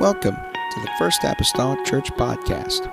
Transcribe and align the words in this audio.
Welcome 0.00 0.36
to 0.36 0.80
the 0.80 0.90
First 0.98 1.24
Apostolic 1.24 1.84
Church 1.84 2.10
Podcast. 2.12 2.90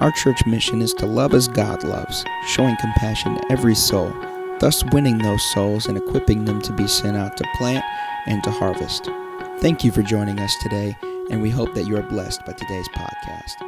Our 0.00 0.12
church 0.12 0.46
mission 0.46 0.82
is 0.82 0.94
to 0.94 1.04
love 1.04 1.34
as 1.34 1.48
God 1.48 1.82
loves, 1.82 2.24
showing 2.46 2.76
compassion 2.76 3.34
to 3.34 3.50
every 3.50 3.74
soul, 3.74 4.14
thus 4.60 4.84
winning 4.92 5.18
those 5.18 5.42
souls 5.52 5.86
and 5.86 5.98
equipping 5.98 6.44
them 6.44 6.62
to 6.62 6.72
be 6.72 6.86
sent 6.86 7.16
out 7.16 7.36
to 7.38 7.44
plant 7.56 7.84
and 8.26 8.40
to 8.44 8.52
harvest. 8.52 9.10
Thank 9.58 9.82
you 9.82 9.90
for 9.90 10.02
joining 10.02 10.38
us 10.38 10.54
today, 10.62 10.96
and 11.28 11.42
we 11.42 11.50
hope 11.50 11.74
that 11.74 11.88
you 11.88 11.96
are 11.96 12.02
blessed 12.04 12.46
by 12.46 12.52
today's 12.52 12.88
podcast. 12.90 13.58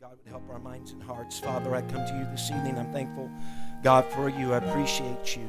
God 0.00 0.16
would 0.16 0.26
help 0.26 0.48
our 0.48 0.58
minds 0.58 0.92
and 0.92 1.02
hearts. 1.02 1.38
Father, 1.38 1.74
I 1.74 1.82
come 1.82 2.06
to 2.06 2.16
you 2.16 2.24
this 2.30 2.50
evening. 2.50 2.78
I'm 2.78 2.90
thankful, 2.94 3.30
God, 3.82 4.06
for 4.06 4.30
you. 4.30 4.54
I 4.54 4.56
appreciate 4.56 5.36
you. 5.36 5.46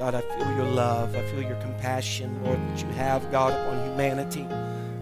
God, 0.00 0.14
I 0.14 0.22
feel 0.22 0.50
your 0.56 0.64
love. 0.64 1.14
I 1.14 1.20
feel 1.26 1.42
your 1.42 1.60
compassion, 1.60 2.42
Lord, 2.42 2.58
that 2.58 2.82
you 2.82 2.88
have, 2.92 3.30
God, 3.30 3.52
upon 3.52 3.86
humanity. 3.90 4.46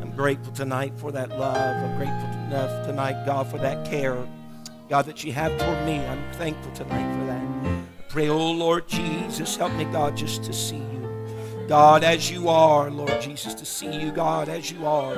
I'm 0.03 0.11
grateful 0.11 0.53
tonight 0.53 0.93
for 0.97 1.13
that 1.13 1.29
love. 1.31 1.57
I'm 1.57 1.97
grateful 1.97 2.29
enough 2.49 2.85
tonight, 2.85 3.25
God, 3.25 3.47
for 3.47 3.59
that 3.59 3.89
care, 3.89 4.19
God, 4.89 5.07
that 5.07 5.23
you 5.23 5.33
have 5.33 5.57
toward 5.57 5.87
me. 5.87 6.05
I'm 6.05 6.33
thankful 6.33 6.73
tonight 6.73 7.17
for 7.17 7.27
that. 7.27 7.41
I 7.41 8.03
pray, 8.09 8.29
oh 8.29 8.51
Lord 8.51 8.89
Jesus, 8.89 9.55
help 9.55 9.73
me, 9.75 9.85
God, 9.85 10.17
just 10.17 10.43
to 10.43 10.53
see 10.53 10.79
you. 10.79 11.65
God, 11.69 12.03
as 12.03 12.29
you 12.29 12.49
are, 12.49 12.91
Lord 12.91 13.21
Jesus, 13.21 13.55
to 13.55 13.65
see 13.65 14.01
you, 14.01 14.11
God, 14.11 14.49
as 14.49 14.73
you 14.73 14.85
are. 14.85 15.15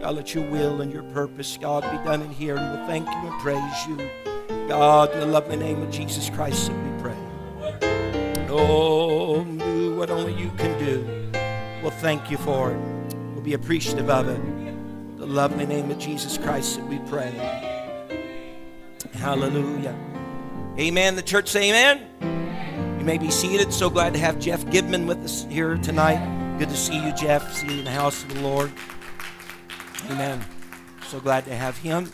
God, 0.00 0.14
let 0.14 0.32
your 0.32 0.48
will 0.48 0.80
and 0.80 0.92
your 0.92 1.02
purpose, 1.02 1.58
God, 1.60 1.82
be 1.82 2.04
done 2.08 2.22
in 2.22 2.30
here. 2.30 2.54
And 2.54 2.78
we'll 2.78 2.86
thank 2.86 3.08
you 3.08 3.32
and 3.32 3.40
praise 3.40 3.86
you. 3.88 4.68
God, 4.68 5.10
in 5.12 5.18
the 5.18 5.26
lovely 5.26 5.56
name 5.56 5.82
of 5.82 5.90
Jesus 5.90 6.30
Christ, 6.30 6.70
we 6.70 7.02
pray. 7.02 7.16
Oh, 8.56 9.13
what 10.04 10.18
only 10.18 10.34
you 10.34 10.50
can 10.58 10.78
do. 10.78 11.02
We'll 11.80 11.90
thank 11.90 12.30
you 12.30 12.36
for 12.36 12.72
it. 12.72 13.14
We'll 13.32 13.40
be 13.40 13.54
appreciative 13.54 14.10
of 14.10 14.28
it. 14.28 14.38
In 14.38 15.16
the 15.16 15.24
lovely 15.24 15.64
name 15.64 15.90
of 15.90 15.98
Jesus 15.98 16.36
Christ 16.36 16.76
that 16.76 16.86
we 16.86 16.98
pray. 17.08 17.30
Hallelujah. 19.14 19.96
Amen. 20.78 21.16
The 21.16 21.22
church 21.22 21.48
say 21.48 21.70
amen. 21.70 22.98
You 22.98 23.04
may 23.06 23.16
be 23.16 23.30
seated. 23.30 23.72
So 23.72 23.88
glad 23.88 24.12
to 24.12 24.18
have 24.18 24.38
Jeff 24.38 24.66
Gibman 24.66 25.06
with 25.06 25.24
us 25.24 25.46
here 25.48 25.78
tonight. 25.78 26.58
Good 26.58 26.68
to 26.68 26.76
see 26.76 27.02
you, 27.02 27.14
Jeff. 27.14 27.54
See 27.54 27.72
you 27.72 27.78
in 27.78 27.84
the 27.86 27.90
house 27.90 28.24
of 28.24 28.34
the 28.34 28.42
Lord. 28.42 28.70
Amen. 30.10 30.44
So 31.08 31.18
glad 31.18 31.46
to 31.46 31.54
have 31.54 31.78
him. 31.78 32.12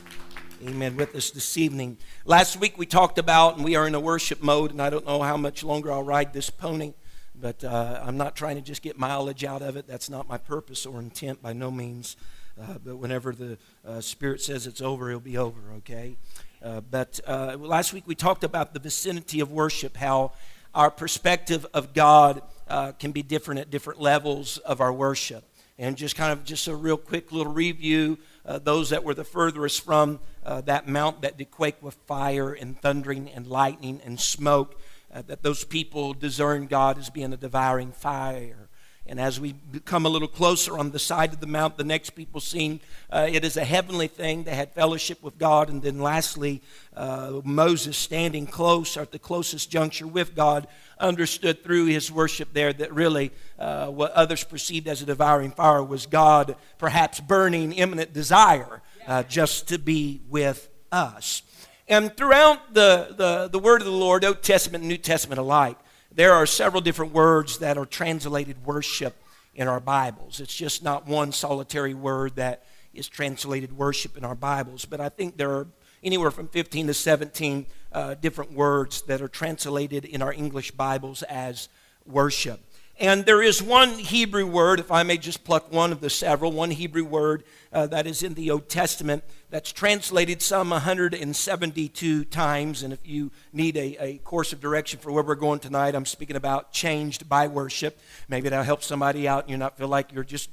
Amen. 0.65 0.95
With 0.95 1.17
us 1.17 1.31
this 1.31 1.59
evening. 1.59 1.97
Last 2.25 2.57
week 2.61 2.79
we 2.79 2.87
talked 2.87 3.19
about, 3.19 3.57
and 3.57 3.65
we 3.65 3.75
are 3.75 3.89
in 3.89 3.97
a 3.97 4.01
worship 4.01 4.45
mode, 4.45 4.71
and 4.71 4.81
I 4.81 4.91
don't 4.91 5.07
know 5.07 5.23
how 5.23 5.37
much 5.37 5.65
longer 5.65 5.91
I'll 5.91 6.05
ride 6.05 6.33
this 6.33 6.51
pony, 6.51 6.93
but 7.41 7.65
uh, 7.65 8.03
I'm 8.05 8.17
not 8.17 8.37
trying 8.37 8.57
to 8.57 8.63
just 8.63 8.83
get 8.83 8.99
mileage 8.99 9.45
out 9.45 9.63
of 9.63 9.77
it. 9.77 9.87
That's 9.87 10.11
not 10.11 10.29
my 10.29 10.39
purpose 10.39 10.85
or 10.85 11.01
intent 11.01 11.43
by 11.43 11.53
no 11.53 11.71
means. 11.71 12.17
Uh, 12.61 12.75
but 12.85 12.97
whenever 12.97 13.33
the 13.33 13.57
uh, 13.87 14.01
Spirit 14.01 14.41
says 14.43 14.67
it's 14.67 14.83
over, 14.83 15.09
it'll 15.09 15.21
be 15.21 15.39
over, 15.39 15.61
okay? 15.79 16.17
Uh, 16.63 16.81
but 16.81 17.21
uh, 17.27 17.57
last 17.59 17.93
week 17.93 18.05
we 18.07 18.15
talked 18.15 18.45
about 18.45 18.75
the 18.75 18.81
vicinity 18.81 19.41
of 19.41 19.51
worship, 19.51 19.97
how 19.97 20.33
our 20.75 20.91
perspective 20.91 21.67
of 21.73 21.95
God 21.95 22.43
uh, 22.69 22.93
can 22.93 23.13
be 23.13 23.23
different 23.23 23.61
at 23.61 23.71
different 23.71 24.01
levels 24.01 24.59
of 24.59 24.81
our 24.81 24.93
worship. 24.93 25.45
And 25.79 25.97
just 25.97 26.15
kind 26.15 26.33
of 26.33 26.45
just 26.45 26.69
a 26.69 26.77
real 26.77 26.99
quick 26.99 27.33
little 27.33 27.53
review 27.53 28.19
those 28.45 28.91
that 28.91 29.05
were 29.05 29.15
the 29.15 29.25
furthest 29.25 29.83
from 29.83 30.19
that 30.45 30.87
mount 30.87 31.23
that 31.23 31.39
did 31.39 31.51
quake 31.51 31.81
with 31.81 31.95
fire 32.07 32.53
and 32.53 32.79
thundering 32.79 33.31
and 33.31 33.47
lightning 33.47 34.01
and 34.05 34.21
smoke, 34.21 34.79
uh, 35.13 35.23
that 35.23 35.43
those 35.43 35.65
people 35.65 36.15
discern 36.15 36.67
God 36.67 36.99
as 36.99 37.11
being 37.11 37.33
a 37.33 37.37
devouring 37.37 37.93
fire. 37.93 38.69
And 39.07 39.19
as 39.19 39.41
we 39.41 39.57
come 39.87 40.07
a 40.07 40.09
little 40.09 40.29
closer 40.29 40.79
on 40.79 40.93
the 40.93 40.99
side 41.01 41.33
of 41.33 41.41
the 41.41 41.47
mount, 41.47 41.77
the 41.77 41.85
next 41.85 42.11
people 42.11 42.41
seen 42.41 42.81
uh, 43.11 43.27
it 43.29 43.45
is 43.45 43.57
a 43.57 43.65
heavenly 43.65 44.07
thing. 44.07 44.45
They 44.45 44.55
had 44.55 44.73
fellowship 44.73 45.21
with 45.21 45.37
God. 45.37 45.69
And 45.69 45.83
then 45.83 45.99
lastly, 45.99 46.63
uh, 46.95 47.41
Moses 47.43 47.97
standing 47.97 48.47
close 48.47 48.97
or 48.97 49.01
at 49.01 49.11
the 49.11 49.19
closest 49.19 49.69
juncture 49.69 50.07
with 50.07 50.37
God 50.37 50.69
understood 50.99 51.65
through 51.65 51.87
his 51.87 52.13
worship 52.13 52.53
there 52.53 52.73
that 52.73 52.95
really 52.95 53.33
uh, 53.59 53.87
what 53.87 54.13
others 54.13 54.45
perceived 54.45 54.87
as 54.87 55.03
a 55.03 55.07
devouring 55.07 55.51
fire 55.51 55.83
was 55.83 56.07
God 56.07 56.55
perhaps 56.79 57.19
burning 57.19 57.73
imminent 57.73 58.13
desire 58.13 58.81
uh, 59.09 59.25
just 59.25 59.67
to 59.69 59.79
be 59.79 60.21
with 60.29 60.69
us. 60.93 61.43
And 61.91 62.17
throughout 62.17 62.73
the, 62.73 63.13
the, 63.19 63.49
the 63.49 63.59
word 63.59 63.81
of 63.81 63.85
the 63.85 63.93
Lord, 63.93 64.25
Old 64.25 64.45
Testament 64.45 64.83
and 64.83 64.89
New 64.89 64.97
Testament 64.97 65.41
alike, 65.41 65.77
there 66.15 66.33
are 66.33 66.47
several 66.47 66.81
different 66.81 67.13
words 67.13 67.59
that 67.59 67.77
are 67.77 67.85
translated 67.85 68.65
worship 68.65 69.17
in 69.57 69.67
our 69.67 69.81
Bibles. 69.81 70.39
It's 70.39 70.55
just 70.55 70.85
not 70.85 71.09
one 71.09 71.33
solitary 71.33 71.93
word 71.95 72.37
that 72.37 72.65
is 72.95 73.09
translated 73.09 73.77
worship 73.77 74.17
in 74.17 74.25
our 74.25 74.37
Bibles, 74.37 74.85
but 74.85 75.01
I 75.01 75.09
think 75.09 75.37
there 75.37 75.51
are 75.51 75.67
anywhere 76.01 76.31
from 76.31 76.47
15 76.47 76.87
to 76.87 76.95
17 76.95 77.67
uh, 77.91 78.15
different 78.15 78.53
words 78.53 79.03
that 79.03 79.21
are 79.21 79.29
translated 79.29 80.05
in 80.05 80.23
our 80.23 80.33
English 80.33 80.71
Bibles 80.71 81.25
as 81.25 81.69
worship. 82.07 82.61
And 83.01 83.25
there 83.25 83.43
is 83.43 83.63
one 83.63 83.93
Hebrew 83.93 84.47
word, 84.47 84.79
if 84.79 84.93
I 84.93 85.05
may 85.05 85.17
just 85.17 85.43
pluck 85.43 85.73
one 85.73 85.91
of 85.91 86.03
the 86.03 86.11
several, 86.11 86.53
one 86.53 86.71
Hebrew 86.71 87.03
word 87.03 87.45
uh, 87.73 87.87
that 87.87 88.07
is 88.07 88.23
in 88.23 88.35
the 88.35 88.51
Old 88.51 88.69
Testament 88.69 89.25
that's 89.49 89.73
translated 89.73 90.43
some 90.43 90.69
172 90.69 92.25
times. 92.27 92.83
And 92.83 92.93
if 92.93 92.99
you 93.09 93.31
need 93.55 93.79
a, 93.79 93.97
a 94.05 94.19
course 94.19 94.53
of 94.53 94.61
direction 94.61 95.01
for 95.01 95.13
where 95.13 95.23
we're 95.23 95.35
going 95.35 95.61
tonight, 95.61 95.95
I'm 95.95 96.05
speaking 96.05 96.37
about 96.37 96.73
changed 96.73 97.27
by 97.27 97.49
worship. 97.49 97.99
Maybe 98.29 98.51
that'll 98.51 98.67
help 98.67 98.83
somebody 98.83 99.27
out 99.27 99.45
and 99.45 99.51
you 99.51 99.57
not 99.57 99.79
feel 99.79 99.89
like 99.89 100.13
you're 100.13 100.23
just 100.23 100.51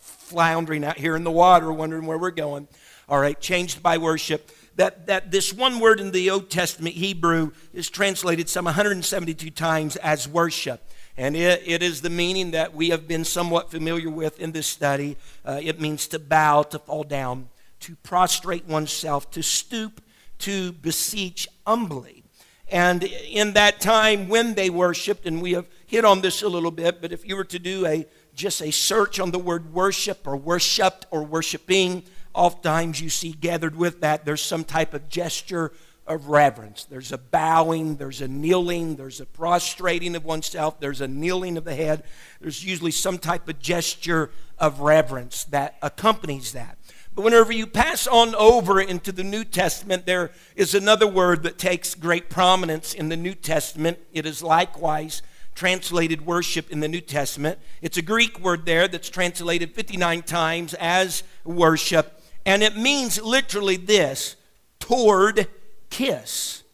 floundering 0.00 0.84
out 0.84 0.98
here 0.98 1.14
in 1.14 1.22
the 1.22 1.30
water 1.30 1.72
wondering 1.72 2.06
where 2.06 2.18
we're 2.18 2.32
going. 2.32 2.66
All 3.08 3.20
right, 3.20 3.40
changed 3.40 3.84
by 3.84 3.98
worship 3.98 4.50
that, 4.76 5.06
that 5.06 5.30
this 5.30 5.52
one 5.52 5.78
word 5.78 6.00
in 6.00 6.10
the 6.10 6.30
Old 6.30 6.50
Testament 6.50 6.96
Hebrew 6.96 7.52
is 7.72 7.88
translated 7.88 8.48
some 8.48 8.64
172 8.64 9.50
times 9.50 9.96
as 9.96 10.26
worship. 10.26 10.82
And 11.16 11.36
it, 11.36 11.62
it 11.64 11.82
is 11.82 12.00
the 12.00 12.10
meaning 12.10 12.50
that 12.52 12.74
we 12.74 12.90
have 12.90 13.06
been 13.06 13.24
somewhat 13.24 13.70
familiar 13.70 14.10
with 14.10 14.40
in 14.40 14.52
this 14.52 14.66
study. 14.66 15.16
Uh, 15.44 15.60
it 15.62 15.80
means 15.80 16.08
to 16.08 16.18
bow, 16.18 16.64
to 16.64 16.78
fall 16.78 17.04
down, 17.04 17.48
to 17.80 17.94
prostrate 17.96 18.66
oneself, 18.66 19.30
to 19.32 19.42
stoop, 19.42 20.02
to 20.38 20.72
beseech 20.72 21.46
humbly. 21.66 22.24
And 22.68 23.04
in 23.04 23.52
that 23.52 23.80
time 23.80 24.28
when 24.28 24.54
they 24.54 24.70
worshiped, 24.70 25.26
and 25.26 25.40
we 25.40 25.52
have 25.52 25.66
hit 25.86 26.04
on 26.04 26.20
this 26.20 26.42
a 26.42 26.48
little 26.48 26.72
bit, 26.72 27.00
but 27.00 27.12
if 27.12 27.26
you 27.26 27.36
were 27.36 27.44
to 27.44 27.58
do 27.58 27.86
a 27.86 28.06
just 28.34 28.60
a 28.62 28.72
search 28.72 29.20
on 29.20 29.30
the 29.30 29.38
word 29.38 29.72
worship 29.72 30.26
or 30.26 30.36
worshiped 30.36 31.06
or 31.12 31.22
worshiping, 31.22 32.02
oftentimes 32.34 33.00
you 33.00 33.08
see 33.08 33.30
gathered 33.32 33.76
with 33.76 34.00
that 34.00 34.24
there's 34.24 34.42
some 34.42 34.64
type 34.64 34.92
of 34.92 35.08
gesture 35.08 35.72
of 36.06 36.28
reverence. 36.28 36.84
There's 36.84 37.12
a 37.12 37.18
bowing, 37.18 37.96
there's 37.96 38.20
a 38.20 38.28
kneeling, 38.28 38.96
there's 38.96 39.20
a 39.20 39.26
prostrating 39.26 40.14
of 40.16 40.24
oneself, 40.24 40.78
there's 40.80 41.00
a 41.00 41.08
kneeling 41.08 41.56
of 41.56 41.64
the 41.64 41.74
head. 41.74 42.04
There's 42.40 42.64
usually 42.64 42.90
some 42.90 43.18
type 43.18 43.48
of 43.48 43.58
gesture 43.58 44.30
of 44.58 44.80
reverence 44.80 45.44
that 45.44 45.76
accompanies 45.82 46.52
that. 46.52 46.78
But 47.14 47.22
whenever 47.22 47.52
you 47.52 47.66
pass 47.66 48.06
on 48.06 48.34
over 48.34 48.80
into 48.80 49.12
the 49.12 49.22
New 49.22 49.44
Testament, 49.44 50.04
there 50.04 50.32
is 50.56 50.74
another 50.74 51.06
word 51.06 51.44
that 51.44 51.58
takes 51.58 51.94
great 51.94 52.28
prominence 52.28 52.92
in 52.92 53.08
the 53.08 53.16
New 53.16 53.34
Testament. 53.34 53.98
It 54.12 54.26
is 54.26 54.42
likewise 54.42 55.22
translated 55.54 56.26
worship 56.26 56.70
in 56.70 56.80
the 56.80 56.88
New 56.88 57.00
Testament. 57.00 57.58
It's 57.80 57.96
a 57.96 58.02
Greek 58.02 58.40
word 58.40 58.66
there 58.66 58.88
that's 58.88 59.08
translated 59.08 59.72
59 59.74 60.22
times 60.22 60.74
as 60.74 61.22
worship, 61.44 62.20
and 62.44 62.62
it 62.62 62.76
means 62.76 63.22
literally 63.22 63.76
this 63.76 64.34
toward 64.80 65.46
kiss. 65.94 66.64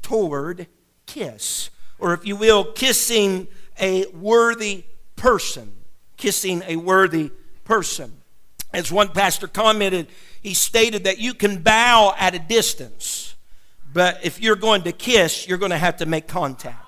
Toward 0.00 0.66
kiss. 1.04 1.68
Or 1.98 2.14
if 2.14 2.24
you 2.26 2.36
will, 2.36 2.64
kissing 2.64 3.48
a 3.78 4.06
worthy 4.06 4.84
person. 5.14 5.72
Kissing 6.16 6.62
a 6.66 6.76
worthy 6.76 7.30
person. 7.64 8.12
As 8.72 8.90
one 8.90 9.08
pastor 9.08 9.46
commented, 9.46 10.08
he 10.42 10.54
stated 10.54 11.04
that 11.04 11.18
you 11.18 11.34
can 11.34 11.58
bow 11.58 12.14
at 12.18 12.34
a 12.34 12.38
distance, 12.38 13.34
but 13.92 14.20
if 14.22 14.40
you're 14.40 14.56
going 14.56 14.82
to 14.82 14.92
kiss, 14.92 15.46
you're 15.46 15.58
going 15.58 15.72
to 15.72 15.78
have 15.78 15.98
to 15.98 16.06
make 16.06 16.26
contact. 16.26 16.86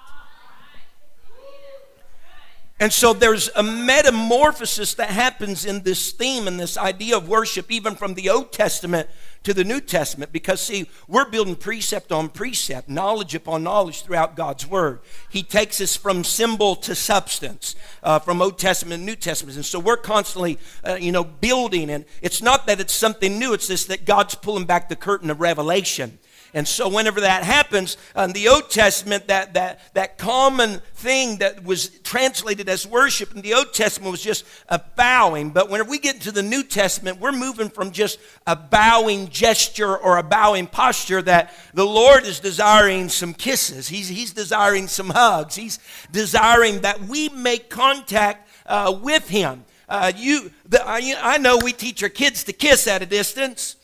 And 2.80 2.92
so 2.92 3.12
there's 3.12 3.50
a 3.54 3.62
metamorphosis 3.62 4.94
that 4.94 5.10
happens 5.10 5.66
in 5.66 5.82
this 5.82 6.12
theme 6.12 6.48
and 6.48 6.58
this 6.58 6.78
idea 6.78 7.16
of 7.16 7.28
worship, 7.28 7.70
even 7.70 7.94
from 7.94 8.14
the 8.14 8.30
Old 8.30 8.52
Testament 8.52 9.08
to 9.44 9.54
the 9.54 9.64
New 9.64 9.80
Testament. 9.80 10.32
Because, 10.32 10.60
see, 10.60 10.88
we're 11.08 11.28
building 11.28 11.56
precept 11.56 12.12
on 12.12 12.28
precept, 12.28 12.88
knowledge 12.88 13.34
upon 13.34 13.62
knowledge 13.62 14.02
throughout 14.02 14.36
God's 14.36 14.66
Word. 14.66 15.00
He 15.30 15.42
takes 15.42 15.80
us 15.80 15.96
from 15.96 16.24
symbol 16.24 16.76
to 16.76 16.94
substance, 16.94 17.74
uh, 18.02 18.18
from 18.18 18.40
Old 18.40 18.58
Testament 18.58 19.00
and 19.00 19.06
New 19.06 19.16
Testament. 19.16 19.56
And 19.56 19.64
so 19.64 19.78
we're 19.78 19.96
constantly, 19.96 20.58
uh, 20.86 20.94
you 20.94 21.12
know, 21.12 21.24
building. 21.24 21.90
And 21.90 22.04
it's 22.20 22.42
not 22.42 22.66
that 22.66 22.80
it's 22.80 22.94
something 22.94 23.38
new, 23.38 23.52
it's 23.52 23.68
just 23.68 23.88
that 23.88 24.04
God's 24.04 24.34
pulling 24.34 24.64
back 24.64 24.88
the 24.88 24.96
curtain 24.96 25.30
of 25.30 25.40
revelation 25.40 26.18
And 26.54 26.68
so, 26.68 26.86
whenever 26.88 27.22
that 27.22 27.44
happens, 27.44 27.96
in 28.14 28.32
the 28.32 28.48
Old 28.48 28.68
Testament, 28.68 29.28
that, 29.28 29.54
that, 29.54 29.94
that 29.94 30.18
common 30.18 30.82
thing 30.94 31.38
that 31.38 31.64
was 31.64 31.88
translated 32.00 32.68
as 32.68 32.86
worship 32.86 33.34
in 33.34 33.40
the 33.40 33.54
Old 33.54 33.72
Testament 33.72 34.10
was 34.10 34.22
just 34.22 34.44
a 34.68 34.78
bowing. 34.78 35.50
But 35.50 35.70
whenever 35.70 35.88
we 35.88 35.98
get 35.98 36.16
into 36.16 36.30
the 36.30 36.42
New 36.42 36.62
Testament, 36.62 37.20
we're 37.20 37.32
moving 37.32 37.70
from 37.70 37.90
just 37.90 38.18
a 38.46 38.54
bowing 38.54 39.28
gesture 39.28 39.96
or 39.96 40.18
a 40.18 40.22
bowing 40.22 40.66
posture 40.66 41.22
that 41.22 41.54
the 41.72 41.86
Lord 41.86 42.24
is 42.24 42.38
desiring 42.38 43.08
some 43.08 43.32
kisses. 43.32 43.88
He's, 43.88 44.08
he's 44.08 44.34
desiring 44.34 44.88
some 44.88 45.08
hugs. 45.08 45.54
He's 45.54 45.78
desiring 46.10 46.82
that 46.82 47.00
we 47.00 47.30
make 47.30 47.70
contact 47.70 48.50
uh, 48.66 48.94
with 49.02 49.26
Him. 49.28 49.64
Uh, 49.88 50.12
you, 50.14 50.50
the, 50.68 50.86
I, 50.86 51.14
I 51.20 51.38
know 51.38 51.56
we 51.56 51.72
teach 51.72 52.02
our 52.02 52.08
kids 52.10 52.44
to 52.44 52.52
kiss 52.52 52.86
at 52.86 53.00
a 53.00 53.06
distance, 53.06 53.76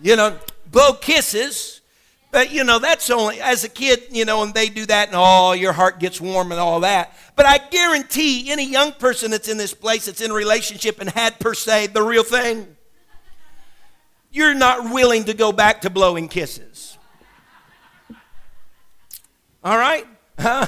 you 0.00 0.14
know, 0.14 0.38
blow 0.70 0.92
kisses. 0.92 1.73
But, 2.34 2.50
you 2.50 2.64
know, 2.64 2.80
that's 2.80 3.10
only, 3.10 3.40
as 3.40 3.62
a 3.62 3.68
kid, 3.68 4.06
you 4.10 4.24
know, 4.24 4.42
and 4.42 4.52
they 4.52 4.68
do 4.68 4.84
that 4.86 5.06
and 5.06 5.16
oh, 5.16 5.52
your 5.52 5.72
heart 5.72 6.00
gets 6.00 6.20
warm 6.20 6.50
and 6.50 6.60
all 6.60 6.80
that. 6.80 7.16
But 7.36 7.46
I 7.46 7.58
guarantee 7.58 8.50
any 8.50 8.68
young 8.68 8.90
person 8.90 9.30
that's 9.30 9.48
in 9.48 9.56
this 9.56 9.72
place 9.72 10.06
that's 10.06 10.20
in 10.20 10.32
a 10.32 10.34
relationship 10.34 11.00
and 11.00 11.08
had, 11.08 11.38
per 11.38 11.54
se, 11.54 11.86
the 11.94 12.02
real 12.02 12.24
thing, 12.24 12.76
you're 14.32 14.52
not 14.52 14.92
willing 14.92 15.22
to 15.26 15.34
go 15.34 15.52
back 15.52 15.82
to 15.82 15.90
blowing 15.90 16.26
kisses. 16.26 16.98
All 19.62 19.78
right? 19.78 20.04
Huh? 20.36 20.66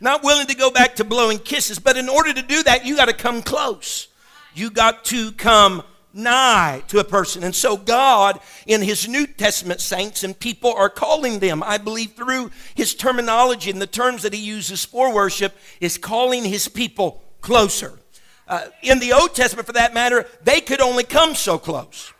Not 0.00 0.24
willing 0.24 0.48
to 0.48 0.56
go 0.56 0.72
back 0.72 0.96
to 0.96 1.04
blowing 1.04 1.38
kisses. 1.38 1.78
But 1.78 1.96
in 1.96 2.08
order 2.08 2.32
to 2.32 2.42
do 2.42 2.60
that, 2.64 2.84
you 2.84 2.96
got 2.96 3.06
to 3.06 3.14
come 3.14 3.40
close. 3.40 4.08
You 4.52 4.68
got 4.68 5.04
to 5.04 5.30
come 5.30 5.84
nigh 6.14 6.82
to 6.88 7.00
a 7.00 7.04
person. 7.04 7.44
And 7.44 7.54
so, 7.54 7.76
God, 7.76 8.40
in 8.66 8.80
His 8.80 9.08
New 9.08 9.26
Testament 9.26 9.80
saints 9.80 10.24
and 10.24 10.38
people, 10.38 10.72
are 10.72 10.88
calling 10.88 11.40
them, 11.40 11.62
I 11.62 11.78
believe, 11.78 12.12
through 12.12 12.50
His 12.74 12.94
terminology 12.94 13.70
and 13.70 13.82
the 13.82 13.86
terms 13.86 14.22
that 14.22 14.32
He 14.32 14.40
uses 14.40 14.84
for 14.84 15.12
worship, 15.12 15.56
is 15.80 15.98
calling 15.98 16.44
His 16.44 16.68
people 16.68 17.22
closer. 17.40 17.98
Uh, 18.46 18.66
in 18.82 18.98
the 18.98 19.12
Old 19.12 19.34
Testament, 19.34 19.66
for 19.66 19.72
that 19.72 19.94
matter, 19.94 20.26
they 20.42 20.60
could 20.60 20.80
only 20.80 21.04
come 21.04 21.34
so 21.34 21.58
close. 21.58 22.12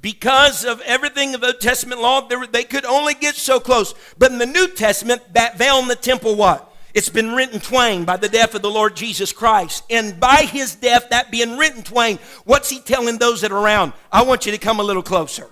Because 0.00 0.64
of 0.64 0.80
everything 0.82 1.34
of 1.34 1.40
the 1.40 1.48
Old 1.48 1.60
Testament 1.60 2.00
law, 2.00 2.28
they 2.28 2.64
could 2.64 2.84
only 2.84 3.14
get 3.14 3.36
so 3.36 3.60
close. 3.60 3.94
But 4.18 4.32
in 4.32 4.38
the 4.38 4.46
New 4.46 4.68
Testament, 4.68 5.22
that 5.34 5.58
veil 5.58 5.78
in 5.78 5.88
the 5.88 5.94
temple, 5.94 6.34
what? 6.34 6.71
It's 6.94 7.08
been 7.08 7.32
written 7.32 7.58
twain 7.58 8.04
by 8.04 8.18
the 8.18 8.28
death 8.28 8.54
of 8.54 8.60
the 8.62 8.70
Lord 8.70 8.94
Jesus 8.96 9.32
Christ. 9.32 9.84
And 9.88 10.20
by 10.20 10.48
his 10.50 10.74
death, 10.74 11.08
that 11.10 11.30
being 11.30 11.56
written 11.56 11.82
twain, 11.82 12.18
what's 12.44 12.68
he 12.68 12.80
telling 12.80 13.18
those 13.18 13.40
that 13.40 13.50
are 13.50 13.58
around? 13.58 13.94
I 14.10 14.24
want 14.24 14.44
you 14.44 14.52
to 14.52 14.58
come 14.58 14.78
a 14.78 14.82
little 14.82 15.02
closer. 15.02 15.48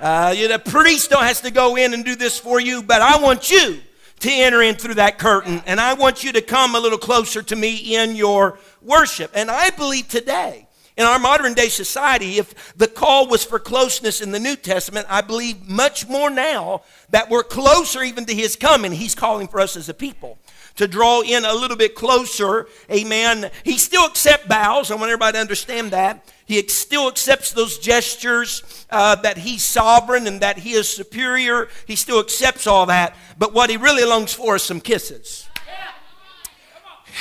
Uh, 0.00 0.32
the 0.32 0.58
priest 0.58 1.12
has 1.12 1.42
to 1.42 1.50
go 1.50 1.76
in 1.76 1.92
and 1.92 2.04
do 2.04 2.16
this 2.16 2.38
for 2.38 2.58
you, 2.58 2.82
but 2.82 3.02
I 3.02 3.20
want 3.20 3.50
you 3.50 3.80
to 4.20 4.30
enter 4.30 4.62
in 4.62 4.74
through 4.76 4.94
that 4.94 5.18
curtain, 5.18 5.62
and 5.66 5.80
I 5.80 5.94
want 5.94 6.24
you 6.24 6.32
to 6.32 6.42
come 6.42 6.74
a 6.74 6.80
little 6.80 6.98
closer 6.98 7.42
to 7.42 7.56
me 7.56 7.96
in 7.96 8.16
your 8.16 8.58
worship. 8.82 9.30
And 9.34 9.50
I 9.50 9.70
believe 9.70 10.08
today, 10.08 10.66
in 10.96 11.04
our 11.06 11.18
modern 11.18 11.54
day 11.54 11.68
society, 11.68 12.38
if 12.38 12.76
the 12.76 12.86
call 12.86 13.28
was 13.28 13.44
for 13.44 13.58
closeness 13.58 14.20
in 14.20 14.32
the 14.32 14.38
New 14.38 14.56
Testament, 14.56 15.06
I 15.08 15.22
believe 15.22 15.66
much 15.68 16.08
more 16.08 16.28
now 16.28 16.82
that 17.10 17.30
we're 17.30 17.42
closer 17.42 18.02
even 18.02 18.26
to 18.26 18.34
his 18.34 18.56
coming. 18.56 18.92
He's 18.92 19.14
calling 19.14 19.48
for 19.48 19.60
us 19.60 19.76
as 19.76 19.88
a 19.88 19.94
people 19.94 20.38
to 20.80 20.88
draw 20.88 21.20
in 21.20 21.44
a 21.44 21.52
little 21.52 21.76
bit 21.76 21.94
closer. 21.94 22.66
Amen. 22.90 23.50
He 23.64 23.76
still 23.76 24.06
accepts 24.06 24.46
bows. 24.46 24.90
I 24.90 24.94
want 24.94 25.10
everybody 25.10 25.34
to 25.34 25.40
understand 25.40 25.90
that. 25.90 26.26
He 26.46 26.66
still 26.68 27.06
accepts 27.06 27.52
those 27.52 27.78
gestures 27.78 28.86
uh, 28.88 29.16
that 29.16 29.36
he's 29.36 29.62
sovereign 29.62 30.26
and 30.26 30.40
that 30.40 30.60
he 30.60 30.72
is 30.72 30.88
superior. 30.88 31.68
He 31.86 31.96
still 31.96 32.18
accepts 32.18 32.66
all 32.66 32.86
that. 32.86 33.14
But 33.38 33.52
what 33.52 33.68
he 33.68 33.76
really 33.76 34.04
longs 34.04 34.32
for 34.32 34.56
is 34.56 34.62
some 34.62 34.80
kisses. 34.80 35.46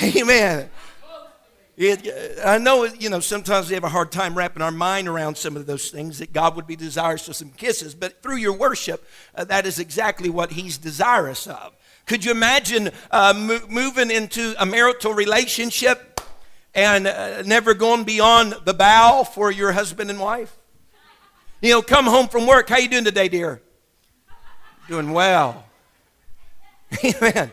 Amen. 0.01 0.69
It, 1.75 2.39
I 2.45 2.59
know, 2.59 2.85
you 2.85 3.09
know, 3.09 3.19
sometimes 3.19 3.67
we 3.67 3.73
have 3.73 3.83
a 3.83 3.89
hard 3.89 4.11
time 4.11 4.35
wrapping 4.35 4.61
our 4.61 4.71
mind 4.71 5.09
around 5.09 5.37
some 5.37 5.57
of 5.57 5.65
those 5.65 5.91
things 5.91 6.19
that 6.19 6.31
God 6.31 6.55
would 6.55 6.67
be 6.67 6.77
desirous 6.77 7.27
of 7.27 7.35
some 7.35 7.51
kisses, 7.51 7.93
but 7.93 8.21
through 8.21 8.37
your 8.37 8.53
worship, 8.53 9.05
uh, 9.35 9.43
that 9.45 9.65
is 9.65 9.79
exactly 9.79 10.29
what 10.29 10.51
He's 10.51 10.77
desirous 10.77 11.45
of. 11.45 11.73
Could 12.09 12.25
you 12.25 12.31
imagine 12.31 12.89
uh, 13.11 13.35
mo- 13.37 13.61
moving 13.69 14.09
into 14.09 14.55
a 14.57 14.65
marital 14.65 15.13
relationship 15.13 16.19
and 16.73 17.05
uh, 17.05 17.43
never 17.43 17.75
going 17.75 18.03
beyond 18.03 18.55
the 18.65 18.73
bow 18.73 19.23
for 19.23 19.51
your 19.51 19.73
husband 19.73 20.09
and 20.09 20.19
wife? 20.19 20.57
You 21.61 21.69
know, 21.69 21.83
come 21.83 22.05
home 22.05 22.27
from 22.27 22.47
work. 22.47 22.67
How 22.67 22.79
you 22.79 22.89
doing 22.89 23.03
today, 23.03 23.29
dear? 23.29 23.61
Doing 24.87 25.11
well. 25.11 25.65
Amen. 27.05 27.51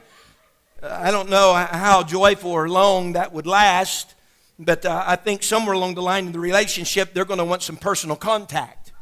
I 0.82 1.11
don't 1.11 1.29
know 1.29 1.52
how 1.52 2.02
joyful 2.02 2.50
or 2.50 2.67
long 2.67 3.12
that 3.12 3.35
would 3.35 3.47
last, 3.47 4.14
but 4.59 4.87
uh, 4.87 5.05
I 5.06 5.17
think 5.17 5.43
somewhere 5.43 5.75
along 5.75 5.97
the 5.97 6.02
line 6.02 6.29
in 6.29 6.32
the 6.32 6.41
relationship, 6.41 7.12
they're 7.12 7.26
going 7.26 7.41
to 7.41 7.44
want 7.44 7.61
some 7.61 7.76
personal 7.76 8.17
contact. 8.17 8.93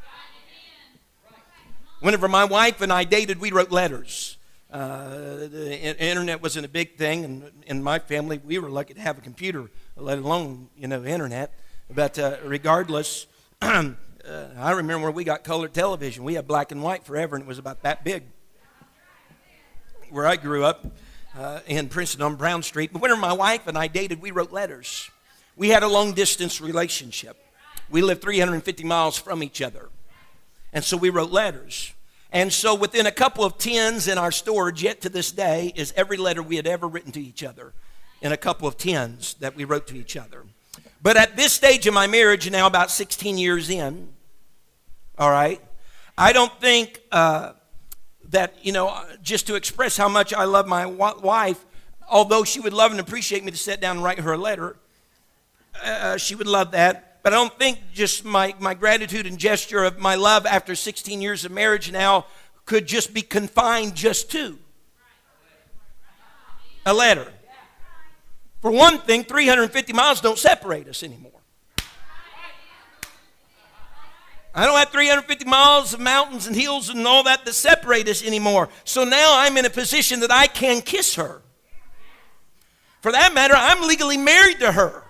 Whenever 2.00 2.27
my 2.27 2.45
wife 2.45 2.81
and 2.81 2.93
I 2.93 3.05
dated, 3.05 3.41
we 3.41 3.53
wrote 3.53 3.71
letters. 3.71 4.37
Uh, 4.75 5.47
the 5.47 6.05
internet 6.05 6.43
wasn't 6.43 6.67
a 6.67 6.69
big 6.69 6.97
thing, 6.97 7.25
and 7.25 7.53
in 7.69 7.81
my 7.81 7.97
family, 8.00 8.41
we 8.44 8.59
were 8.59 8.69
lucky 8.69 8.93
to 8.93 9.00
have 9.00 9.17
a 9.17 9.21
computer, 9.21 9.71
let 9.97 10.19
alone 10.19 10.69
you 10.76 10.88
know 10.88 11.05
internet. 11.05 11.55
But 11.88 12.19
uh, 12.19 12.38
regardless, 12.43 13.26
uh, 13.62 13.93
I 14.59 14.73
remember 14.73 15.06
when 15.06 15.15
we 15.15 15.23
got 15.23 15.44
color 15.44 15.69
television. 15.69 16.25
We 16.25 16.35
had 16.35 16.49
black 16.49 16.73
and 16.73 16.82
white 16.82 17.05
forever, 17.05 17.37
and 17.37 17.44
it 17.44 17.47
was 17.47 17.61
about 17.61 17.82
that 17.85 18.03
big. 18.03 18.25
Where 20.11 20.26
I 20.26 20.35
grew 20.35 20.65
up 20.65 20.85
uh, 21.38 21.61
in 21.69 21.88
Princeton 21.88 22.23
on 22.23 22.35
Brown 22.35 22.65
Street. 22.65 22.93
But 22.93 23.00
when 23.00 23.17
my 23.21 23.32
wife 23.32 23.69
and 23.69 23.79
I 23.79 23.87
dated, 23.87 24.21
we 24.21 24.32
wrote 24.32 24.50
letters. 24.50 25.09
We 25.55 25.69
had 25.69 25.85
a 25.85 25.88
long 25.88 26.15
distance 26.15 26.61
relationship. 26.61 27.37
We 27.88 28.03
lived 28.03 28.23
350 28.23 28.82
miles 28.82 29.17
from 29.17 29.44
each 29.44 29.62
other, 29.62 29.88
and 30.73 30.82
so 30.82 30.97
we 30.97 31.11
wrote 31.11 31.31
letters. 31.31 31.94
And 32.35 32.53
so, 32.53 32.75
within 32.75 33.07
a 33.07 33.13
couple 33.13 33.45
of 33.45 33.59
tens 33.59 34.09
in 34.09 34.19
our 34.19 34.33
storage, 34.33 34.83
yet 34.83 35.01
to 35.03 35.09
this 35.09 35.31
day, 35.31 35.73
is 35.77 35.95
every 35.97 36.17
letter 36.17 36.43
we 36.43 36.57
had 36.57 36.67
ever 36.67 36.89
written 36.89 37.13
to 37.13 37.21
each 37.21 37.45
other 37.45 37.73
in 38.21 38.33
a 38.33 38.37
couple 38.37 38.67
of 38.67 38.77
tens 38.77 39.35
that 39.35 39.55
we 39.55 39.63
wrote 39.63 39.87
to 39.87 39.97
each 39.97 40.17
other. 40.17 40.43
But 41.01 41.17
at 41.17 41.37
this 41.37 41.53
stage 41.53 41.87
of 41.87 41.95
my 41.95 42.09
marriage, 42.09 42.51
now 42.51 42.67
about 42.67 42.91
16 42.91 43.39
years 43.39 43.71
in, 43.71 44.09
all 45.17 45.31
right, 45.31 45.61
I 46.19 46.33
don't 46.33 46.53
think 46.61 47.01
uh, 47.13 47.53
that, 48.31 48.55
you 48.63 48.73
know, 48.73 49.01
just 49.23 49.47
to 49.47 49.55
express 49.55 49.97
how 49.97 50.09
much 50.09 50.35
I 50.35 50.43
love 50.43 50.67
my 50.67 50.87
wife, 50.87 51.65
although 52.11 52.43
she 52.43 52.59
would 52.59 52.73
love 52.73 52.91
and 52.91 52.99
appreciate 52.99 53.45
me 53.45 53.53
to 53.53 53.57
sit 53.57 53.81
down 53.81 53.99
and 53.99 54.05
write 54.05 54.19
her 54.19 54.33
a 54.33 54.39
letter, 54.39 54.75
uh, 55.85 56.17
she 56.17 56.35
would 56.35 56.49
love 56.49 56.73
that. 56.73 57.13
But 57.25 57.33
I 57.33 57.37
don't 57.37 57.59
think 57.59 57.78
just 57.95 58.23
my, 58.23 58.54
my 58.61 58.75
gratitude 58.75 59.26
and 59.26 59.38
gesture 59.38 59.83
of 59.83 59.99
my 59.99 60.14
love 60.14 60.45
after 60.45 60.75
16 60.75 61.23
years 61.23 61.47
of 61.47 61.52
marriage 61.52 61.90
now 61.90 62.26
could 62.66 62.87
just 62.87 63.14
be 63.14 63.23
confined 63.23 63.95
just 63.95 64.31
to 64.33 64.59
a 66.85 66.93
letter. 66.93 67.33
For 68.61 68.71
one 68.71 68.99
thing, 68.99 69.25
350 69.25 69.95
miles 69.95 70.21
don't 70.21 70.38
separate 70.38 70.87
us 70.87 71.02
anymore. 71.02 71.33
I 74.54 74.66
don't 74.66 74.76
have 74.76 74.90
350 74.90 75.47
miles 75.47 75.95
of 75.95 76.00
mountains 76.00 76.47
and 76.47 76.54
hills 76.54 76.90
and 76.90 77.07
all 77.07 77.23
that 77.23 77.47
that 77.47 77.54
separate 77.54 78.07
us 78.07 78.23
anymore. 78.23 78.69
So 78.85 79.02
now 79.02 79.38
I'm 79.38 79.57
in 79.57 79.64
a 79.64 79.71
position 79.71 80.21
that 80.21 80.31
I 80.31 80.47
can 80.47 80.83
kiss 80.83 81.14
her. 81.14 81.40
For 83.00 83.12
that 83.12 83.33
matter, 83.33 83.54
I'm 83.57 83.88
legally 83.88 84.19
married 84.19 84.61
to 84.61 84.73
her. 84.73 85.03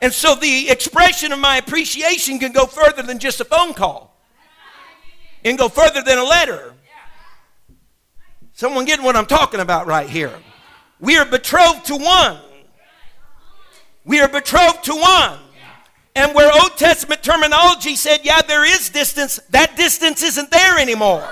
And 0.00 0.12
so 0.12 0.34
the 0.34 0.68
expression 0.68 1.32
of 1.32 1.38
my 1.38 1.56
appreciation 1.56 2.38
can 2.38 2.52
go 2.52 2.66
further 2.66 3.02
than 3.02 3.18
just 3.18 3.40
a 3.40 3.44
phone 3.44 3.74
call, 3.74 4.16
and 5.44 5.56
go 5.56 5.68
further 5.68 6.02
than 6.02 6.18
a 6.18 6.24
letter. 6.24 6.74
Someone 8.52 8.84
getting 8.84 9.04
what 9.04 9.16
I'm 9.16 9.26
talking 9.26 9.60
about 9.60 9.86
right 9.86 10.08
here. 10.08 10.32
We 10.98 11.18
are 11.18 11.26
betrothed 11.26 11.84
to 11.86 11.96
one. 11.96 12.38
We 14.04 14.20
are 14.20 14.28
betrothed 14.28 14.84
to 14.84 14.94
one. 14.94 15.38
And 16.14 16.34
where 16.34 16.50
Old 16.50 16.78
Testament 16.78 17.22
terminology 17.22 17.96
said, 17.96 18.20
yeah, 18.22 18.40
there 18.40 18.64
is 18.64 18.88
distance, 18.88 19.38
that 19.50 19.76
distance 19.76 20.22
isn't 20.22 20.50
there 20.50 20.78
anymore. 20.78 21.28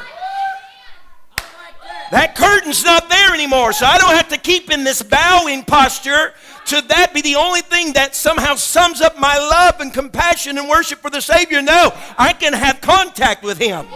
That 2.10 2.36
curtain's 2.36 2.84
not 2.84 3.08
there 3.08 3.32
anymore. 3.32 3.72
So 3.72 3.86
I 3.86 3.96
don't 3.96 4.14
have 4.14 4.28
to 4.28 4.36
keep 4.38 4.70
in 4.70 4.84
this 4.84 5.02
bowing 5.02 5.64
posture 5.64 6.34
should 6.64 6.88
that 6.88 7.12
be 7.12 7.20
the 7.20 7.36
only 7.36 7.60
thing 7.60 7.92
that 7.92 8.14
somehow 8.14 8.54
sums 8.54 9.00
up 9.00 9.18
my 9.18 9.36
love 9.36 9.80
and 9.80 9.92
compassion 9.92 10.58
and 10.58 10.68
worship 10.68 11.00
for 11.00 11.10
the 11.10 11.20
Savior? 11.20 11.60
No, 11.60 11.92
I 12.18 12.32
can 12.32 12.52
have 12.52 12.80
contact 12.80 13.42
with 13.42 13.58
Him. 13.58 13.86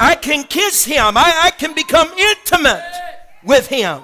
I 0.00 0.14
can 0.14 0.44
kiss 0.44 0.84
Him. 0.84 1.16
I, 1.16 1.40
I 1.44 1.50
can 1.50 1.74
become 1.74 2.08
intimate 2.16 2.84
with 3.42 3.66
Him. 3.66 4.02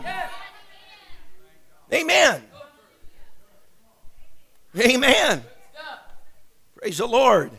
Amen. 1.93 2.43
Amen. 4.77 5.45
Praise 6.77 6.99
the 6.99 7.07
Lord. 7.07 7.53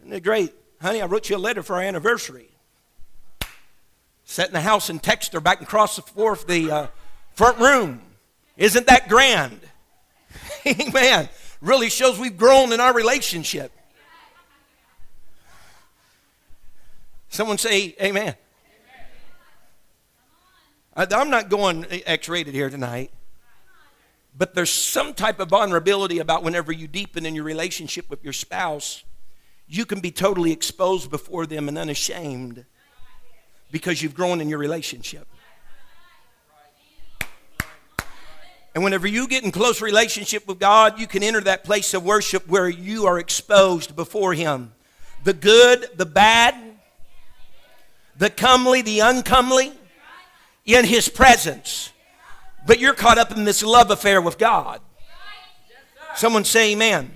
Isn't 0.00 0.12
it 0.12 0.22
great? 0.22 0.54
Honey, 0.80 1.02
I 1.02 1.06
wrote 1.06 1.28
you 1.28 1.36
a 1.36 1.38
letter 1.38 1.62
for 1.62 1.76
our 1.76 1.82
anniversary. 1.82 2.48
Sit 4.24 4.46
in 4.46 4.52
the 4.52 4.60
house 4.60 4.88
and 4.88 5.02
text 5.02 5.32
her 5.32 5.40
back 5.40 5.60
across 5.60 5.96
the 5.96 6.02
floor 6.02 6.32
of 6.32 6.46
the 6.46 6.70
uh, 6.70 6.86
front 7.32 7.58
room. 7.58 8.00
Isn't 8.56 8.86
that 8.86 9.08
grand? 9.08 9.60
Amen. 10.80 11.28
Really 11.60 11.90
shows 11.90 12.18
we've 12.18 12.36
grown 12.36 12.72
in 12.72 12.80
our 12.80 12.94
relationship. 12.94 13.72
Someone 17.28 17.58
say, 17.58 17.94
Amen. 18.00 18.34
I'm 20.96 21.30
not 21.30 21.48
going 21.48 21.86
X 21.88 22.28
rated 22.28 22.54
here 22.54 22.68
tonight. 22.68 23.10
But 24.36 24.54
there's 24.54 24.70
some 24.70 25.14
type 25.14 25.40
of 25.40 25.48
vulnerability 25.48 26.18
about 26.18 26.42
whenever 26.42 26.72
you 26.72 26.86
deepen 26.86 27.26
in 27.26 27.34
your 27.34 27.44
relationship 27.44 28.08
with 28.08 28.22
your 28.22 28.32
spouse, 28.32 29.04
you 29.68 29.84
can 29.84 30.00
be 30.00 30.10
totally 30.10 30.52
exposed 30.52 31.10
before 31.10 31.46
them 31.46 31.68
and 31.68 31.76
unashamed 31.76 32.64
because 33.70 34.02
you've 34.02 34.14
grown 34.14 34.40
in 34.40 34.48
your 34.48 34.58
relationship. 34.58 35.26
And 38.80 38.84
whenever 38.86 39.06
you 39.06 39.28
get 39.28 39.44
in 39.44 39.52
close 39.52 39.82
relationship 39.82 40.48
with 40.48 40.58
God, 40.58 40.98
you 40.98 41.06
can 41.06 41.22
enter 41.22 41.42
that 41.42 41.64
place 41.64 41.92
of 41.92 42.02
worship 42.02 42.48
where 42.48 42.66
you 42.66 43.04
are 43.04 43.18
exposed 43.18 43.94
before 43.94 44.32
Him. 44.32 44.72
The 45.22 45.34
good, 45.34 45.86
the 45.98 46.06
bad, 46.06 46.54
the 48.16 48.30
comely, 48.30 48.80
the 48.80 49.00
uncomely, 49.00 49.74
in 50.64 50.86
His 50.86 51.10
presence. 51.10 51.92
But 52.66 52.78
you're 52.78 52.94
caught 52.94 53.18
up 53.18 53.30
in 53.36 53.44
this 53.44 53.62
love 53.62 53.90
affair 53.90 54.22
with 54.22 54.38
God. 54.38 54.80
Someone 56.16 56.46
say 56.46 56.72
amen. 56.72 57.10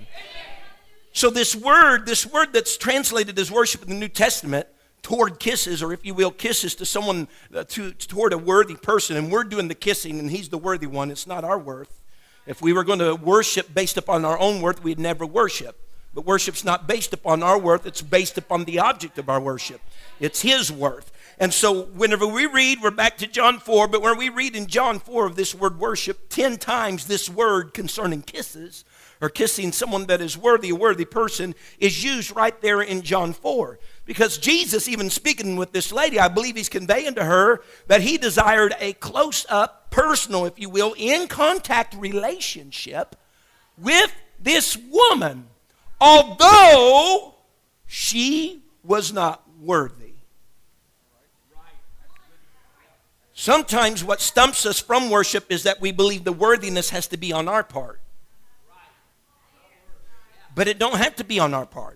So 1.13 1.31
this 1.31 1.55
word, 1.55 2.05
this 2.05 2.27
word 2.27 2.53
that's 2.53 2.77
translated 2.77 3.39
as 3.39 3.49
worship 3.49 3.81
in 3.81 3.89
the 3.89 3.95
New 3.95 4.07
Testament, 4.07 4.67
toward 5.05 5.37
kisses, 5.37 5.83
or 5.83 5.93
if 5.93 6.03
you 6.03 6.15
will, 6.15 6.31
kisses 6.31 6.73
to 6.73 6.83
someone, 6.83 7.27
uh, 7.53 7.63
to, 7.65 7.91
toward 7.91 8.33
a 8.33 8.39
worthy 8.39 8.73
person, 8.73 9.15
and 9.15 9.31
we're 9.31 9.43
doing 9.43 9.67
the 9.67 9.75
kissing, 9.75 10.17
and 10.17 10.31
he's 10.31 10.49
the 10.49 10.57
worthy 10.57 10.87
one. 10.87 11.11
It's 11.11 11.27
not 11.27 11.43
our 11.43 11.59
worth. 11.59 12.01
If 12.47 12.59
we 12.59 12.73
were 12.73 12.83
going 12.83 12.97
to 12.97 13.13
worship 13.13 13.71
based 13.71 13.97
upon 13.97 14.25
our 14.25 14.39
own 14.39 14.63
worth, 14.63 14.83
we'd 14.83 14.97
never 14.97 15.23
worship. 15.23 15.79
But 16.15 16.25
worship's 16.25 16.65
not 16.65 16.87
based 16.87 17.13
upon 17.13 17.43
our 17.43 17.59
worth, 17.59 17.85
it's 17.85 18.01
based 18.01 18.39
upon 18.39 18.65
the 18.65 18.79
object 18.79 19.19
of 19.19 19.29
our 19.29 19.39
worship. 19.39 19.79
It's 20.19 20.41
his 20.41 20.71
worth. 20.71 21.11
And 21.37 21.53
so 21.53 21.83
whenever 21.83 22.25
we 22.25 22.47
read, 22.47 22.79
we're 22.81 22.89
back 22.89 23.19
to 23.19 23.27
John 23.27 23.59
4, 23.59 23.87
but 23.87 24.01
when 24.01 24.17
we 24.17 24.29
read 24.29 24.55
in 24.55 24.65
John 24.65 24.97
4 24.97 25.27
of 25.27 25.35
this 25.35 25.53
word 25.53 25.77
worship, 25.77 26.29
10 26.29 26.57
times 26.57 27.05
this 27.05 27.29
word 27.29 27.75
concerning 27.75 28.23
kisses 28.23 28.85
or 29.21 29.29
kissing 29.29 29.71
someone 29.71 30.07
that 30.07 30.19
is 30.19 30.35
worthy, 30.35 30.69
a 30.69 30.75
worthy 30.75 31.05
person, 31.05 31.53
is 31.77 32.03
used 32.03 32.35
right 32.35 32.59
there 32.61 32.81
in 32.81 33.03
John 33.03 33.33
4. 33.33 33.77
Because 34.05 34.37
Jesus, 34.37 34.87
even 34.87 35.09
speaking 35.09 35.55
with 35.55 35.71
this 35.71 35.91
lady, 35.91 36.19
I 36.19 36.27
believe 36.27 36.55
he's 36.55 36.69
conveying 36.69 37.15
to 37.15 37.23
her 37.23 37.61
that 37.87 38.01
he 38.01 38.17
desired 38.17 38.75
a 38.79 38.93
close 38.93 39.45
up, 39.49 39.89
personal, 39.89 40.45
if 40.45 40.59
you 40.59 40.69
will, 40.69 40.93
in 40.97 41.27
contact 41.27 41.95
relationship 41.95 43.15
with 43.77 44.13
this 44.39 44.77
woman, 44.77 45.47
although 45.99 47.33
she 47.87 48.61
was 48.83 49.11
not 49.11 49.43
worthy. 49.59 50.13
Sometimes 53.33 54.03
what 54.03 54.21
stumps 54.21 54.65
us 54.65 54.79
from 54.79 55.09
worship 55.09 55.51
is 55.51 55.63
that 55.63 55.81
we 55.81 55.91
believe 55.91 56.23
the 56.23 56.31
worthiness 56.31 56.91
has 56.91 57.07
to 57.07 57.17
be 57.17 57.33
on 57.33 57.47
our 57.47 57.63
part. 57.63 57.99
But 60.53 60.69
it 60.69 60.79
don't 60.79 60.97
have 60.97 61.17
to 61.17 61.23
be 61.23 61.39
on 61.39 61.53
our 61.53 61.65
part. 61.65 61.94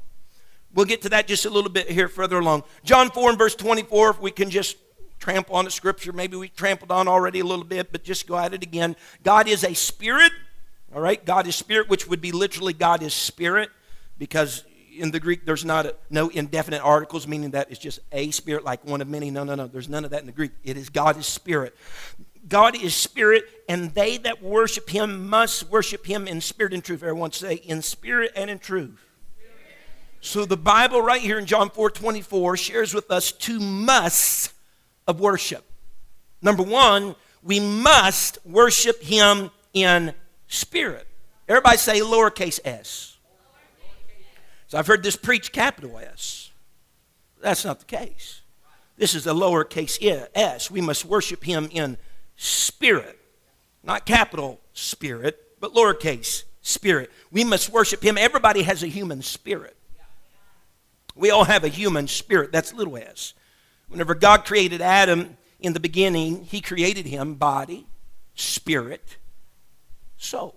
We'll 0.74 0.86
get 0.86 1.02
to 1.04 1.10
that 1.10 1.28
just 1.28 1.46
a 1.46 1.50
little 1.50 1.70
bit 1.70 1.90
here 1.90 2.08
further 2.08 2.38
along. 2.38 2.64
John 2.84 3.10
4 3.10 3.30
and 3.30 3.38
verse 3.38 3.56
24, 3.56 4.12
if 4.12 4.20
we 4.20 4.32
can 4.32 4.50
just 4.50 4.78
trample 5.20 5.56
on 5.56 5.66
the 5.66 5.72
scripture, 5.72 6.14
maybe 6.14 6.38
we 6.38 6.50
trampled 6.50 6.92
on 6.92 7.08
already 7.08 7.40
a 7.40 7.46
little 7.46 7.66
bit, 7.66 7.92
but 7.92 8.04
just 8.04 8.28
go 8.28 8.38
at 8.38 8.54
it 8.54 8.64
again. 8.64 8.96
God 9.24 9.48
is 9.48 9.64
a 9.64 9.74
spirit, 9.74 10.32
all 10.94 11.02
right? 11.02 11.24
God 11.24 11.48
is 11.48 11.56
spirit, 11.56 11.90
which 11.90 12.08
would 12.08 12.22
be 12.22 12.32
literally 12.32 12.74
God 12.74 13.02
is 13.02 13.14
spirit, 13.14 13.70
because 14.18 14.64
in 14.96 15.12
the 15.12 15.20
Greek, 15.20 15.46
there's 15.46 15.66
not 15.66 15.86
a, 15.86 15.96
no 16.10 16.30
indefinite 16.30 16.82
articles, 16.82 17.28
meaning 17.28 17.52
that 17.52 17.72
it's 17.72 17.80
just 17.80 18.00
a 18.12 18.32
spirit, 18.32 18.64
like 18.64 18.86
one 18.86 19.02
of 19.02 19.08
many. 19.08 19.32
No, 19.32 19.44
no, 19.44 19.56
no. 19.56 19.68
There's 19.68 19.90
none 19.90 20.06
of 20.06 20.12
that 20.12 20.22
in 20.22 20.26
the 20.26 20.32
Greek. 20.32 20.52
It 20.64 20.78
is 20.78 20.90
God 20.90 21.18
is 21.18 21.26
spirit. 21.26 21.76
God 22.48 22.76
is 22.76 22.96
spirit, 22.96 23.46
and 23.68 23.94
they 23.94 24.18
that 24.18 24.42
worship 24.42 24.90
him 24.90 25.30
must 25.30 25.70
worship 25.70 26.06
him 26.06 26.28
in 26.28 26.42
spirit 26.42 26.74
and 26.74 26.84
truth. 26.84 27.04
Everyone 27.04 27.32
say, 27.32 27.56
in 27.56 27.82
spirit 27.82 28.32
and 28.36 28.50
in 28.50 28.60
truth. 28.60 29.00
So 30.22 30.46
the 30.46 30.58
Bible, 30.58 31.02
right 31.02 31.22
here 31.22 31.40
in 31.40 31.46
John 31.46 31.70
4 31.70 31.92
24, 31.92 32.58
shares 32.58 32.94
with 32.94 33.10
us 33.10 33.32
two 33.32 33.60
musts 33.60 34.54
of 35.08 35.20
worship. 35.20 35.66
Number 36.42 36.64
one, 36.64 37.16
we 37.42 37.60
must 37.60 38.38
worship 38.46 39.02
him 39.02 39.52
in 39.74 40.14
spirit. 40.48 41.08
Everybody 41.48 41.78
say 41.78 42.00
lowercase 42.02 42.60
s. 42.66 43.18
So 44.68 44.78
I've 44.78 44.88
heard 44.88 45.04
this 45.04 45.16
preach 45.16 45.52
capital 45.52 45.98
S. 45.98 46.52
That's 47.42 47.66
not 47.66 47.80
the 47.80 47.86
case. 47.86 48.42
This 48.98 49.16
is 49.16 49.26
a 49.26 49.32
lowercase 49.32 49.98
s. 50.36 50.70
We 50.70 50.82
must 50.82 51.06
worship 51.06 51.44
him 51.44 51.70
in 51.72 51.98
spirit. 52.36 53.18
Not 53.84 54.06
capital 54.06 54.60
spirit, 54.74 55.40
but 55.60 55.74
lowercase 55.74 56.44
spirit. 56.62 57.10
We 57.32 57.44
must 57.44 57.70
worship 57.70 58.04
him. 58.04 58.18
Everybody 58.18 58.64
has 58.64 58.84
a 58.84 58.88
human 58.88 59.22
spirit. 59.22 59.76
We 61.20 61.32
all 61.32 61.44
have 61.44 61.66
a 61.66 61.68
human 61.68 62.08
spirit. 62.08 62.54
That's 62.54 62.74
little 62.74 62.96
s. 62.96 63.34
Whenever 63.90 64.16
God 64.16 64.46
created 64.46 64.82
Adam 64.82 65.38
in 65.60 65.74
the 65.74 65.80
beginning, 65.80 66.46
he 66.46 66.62
created 66.62 67.06
him 67.06 67.36
body, 67.36 67.88
spirit, 68.36 69.18
soul. 70.16 70.56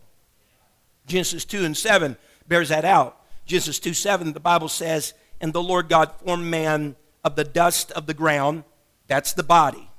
Genesis 1.06 1.44
2 1.44 1.64
and 1.64 1.76
7 1.76 2.16
bears 2.46 2.68
that 2.68 2.84
out. 2.84 3.20
Genesis 3.44 3.80
2 3.80 3.92
7, 3.92 4.32
the 4.32 4.38
Bible 4.38 4.68
says, 4.68 5.14
And 5.40 5.52
the 5.52 5.62
Lord 5.62 5.88
God 5.88 6.12
formed 6.24 6.46
man 6.46 6.94
of 7.24 7.34
the 7.34 7.44
dust 7.44 7.90
of 7.90 8.06
the 8.06 8.14
ground, 8.14 8.62
that's 9.08 9.32
the 9.32 9.42
body, 9.42 9.90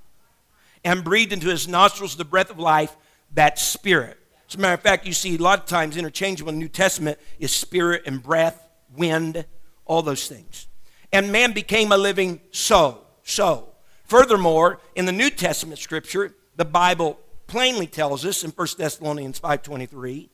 and 0.85 1.03
breathed 1.03 1.33
into 1.33 1.49
his 1.49 1.67
nostrils 1.67 2.15
the 2.15 2.23
breath 2.23 2.49
of 2.49 2.57
life, 2.57 2.95
that 3.33 3.59
spirit. 3.59 4.17
As 4.47 4.55
a 4.55 4.59
matter 4.59 4.75
of 4.75 4.81
fact, 4.81 5.05
you 5.05 5.11
see 5.11 5.35
a 5.35 5.39
lot 5.39 5.59
of 5.59 5.65
times 5.65 5.97
interchangeable 5.97 6.53
in 6.53 6.55
the 6.55 6.61
New 6.61 6.69
Testament 6.69 7.19
is 7.37 7.51
spirit 7.51 8.03
and 8.05 8.23
breath, 8.23 8.65
wind, 8.95 9.45
all 9.85 10.01
those 10.01 10.27
things. 10.27 10.67
And 11.11 11.31
man 11.31 11.53
became 11.53 11.91
a 11.91 11.97
living 11.97 12.41
soul. 12.51 13.05
So, 13.23 13.69
furthermore, 14.05 14.79
in 14.95 15.05
the 15.05 15.11
New 15.11 15.29
Testament 15.29 15.79
scripture, 15.79 16.35
the 16.55 16.65
Bible 16.65 17.19
plainly 17.47 17.87
tells 17.87 18.25
us 18.25 18.43
in 18.43 18.51
1 18.51 18.67
Thessalonians 18.77 19.39
5.23, 19.39 20.29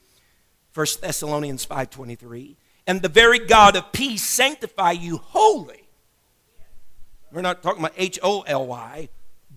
1 0.73 0.87
Thessalonians 1.01 1.65
5.23, 1.65 2.55
and 2.87 3.01
the 3.01 3.09
very 3.09 3.39
God 3.39 3.75
of 3.75 3.91
peace 3.91 4.23
sanctify 4.23 4.91
you 4.91 5.17
wholly. 5.17 5.83
We're 7.31 7.41
not 7.41 7.61
talking 7.61 7.81
about 7.81 7.93
H 7.97 8.19
O 8.23 8.41
L 8.41 8.65
Y, 8.65 9.09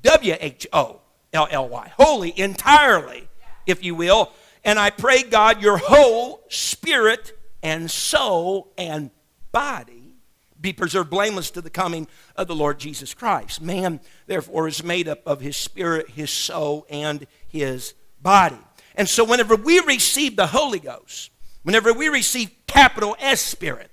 W 0.02 0.36
H 0.38 0.66
O 0.72 1.00
L 1.32 1.48
L 1.50 1.68
Y, 1.68 1.92
holy, 1.96 2.38
entirely, 2.38 3.28
if 3.66 3.82
you 3.82 3.94
will. 3.94 4.32
And 4.64 4.78
I 4.78 4.90
pray, 4.90 5.22
God, 5.22 5.62
your 5.62 5.78
whole 5.78 6.42
spirit 6.48 7.32
and 7.62 7.90
soul 7.90 8.72
and 8.76 9.10
body 9.52 10.16
be 10.60 10.72
preserved 10.72 11.10
blameless 11.10 11.50
to 11.52 11.60
the 11.60 11.70
coming 11.70 12.06
of 12.36 12.48
the 12.48 12.54
Lord 12.54 12.78
Jesus 12.78 13.14
Christ. 13.14 13.60
Man, 13.60 14.00
therefore, 14.26 14.68
is 14.68 14.82
made 14.82 15.08
up 15.08 15.20
of 15.26 15.40
his 15.40 15.56
spirit, 15.56 16.10
his 16.10 16.30
soul, 16.30 16.86
and 16.88 17.26
his 17.48 17.94
body. 18.20 18.58
And 18.94 19.08
so, 19.08 19.24
whenever 19.24 19.56
we 19.56 19.80
receive 19.80 20.36
the 20.36 20.46
Holy 20.48 20.78
Ghost, 20.78 21.32
Whenever 21.62 21.92
we 21.92 22.08
receive 22.08 22.50
capital 22.66 23.16
S 23.20 23.40
Spirit, 23.40 23.90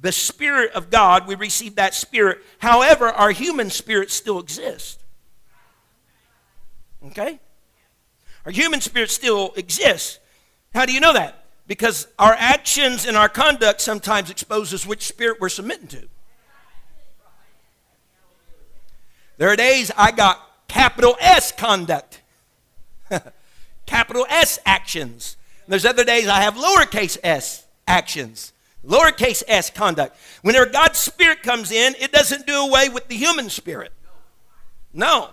the 0.00 0.12
Spirit 0.12 0.72
of 0.72 0.90
God, 0.90 1.26
we 1.26 1.34
receive 1.34 1.76
that 1.76 1.94
Spirit. 1.94 2.38
However, 2.58 3.08
our 3.08 3.30
human 3.30 3.70
spirit 3.70 4.10
still 4.10 4.38
exists. 4.40 4.98
Okay? 7.06 7.38
Our 8.44 8.52
human 8.52 8.80
spirit 8.80 9.10
still 9.10 9.52
exists. 9.56 10.18
How 10.74 10.86
do 10.86 10.92
you 10.92 11.00
know 11.00 11.12
that? 11.12 11.44
Because 11.68 12.08
our 12.18 12.34
actions 12.36 13.06
and 13.06 13.16
our 13.16 13.28
conduct 13.28 13.82
sometimes 13.82 14.30
exposes 14.30 14.86
which 14.86 15.06
spirit 15.06 15.38
we're 15.38 15.50
submitting 15.50 15.86
to. 15.88 16.08
There 19.36 19.50
are 19.50 19.56
days 19.56 19.92
I 19.96 20.10
got 20.10 20.40
capital 20.66 21.16
S 21.20 21.52
conduct, 21.52 22.22
capital 23.86 24.26
S 24.28 24.58
actions. 24.66 25.36
There's 25.68 25.84
other 25.84 26.04
days 26.04 26.26
I 26.26 26.40
have 26.40 26.54
lowercase 26.54 27.18
s 27.22 27.66
actions, 27.86 28.54
lowercase 28.84 29.42
s 29.46 29.68
conduct. 29.68 30.16
Whenever 30.40 30.70
God's 30.70 30.98
Spirit 30.98 31.42
comes 31.42 31.70
in, 31.70 31.94
it 32.00 32.10
doesn't 32.10 32.46
do 32.46 32.64
away 32.66 32.88
with 32.88 33.08
the 33.08 33.16
human 33.16 33.50
spirit. 33.50 33.92
No. 34.94 35.30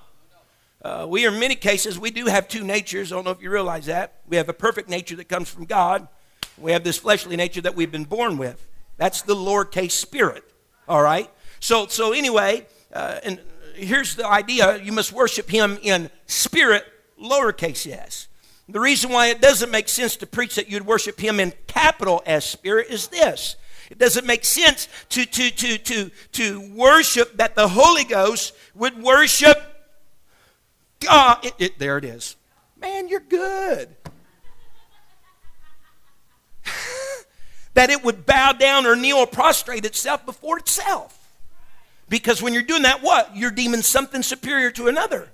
Uh, 0.82 1.08
we, 1.10 1.26
in 1.26 1.40
many 1.40 1.56
cases, 1.56 1.98
we 1.98 2.12
do 2.12 2.26
have 2.26 2.50
two 2.50 2.64
natures. 2.64 3.12
I 3.12 3.16
don't 3.16 3.24
know 3.24 3.32
if 3.32 3.42
you 3.42 3.50
realize 3.50 3.86
that. 3.86 4.20
We 4.28 4.36
have 4.38 4.50
a 4.50 4.54
perfect 4.54 4.90
nature 4.90 5.16
that 5.16 5.30
comes 5.30 5.50
from 5.50 5.66
God. 5.66 6.08
We 6.58 6.72
have 6.72 6.84
this 6.84 6.98
fleshly 6.98 7.36
nature 7.36 7.62
that 7.62 7.76
we've 7.76 7.92
been 7.92 8.06
born 8.06 8.38
with. 8.38 8.66
That's 8.98 9.22
the 9.22 9.36
lowercase 9.36 9.92
spirit. 9.92 10.44
All 10.88 11.02
right. 11.02 11.30
So, 11.60 11.88
so 11.88 12.14
anyway, 12.14 12.66
uh, 12.94 13.20
and 13.24 13.42
here's 13.76 14.16
the 14.16 14.28
idea 14.28 14.82
you 14.82 14.92
must 14.92 15.12
worship 15.12 15.50
Him 15.50 15.78
in 15.82 16.10
spirit, 16.28 16.86
lowercase 17.22 17.92
s. 17.92 18.28
The 18.68 18.80
reason 18.80 19.12
why 19.12 19.28
it 19.28 19.42
doesn't 19.42 19.70
make 19.70 19.90
sense 19.90 20.16
to 20.18 20.26
preach 20.26 20.56
that 20.56 20.70
you'd 20.70 20.86
worship 20.86 21.20
Him 21.20 21.40
in 21.40 21.54
capital 21.68 22.24
S 22.26 22.46
spirit 22.46 22.88
is 22.90 23.08
this. 23.08 23.58
It 23.92 24.00
doesn't 24.00 24.26
make 24.26 24.44
sense 24.44 24.88
to, 25.10 25.26
to, 25.26 25.52
to, 25.52 25.78
to, 25.78 26.12
to 26.32 26.72
worship 26.74 27.38
that 27.38 27.56
the 27.56 27.68
Holy 27.68 28.04
Ghost 28.04 28.56
would 28.74 29.02
worship 29.02 29.58
God. 31.00 31.46
It, 31.46 31.54
it, 31.60 31.80
there 31.80 31.98
it 31.98 32.06
is. 32.06 32.36
Man, 32.80 33.08
you're 33.08 33.20
good. 33.20 33.95
that 37.74 37.90
it 37.90 38.04
would 38.04 38.26
bow 38.26 38.54
down 38.54 38.86
or 38.86 38.96
kneel 38.96 39.18
or 39.18 39.28
prostrate 39.28 39.86
itself 39.86 40.26
before 40.26 40.58
itself. 40.58 41.12
Because 42.08 42.42
when 42.42 42.54
you're 42.54 42.64
doing 42.64 42.84
that, 42.84 43.02
what? 43.02 43.36
You're 43.36 43.52
deeming 43.52 43.82
something 43.82 44.22
superior 44.22 44.72
to 44.72 44.88
another. 44.88 45.30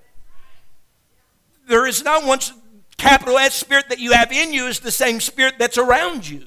There 1.68 1.86
is 1.86 2.04
not 2.04 2.26
one 2.26 2.40
capital 2.98 3.38
S 3.38 3.56
spirit 3.56 3.90
that 3.90 4.00
you 4.00 4.14
have 4.14 4.32
in 4.32 4.54
you 4.54 4.68
is 4.68 4.80
the 4.80 4.92
same 4.92 5.20
spirit 5.20 5.56
that's 5.58 5.78
around 5.78 6.28
you. 6.28 6.46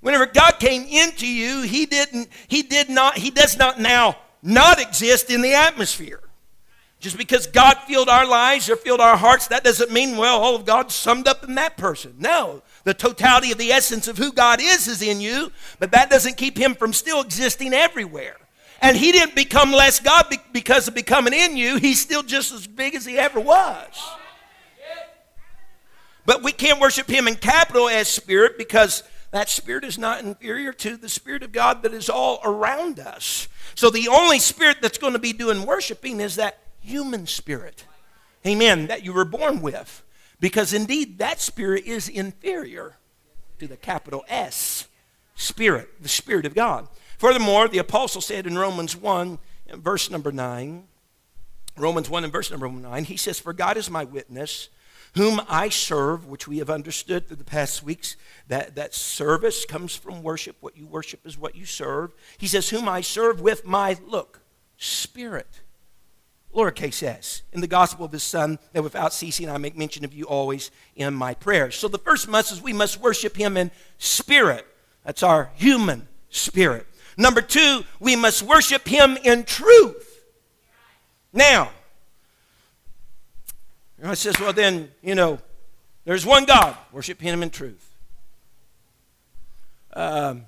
Whenever 0.00 0.26
God 0.26 0.58
came 0.58 0.82
into 0.82 1.26
you, 1.26 1.62
He 1.62 1.86
didn't, 1.86 2.28
He 2.48 2.62
did 2.62 2.88
not, 2.88 3.18
He 3.18 3.30
does 3.30 3.56
not 3.56 3.80
now 3.80 4.16
not 4.42 4.80
exist 4.80 5.30
in 5.30 5.40
the 5.40 5.54
atmosphere. 5.54 6.20
Just 7.06 7.18
because 7.18 7.46
God 7.46 7.78
filled 7.86 8.08
our 8.08 8.26
lives 8.26 8.68
or 8.68 8.74
filled 8.74 9.00
our 9.00 9.16
hearts, 9.16 9.46
that 9.46 9.62
doesn't 9.62 9.92
mean, 9.92 10.16
well, 10.16 10.40
all 10.40 10.56
of 10.56 10.64
God's 10.64 10.92
summed 10.92 11.28
up 11.28 11.44
in 11.44 11.54
that 11.54 11.76
person. 11.76 12.16
No. 12.18 12.64
The 12.82 12.94
totality 12.94 13.52
of 13.52 13.58
the 13.58 13.70
essence 13.70 14.08
of 14.08 14.18
who 14.18 14.32
God 14.32 14.58
is 14.60 14.88
is 14.88 15.02
in 15.02 15.20
you, 15.20 15.52
but 15.78 15.92
that 15.92 16.10
doesn't 16.10 16.36
keep 16.36 16.58
him 16.58 16.74
from 16.74 16.92
still 16.92 17.20
existing 17.20 17.72
everywhere. 17.72 18.34
And 18.82 18.96
he 18.96 19.12
didn't 19.12 19.36
become 19.36 19.70
less 19.70 20.00
God 20.00 20.36
because 20.52 20.88
of 20.88 20.96
becoming 20.96 21.32
in 21.32 21.56
you. 21.56 21.76
He's 21.76 22.00
still 22.00 22.24
just 22.24 22.52
as 22.52 22.66
big 22.66 22.96
as 22.96 23.06
he 23.06 23.16
ever 23.16 23.38
was. 23.38 24.02
But 26.24 26.42
we 26.42 26.50
can't 26.50 26.80
worship 26.80 27.08
him 27.08 27.28
in 27.28 27.36
capital 27.36 27.88
S 27.88 28.08
spirit 28.08 28.58
because 28.58 29.04
that 29.30 29.48
spirit 29.48 29.84
is 29.84 29.96
not 29.96 30.24
inferior 30.24 30.72
to 30.72 30.96
the 30.96 31.08
spirit 31.08 31.44
of 31.44 31.52
God 31.52 31.84
that 31.84 31.94
is 31.94 32.10
all 32.10 32.40
around 32.42 32.98
us. 32.98 33.46
So 33.76 33.90
the 33.90 34.08
only 34.08 34.40
spirit 34.40 34.78
that's 34.82 34.98
going 34.98 35.12
to 35.12 35.20
be 35.20 35.32
doing 35.32 35.66
worshiping 35.66 36.18
is 36.18 36.34
that 36.34 36.58
human 36.86 37.26
spirit. 37.26 37.84
Amen. 38.46 38.86
That 38.86 39.04
you 39.04 39.12
were 39.12 39.24
born 39.24 39.60
with. 39.60 40.02
Because 40.40 40.72
indeed, 40.72 41.18
that 41.18 41.40
spirit 41.40 41.84
is 41.84 42.08
inferior 42.08 42.96
to 43.58 43.66
the 43.66 43.76
capital 43.76 44.24
S 44.28 44.86
spirit, 45.36 46.02
the 46.02 46.08
Spirit 46.08 46.46
of 46.46 46.54
God. 46.54 46.88
Furthermore, 47.18 47.68
the 47.68 47.78
apostle 47.78 48.20
said 48.20 48.46
in 48.46 48.58
Romans 48.58 48.96
1, 48.96 49.38
verse 49.74 50.10
number 50.10 50.32
9, 50.32 50.84
Romans 51.76 52.10
1 52.10 52.24
and 52.24 52.32
verse 52.32 52.50
number 52.50 52.68
9, 52.68 53.04
he 53.04 53.16
says, 53.16 53.38
For 53.38 53.52
God 53.52 53.76
is 53.76 53.90
my 53.90 54.04
witness, 54.04 54.70
whom 55.14 55.40
I 55.48 55.68
serve, 55.68 56.26
which 56.26 56.48
we 56.48 56.58
have 56.58 56.70
understood 56.70 57.26
through 57.26 57.36
the 57.36 57.44
past 57.44 57.82
weeks, 57.82 58.16
that, 58.48 58.74
that 58.74 58.94
service 58.94 59.64
comes 59.64 59.94
from 59.94 60.22
worship. 60.22 60.56
What 60.60 60.76
you 60.76 60.86
worship 60.86 61.20
is 61.26 61.38
what 61.38 61.54
you 61.54 61.64
serve. 61.64 62.12
He 62.38 62.46
says, 62.46 62.70
Whom 62.70 62.88
I 62.88 63.00
serve 63.02 63.40
with 63.40 63.66
my, 63.66 63.96
look, 64.06 64.40
spirit 64.78 65.60
lowercase 66.56 67.02
s, 67.02 67.42
in 67.52 67.60
the 67.60 67.66
gospel 67.66 68.04
of 68.04 68.12
his 68.12 68.22
son, 68.22 68.58
that 68.72 68.82
without 68.82 69.12
ceasing 69.12 69.50
I 69.50 69.58
make 69.58 69.76
mention 69.76 70.04
of 70.04 70.14
you 70.14 70.24
always 70.24 70.70
in 70.96 71.14
my 71.14 71.34
prayers. 71.34 71.76
So 71.76 71.86
the 71.86 71.98
first 71.98 72.26
must 72.26 72.50
is 72.50 72.62
we 72.62 72.72
must 72.72 73.00
worship 73.00 73.36
him 73.36 73.56
in 73.56 73.70
spirit. 73.98 74.66
That's 75.04 75.22
our 75.22 75.50
human 75.54 76.08
spirit. 76.30 76.86
Number 77.16 77.40
two, 77.40 77.84
we 78.00 78.16
must 78.16 78.42
worship 78.42 78.88
him 78.88 79.16
in 79.22 79.44
truth. 79.44 80.24
Now, 81.32 81.70
I 84.02 84.14
says, 84.14 84.38
well, 84.38 84.52
then, 84.52 84.90
you 85.02 85.14
know, 85.14 85.38
there's 86.04 86.26
one 86.26 86.44
God. 86.44 86.76
Worship 86.92 87.20
him 87.20 87.42
in 87.42 87.50
truth. 87.50 87.94
Um, 89.94 90.46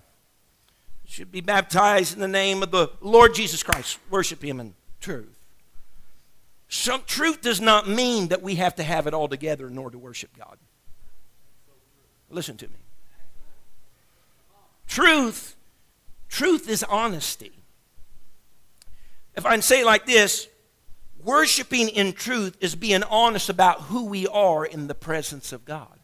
should 1.06 1.32
be 1.32 1.40
baptized 1.40 2.14
in 2.14 2.20
the 2.20 2.28
name 2.28 2.62
of 2.62 2.70
the 2.70 2.90
Lord 3.00 3.34
Jesus 3.34 3.62
Christ. 3.62 3.98
Worship 4.10 4.44
him 4.44 4.60
in 4.60 4.74
truth. 5.00 5.37
Some 6.68 7.02
truth 7.06 7.40
does 7.40 7.60
not 7.60 7.88
mean 7.88 8.28
that 8.28 8.42
we 8.42 8.56
have 8.56 8.74
to 8.76 8.82
have 8.82 9.06
it 9.06 9.14
all 9.14 9.28
together 9.28 9.66
in 9.66 9.78
order 9.78 9.92
to 9.92 9.98
worship 9.98 10.30
God. 10.36 10.58
Listen 12.30 12.58
to 12.58 12.68
me. 12.68 12.74
Truth, 14.86 15.56
truth 16.28 16.68
is 16.68 16.82
honesty. 16.84 17.52
If 19.34 19.46
I 19.46 19.52
can 19.52 19.62
say 19.62 19.80
it 19.80 19.86
like 19.86 20.04
this, 20.04 20.48
worshiping 21.22 21.88
in 21.88 22.12
truth 22.12 22.56
is 22.60 22.74
being 22.74 23.02
honest 23.04 23.48
about 23.48 23.82
who 23.82 24.04
we 24.04 24.26
are 24.26 24.64
in 24.64 24.88
the 24.88 24.94
presence 24.94 25.52
of 25.52 25.64
God. 25.64 25.98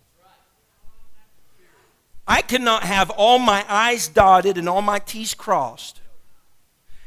I 2.27 2.40
cannot 2.40 2.85
have 2.85 3.11
all 3.11 3.38
my 3.38 3.66
I's 3.68 4.09
dotted 4.09 4.57
and 4.57 4.66
all 4.66 4.81
my 4.81 4.98
T's 4.98 5.35
crossed 5.35 6.00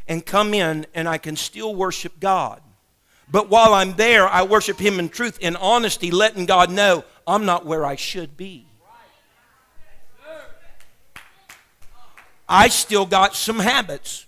and 0.08 0.24
come 0.24 0.54
in 0.54 0.86
and 0.94 1.10
I 1.10 1.18
can 1.18 1.36
still 1.36 1.74
worship 1.74 2.20
God 2.20 2.62
but 3.30 3.50
while 3.50 3.74
I'm 3.74 3.96
there, 3.96 4.28
I 4.28 4.44
worship 4.44 4.80
Him 4.80 5.00
in 5.00 5.10
truth, 5.10 5.38
in 5.42 5.56
honesty, 5.56 6.12
letting 6.12 6.46
God 6.46 6.72
know 6.72 7.04
I'm 7.26 7.46
not 7.46 7.66
where 7.66 7.86
I 7.86 7.96
should 7.96 8.38
be. 8.38 8.66
I 12.50 12.70
still 12.70 13.06
got 13.06 13.36
some 13.36 13.60
habits. 13.60 14.26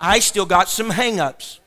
I 0.00 0.20
still 0.20 0.46
got 0.46 0.68
some 0.68 0.90
hangups. 0.90 1.60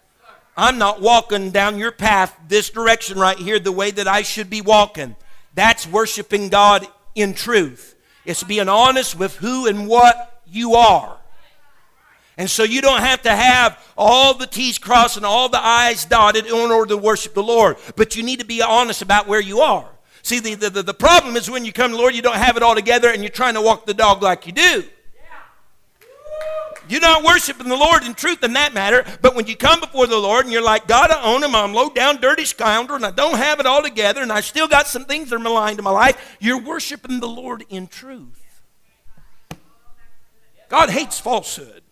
I'm 0.56 0.80
not 0.80 1.02
walking 1.02 1.52
down 1.52 1.78
your 1.78 1.92
path 1.92 2.36
this 2.48 2.72
direction 2.72 3.20
right 3.20 3.38
here 3.38 3.60
the 3.60 3.72
way 3.72 3.92
that 3.92 4.08
I 4.08 4.24
should 4.24 4.50
be 4.50 4.62
walking. 4.62 5.16
That's 5.54 5.88
worshiping 5.88 6.50
God 6.50 6.88
in 7.14 7.36
truth. 7.36 7.96
It's 8.26 8.44
being 8.44 8.68
honest 8.68 9.18
with 9.18 9.36
who 9.36 9.68
and 9.68 9.88
what 9.88 10.42
you 10.48 10.74
are. 10.74 11.17
And 12.38 12.50
so 12.50 12.64
you 12.64 12.82
don't 12.82 13.02
have 13.02 13.24
to 13.24 13.36
have 13.36 13.84
all 13.98 14.36
the 14.36 14.46
T's 14.46 14.78
crossed 14.78 15.18
and 15.18 15.26
all 15.26 15.50
the 15.50 15.60
I's 15.64 16.06
dotted 16.06 16.46
in 16.46 16.54
order 16.54 16.86
to 16.90 16.98
worship 16.98 17.34
the 17.34 17.44
Lord. 17.44 17.78
But 17.96 18.16
you 18.16 18.22
need 18.22 18.40
to 18.40 18.46
be 18.46 18.62
honest 18.62 19.02
about 19.02 19.28
where 19.28 19.42
you 19.42 19.62
are. 19.62 19.90
See, 20.22 20.40
the, 20.40 20.56
the, 20.70 20.84
the 20.84 20.94
problem 20.94 21.36
is 21.36 21.50
when 21.50 21.66
you 21.66 21.74
come 21.74 21.92
to 21.92 21.98
the 21.98 22.02
Lord, 22.02 22.14
you 22.14 22.22
don't 22.22 22.36
have 22.36 22.56
it 22.56 22.64
all 22.64 22.76
together 22.76 23.10
and 23.10 23.24
you're 23.24 23.30
trying 23.30 23.56
to 23.56 23.62
walk 23.62 23.86
the 23.86 23.94
dog 23.94 24.22
like 24.22 24.46
you 24.46 24.52
do. 24.52 24.84
You're 26.90 27.02
not 27.02 27.24
worshiping 27.24 27.68
the 27.68 27.76
Lord 27.76 28.04
in 28.04 28.14
truth 28.14 28.44
in 28.44 28.54
that 28.54 28.74
matter. 28.74 29.06
But 29.22 29.36
when 29.36 29.48
you 29.48 29.56
come 29.56 29.80
before 29.80 30.08
the 30.08 30.18
Lord 30.18 30.46
and 30.46 30.54
you're 30.54 30.64
like, 30.64 30.88
God, 30.88 31.12
I 31.12 31.22
own 31.24 31.44
him. 31.44 31.56
I'm 31.56 31.74
low 31.74 31.90
down, 31.90 32.22
dirty 32.22 32.46
scoundrel, 32.46 32.96
and 32.96 33.06
I 33.06 33.12
don't 33.12 33.38
have 33.38 33.60
it 33.60 33.66
all 33.66 33.82
together, 33.82 34.22
and 34.22 34.32
I 34.32 34.42
still 34.42 34.68
got 34.68 34.88
some 34.88 35.06
things 35.06 35.30
that 35.30 35.36
are 35.36 35.40
maligned 35.40 35.80
in 35.80 35.84
my 35.84 35.92
life, 35.92 36.38
you're 36.40 36.62
worshiping 36.62 37.20
the 37.20 37.28
Lord 37.28 37.66
in 37.70 37.88
truth. 37.88 38.62
God 40.70 40.90
hates 40.90 41.20
falsehood. 41.20 41.84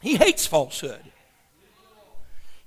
He 0.00 0.16
hates 0.16 0.46
falsehood. 0.46 1.02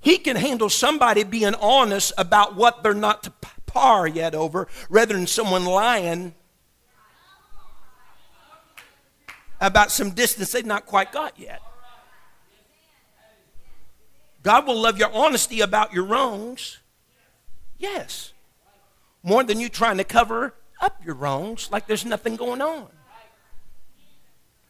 He 0.00 0.18
can 0.18 0.36
handle 0.36 0.68
somebody 0.68 1.24
being 1.24 1.54
honest 1.54 2.12
about 2.18 2.54
what 2.56 2.82
they're 2.82 2.94
not 2.94 3.22
to 3.24 3.32
par 3.66 4.06
yet 4.06 4.34
over 4.34 4.68
rather 4.88 5.14
than 5.14 5.26
someone 5.26 5.64
lying 5.64 6.34
about 9.60 9.90
some 9.90 10.10
distance 10.10 10.52
they've 10.52 10.66
not 10.66 10.86
quite 10.86 11.10
got 11.10 11.38
yet. 11.38 11.60
God 14.42 14.66
will 14.66 14.80
love 14.80 14.98
your 14.98 15.10
honesty 15.10 15.62
about 15.62 15.94
your 15.94 16.04
wrongs. 16.04 16.80
Yes. 17.78 18.32
More 19.22 19.42
than 19.42 19.58
you 19.58 19.70
trying 19.70 19.96
to 19.96 20.04
cover 20.04 20.54
up 20.82 21.02
your 21.02 21.14
wrongs 21.14 21.70
like 21.72 21.86
there's 21.86 22.04
nothing 22.04 22.36
going 22.36 22.60
on. 22.60 22.88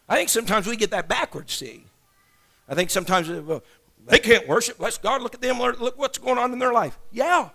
I 0.09 0.17
think 0.17 0.29
sometimes 0.29 0.67
we 0.67 0.77
get 0.77 0.93
that 0.93 1.09
backwards, 1.09 1.53
see. 1.53 1.87
I 2.69 2.75
think 2.75 2.91
sometimes 2.91 3.29
uh, 3.29 3.43
well, 3.45 3.63
they 4.07 4.19
can't 4.19 4.47
worship. 4.47 4.79
Let's 4.79 4.99
God 4.99 5.23
look 5.23 5.35
at 5.35 5.41
them. 5.41 5.59
Look 5.59 5.99
what's 5.99 6.19
going 6.19 6.39
on 6.39 6.53
in 6.53 6.59
their 6.59 6.73
life. 6.73 6.99
Yeah. 7.11 7.51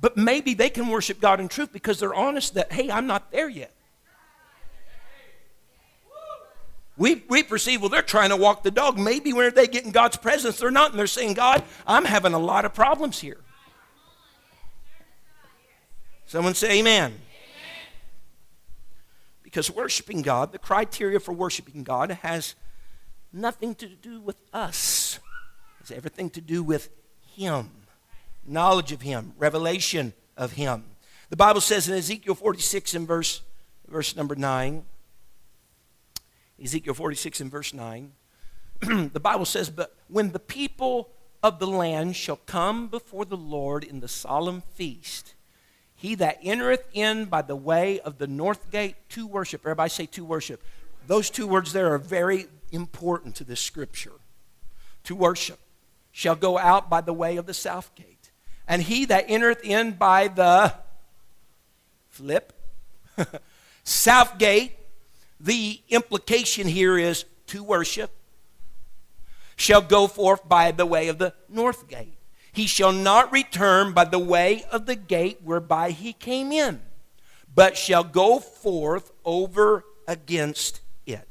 But 0.00 0.16
maybe 0.16 0.54
they 0.54 0.70
can 0.70 0.88
worship 0.88 1.20
God 1.20 1.40
in 1.40 1.48
truth 1.48 1.72
because 1.72 2.00
they're 2.00 2.14
honest 2.14 2.54
that, 2.54 2.72
hey, 2.72 2.90
I'm 2.90 3.06
not 3.06 3.30
there 3.30 3.48
yet. 3.48 3.74
We, 6.96 7.24
we 7.28 7.42
perceive, 7.42 7.80
well, 7.80 7.90
they're 7.90 8.02
trying 8.02 8.30
to 8.30 8.36
walk 8.36 8.62
the 8.62 8.70
dog. 8.70 8.98
Maybe 8.98 9.32
when 9.32 9.52
they 9.54 9.66
get 9.66 9.84
in 9.84 9.90
God's 9.90 10.16
presence, 10.16 10.58
they're 10.58 10.70
not. 10.70 10.90
And 10.90 10.98
they're 10.98 11.06
saying, 11.08 11.34
God, 11.34 11.64
I'm 11.86 12.04
having 12.04 12.34
a 12.34 12.38
lot 12.38 12.64
of 12.64 12.72
problems 12.72 13.20
here. 13.20 13.38
Someone 16.26 16.54
say 16.54 16.78
amen. 16.78 17.12
amen. 17.12 17.20
Because 19.42 19.70
worshiping 19.70 20.22
God, 20.22 20.52
the 20.52 20.58
criteria 20.58 21.18
for 21.18 21.32
worshiping 21.32 21.82
God 21.82 22.10
has 22.22 22.54
nothing 23.34 23.74
to 23.76 23.86
do 23.88 24.20
with 24.20 24.36
us. 24.52 25.18
It's 25.80 25.90
everything 25.90 26.30
to 26.30 26.40
do 26.40 26.62
with 26.62 26.88
Him. 27.36 27.70
Knowledge 28.46 28.92
of 28.92 29.02
Him, 29.02 29.32
revelation 29.36 30.14
of 30.36 30.52
Him. 30.52 30.84
The 31.30 31.36
Bible 31.36 31.60
says 31.60 31.88
in 31.88 31.94
Ezekiel 31.94 32.34
46 32.34 32.94
in 32.94 33.06
verse, 33.06 33.42
verse 33.88 34.16
number 34.16 34.34
9, 34.34 34.84
Ezekiel 36.62 36.94
46 36.94 37.40
in 37.40 37.50
verse 37.50 37.74
9, 37.74 38.12
the 38.80 39.20
Bible 39.20 39.44
says, 39.44 39.68
But 39.70 39.94
when 40.08 40.30
the 40.30 40.38
people 40.38 41.10
of 41.42 41.58
the 41.58 41.66
land 41.66 42.16
shall 42.16 42.40
come 42.46 42.88
before 42.88 43.24
the 43.24 43.36
Lord 43.36 43.84
in 43.84 44.00
the 44.00 44.08
solemn 44.08 44.62
feast, 44.74 45.34
he 45.94 46.14
that 46.16 46.38
entereth 46.42 46.86
in 46.92 47.26
by 47.26 47.42
the 47.42 47.56
way 47.56 48.00
of 48.00 48.18
the 48.18 48.26
north 48.26 48.70
gate 48.70 48.96
to 49.10 49.26
worship. 49.26 49.62
Everybody 49.62 49.90
say 49.90 50.06
to 50.06 50.24
worship. 50.24 50.62
Those 51.06 51.30
two 51.30 51.46
words 51.46 51.72
there 51.72 51.92
are 51.92 51.98
very 51.98 52.46
important 52.74 53.36
to 53.36 53.44
this 53.44 53.60
scripture. 53.60 54.12
To 55.04 55.14
worship 55.14 55.58
shall 56.12 56.36
go 56.36 56.58
out 56.58 56.90
by 56.90 57.00
the 57.00 57.12
way 57.12 57.36
of 57.36 57.46
the 57.46 57.54
south 57.54 57.94
gate. 57.94 58.30
And 58.66 58.82
he 58.82 59.04
that 59.06 59.26
entereth 59.28 59.64
in 59.64 59.92
by 59.92 60.28
the 60.28 60.74
flip 62.08 62.52
south 63.84 64.38
gate, 64.38 64.72
the 65.40 65.80
implication 65.88 66.66
here 66.66 66.96
is 66.96 67.24
to 67.48 67.62
worship, 67.62 68.10
shall 69.56 69.82
go 69.82 70.06
forth 70.06 70.48
by 70.48 70.70
the 70.72 70.86
way 70.86 71.08
of 71.08 71.18
the 71.18 71.34
north 71.48 71.88
gate. 71.88 72.16
He 72.52 72.66
shall 72.66 72.92
not 72.92 73.32
return 73.32 73.92
by 73.92 74.04
the 74.04 74.18
way 74.18 74.64
of 74.70 74.86
the 74.86 74.94
gate 74.94 75.40
whereby 75.42 75.90
he 75.90 76.12
came 76.12 76.52
in, 76.52 76.80
but 77.52 77.76
shall 77.76 78.04
go 78.04 78.38
forth 78.38 79.10
over 79.24 79.84
against 80.06 80.80
it. 81.04 81.28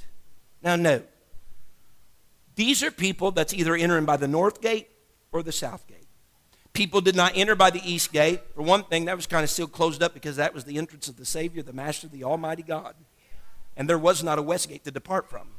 Now, 0.61 0.75
note, 0.75 1.07
these 2.55 2.83
are 2.83 2.91
people 2.91 3.31
that's 3.31 3.53
either 3.53 3.75
entering 3.75 4.05
by 4.05 4.17
the 4.17 4.27
north 4.27 4.61
gate 4.61 4.89
or 5.31 5.43
the 5.43 5.51
south 5.51 5.87
gate. 5.87 5.97
People 6.73 7.01
did 7.01 7.15
not 7.15 7.33
enter 7.35 7.55
by 7.55 7.69
the 7.69 7.81
east 7.83 8.11
gate. 8.11 8.41
For 8.55 8.63
one 8.63 8.83
thing, 8.83 9.05
that 9.05 9.15
was 9.15 9.27
kind 9.27 9.43
of 9.43 9.49
still 9.49 9.67
closed 9.67 10.01
up 10.01 10.13
because 10.13 10.37
that 10.37 10.53
was 10.53 10.63
the 10.63 10.77
entrance 10.77 11.07
of 11.07 11.17
the 11.17 11.25
Savior, 11.25 11.61
the 11.61 11.73
Master, 11.73 12.07
the 12.07 12.23
Almighty 12.23 12.63
God. 12.63 12.95
And 13.77 13.87
there 13.87 13.97
was 13.97 14.23
not 14.23 14.39
a 14.39 14.41
west 14.41 14.69
gate 14.69 14.83
to 14.85 14.91
depart 14.91 15.29
from. 15.29 15.49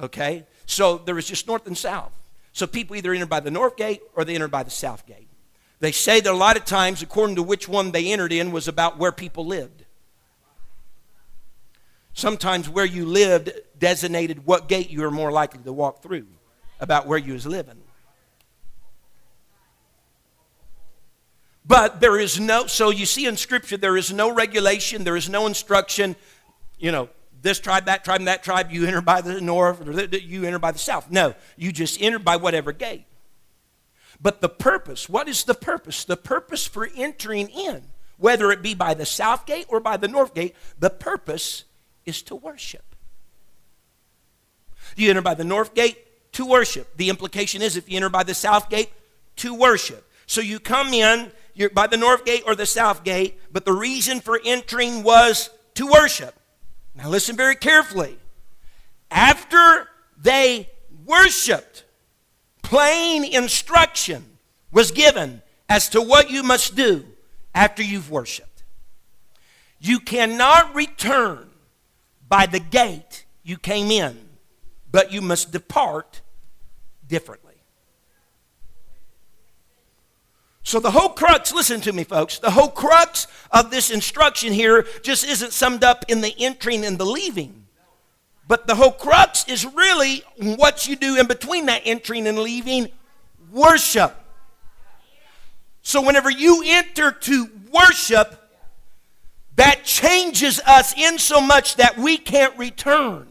Okay? 0.00 0.44
So 0.66 0.98
there 0.98 1.14
was 1.14 1.26
just 1.26 1.46
north 1.46 1.66
and 1.66 1.76
south. 1.76 2.12
So 2.52 2.66
people 2.66 2.96
either 2.96 3.12
entered 3.12 3.30
by 3.30 3.40
the 3.40 3.50
north 3.50 3.76
gate 3.76 4.02
or 4.14 4.24
they 4.24 4.34
entered 4.34 4.50
by 4.50 4.62
the 4.62 4.70
south 4.70 5.06
gate. 5.06 5.28
They 5.80 5.92
say 5.92 6.20
that 6.20 6.32
a 6.32 6.36
lot 6.36 6.56
of 6.56 6.64
times, 6.64 7.02
according 7.02 7.36
to 7.36 7.42
which 7.42 7.68
one 7.68 7.90
they 7.90 8.12
entered 8.12 8.32
in, 8.32 8.52
was 8.52 8.68
about 8.68 8.98
where 8.98 9.12
people 9.12 9.44
lived. 9.44 9.84
Sometimes 12.12 12.68
where 12.68 12.84
you 12.84 13.04
lived 13.06 13.50
designated 13.78 14.46
what 14.46 14.68
gate 14.68 14.90
you 14.90 15.00
were 15.00 15.10
more 15.10 15.32
likely 15.32 15.62
to 15.62 15.72
walk 15.72 16.02
through, 16.02 16.26
about 16.80 17.06
where 17.06 17.18
you 17.18 17.32
was 17.32 17.46
living. 17.46 17.80
But 21.66 22.00
there 22.00 22.18
is 22.18 22.38
no, 22.38 22.66
so 22.66 22.90
you 22.90 23.06
see 23.06 23.26
in 23.26 23.36
Scripture, 23.36 23.76
there 23.76 23.96
is 23.96 24.12
no 24.12 24.32
regulation, 24.32 25.04
there 25.04 25.16
is 25.16 25.30
no 25.30 25.46
instruction, 25.46 26.14
you 26.78 26.92
know, 26.92 27.08
this 27.40 27.58
tribe, 27.58 27.86
that 27.86 28.04
tribe, 28.04 28.22
that 28.22 28.42
tribe, 28.42 28.70
you 28.70 28.86
enter 28.86 29.00
by 29.00 29.20
the 29.20 29.40
north, 29.40 29.86
or 29.86 29.92
you 30.16 30.44
enter 30.44 30.58
by 30.58 30.72
the 30.72 30.78
south. 30.78 31.10
No, 31.10 31.34
you 31.56 31.72
just 31.72 32.00
enter 32.00 32.18
by 32.18 32.36
whatever 32.36 32.72
gate. 32.72 33.04
But 34.20 34.40
the 34.40 34.48
purpose, 34.48 35.08
what 35.08 35.28
is 35.28 35.44
the 35.44 35.54
purpose? 35.54 36.04
The 36.04 36.16
purpose 36.16 36.66
for 36.66 36.88
entering 36.96 37.48
in, 37.48 37.82
whether 38.16 38.50
it 38.50 38.62
be 38.62 38.74
by 38.74 38.94
the 38.94 39.04
south 39.04 39.44
gate 39.44 39.66
or 39.68 39.80
by 39.80 39.96
the 39.96 40.08
north 40.08 40.34
gate, 40.34 40.54
the 40.78 40.90
purpose 40.90 41.64
is 42.06 42.22
to 42.22 42.34
worship. 42.34 42.93
You 44.96 45.10
enter 45.10 45.22
by 45.22 45.34
the 45.34 45.44
north 45.44 45.74
gate 45.74 45.98
to 46.32 46.46
worship. 46.46 46.96
The 46.96 47.10
implication 47.10 47.62
is 47.62 47.76
if 47.76 47.88
you 47.88 47.96
enter 47.96 48.08
by 48.08 48.22
the 48.22 48.34
south 48.34 48.68
gate, 48.70 48.90
to 49.36 49.54
worship. 49.54 50.08
So 50.26 50.40
you 50.40 50.60
come 50.60 50.94
in 50.94 51.32
you're 51.54 51.70
by 51.70 51.86
the 51.86 51.96
north 51.96 52.24
gate 52.24 52.42
or 52.46 52.54
the 52.54 52.66
south 52.66 53.04
gate, 53.04 53.40
but 53.52 53.64
the 53.64 53.72
reason 53.72 54.20
for 54.20 54.40
entering 54.44 55.02
was 55.02 55.50
to 55.74 55.86
worship. 55.86 56.34
Now 56.94 57.08
listen 57.08 57.36
very 57.36 57.54
carefully. 57.54 58.18
After 59.10 59.88
they 60.20 60.68
worshiped, 61.06 61.84
plain 62.62 63.24
instruction 63.24 64.24
was 64.72 64.90
given 64.90 65.42
as 65.68 65.88
to 65.90 66.02
what 66.02 66.30
you 66.30 66.42
must 66.42 66.74
do 66.74 67.04
after 67.54 67.82
you've 67.82 68.10
worshiped. 68.10 68.64
You 69.78 70.00
cannot 70.00 70.74
return 70.74 71.50
by 72.28 72.46
the 72.46 72.58
gate 72.58 73.24
you 73.44 73.58
came 73.58 73.90
in, 73.90 74.18
but 74.94 75.10
you 75.12 75.20
must 75.20 75.50
depart 75.50 76.20
differently. 77.08 77.56
So, 80.62 80.78
the 80.78 80.92
whole 80.92 81.08
crux, 81.08 81.52
listen 81.52 81.80
to 81.80 81.92
me, 81.92 82.04
folks, 82.04 82.38
the 82.38 82.52
whole 82.52 82.68
crux 82.68 83.26
of 83.50 83.72
this 83.72 83.90
instruction 83.90 84.52
here 84.52 84.86
just 85.02 85.26
isn't 85.26 85.52
summed 85.52 85.82
up 85.82 86.04
in 86.06 86.20
the 86.20 86.32
entering 86.38 86.84
and 86.84 86.96
the 86.96 87.04
leaving. 87.04 87.64
But 88.46 88.68
the 88.68 88.76
whole 88.76 88.92
crux 88.92 89.48
is 89.48 89.66
really 89.66 90.22
what 90.38 90.86
you 90.86 90.94
do 90.94 91.18
in 91.18 91.26
between 91.26 91.66
that 91.66 91.82
entering 91.84 92.28
and 92.28 92.38
leaving 92.38 92.86
worship. 93.50 94.14
So, 95.82 96.02
whenever 96.02 96.30
you 96.30 96.62
enter 96.64 97.10
to 97.10 97.50
worship, 97.72 98.48
that 99.56 99.82
changes 99.82 100.60
us 100.60 100.96
in 100.96 101.18
so 101.18 101.40
much 101.40 101.74
that 101.76 101.98
we 101.98 102.16
can't 102.16 102.56
return 102.56 103.26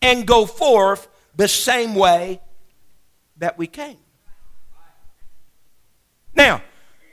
and 0.00 0.26
go 0.26 0.46
forth 0.46 1.08
the 1.36 1.48
same 1.48 1.94
way 1.94 2.40
that 3.38 3.58
we 3.58 3.66
came. 3.66 3.98
Now, 6.34 6.62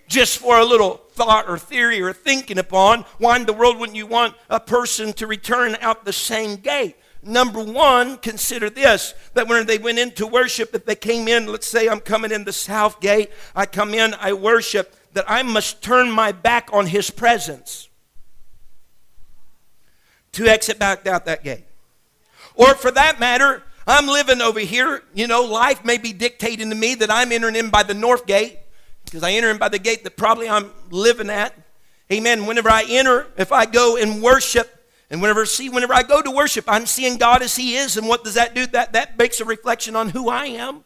just 0.08 0.38
for 0.38 0.58
a 0.60 0.66
little 0.66 1.02
thought 1.14 1.50
or 1.50 1.58
theory 1.58 2.02
or 2.02 2.14
thinking 2.14 2.58
upon, 2.58 3.02
why 3.18 3.38
in 3.38 3.46
the 3.46 3.54
world 3.54 3.80
wouldn't 3.80 3.96
you 3.96 4.06
want 4.06 4.36
a 4.50 4.60
person 4.60 5.14
to 5.14 5.28
return 5.28 5.78
out 5.82 6.06
the 6.06 6.14
same 6.14 6.58
gate? 6.58 6.96
Number 7.24 7.64
one, 7.64 8.18
consider 8.18 8.70
this 8.70 9.16
that 9.34 9.48
when 9.48 9.66
they 9.66 9.80
went 9.80 9.98
into 9.98 10.28
worship, 10.28 10.76
if 10.76 10.86
they 10.86 10.96
came 10.96 11.28
in, 11.28 11.48
let's 11.48 11.66
say 11.68 11.90
I'm 11.90 12.00
coming 12.00 12.32
in 12.32 12.44
the 12.44 12.54
south 12.54 13.00
gate, 13.00 13.32
I 13.56 13.66
come 13.66 13.96
in, 13.96 14.14
I 14.20 14.34
worship, 14.34 14.96
that 15.14 15.26
I 15.28 15.42
must 15.42 15.82
turn 15.82 16.12
my 16.12 16.32
back 16.32 16.70
on 16.72 16.86
his 16.86 17.10
presence 17.10 17.90
to 20.34 20.46
exit 20.46 20.78
back 20.78 21.08
out 21.08 21.26
that 21.26 21.44
gate. 21.44 21.64
Or 22.56 22.76
for 22.76 22.92
that 22.92 23.20
matter, 23.20 23.64
I'm 23.88 24.08
living 24.08 24.42
over 24.42 24.60
here, 24.60 25.04
you 25.14 25.28
know, 25.28 25.44
life 25.44 25.86
may 25.86 25.98
be 25.98 26.14
dictating 26.14 26.70
to 26.70 26.76
me 26.76 26.96
that 26.96 27.12
I'm 27.12 27.32
entering 27.32 27.56
in 27.56 27.70
by 27.70 27.84
the 27.84 27.94
north 27.94 28.26
gate 28.26 28.58
because 29.06 29.24
I 29.24 29.32
enter 29.32 29.52
in 29.52 29.58
by 29.58 29.70
the 29.70 29.80
gate 29.80 30.04
that 30.04 30.18
probably 30.18 30.50
I'm 30.50 30.72
living 30.90 31.30
at. 31.30 31.54
Amen. 32.12 32.46
Whenever 32.46 32.70
I 32.70 32.86
enter, 32.88 33.28
if 33.38 33.52
I 33.52 33.66
go 33.66 33.98
and 33.98 34.22
worship, 34.22 34.72
and 35.10 35.22
whenever 35.22 35.46
see, 35.46 35.70
whenever 35.70 35.94
I 35.94 36.04
go 36.04 36.22
to 36.22 36.32
worship, 36.32 36.66
I'm 36.68 36.86
seeing 36.86 37.18
God 37.18 37.42
as 37.42 37.56
He 37.56 37.76
is. 37.76 37.98
And 37.98 38.08
what 38.08 38.24
does 38.24 38.34
that 38.34 38.56
do? 38.56 38.66
That 38.68 38.94
that 38.94 39.18
makes 39.18 39.40
a 39.40 39.46
reflection 39.46 39.96
on 39.96 40.10
who 40.10 40.30
I 40.30 40.46
am. 40.46 40.84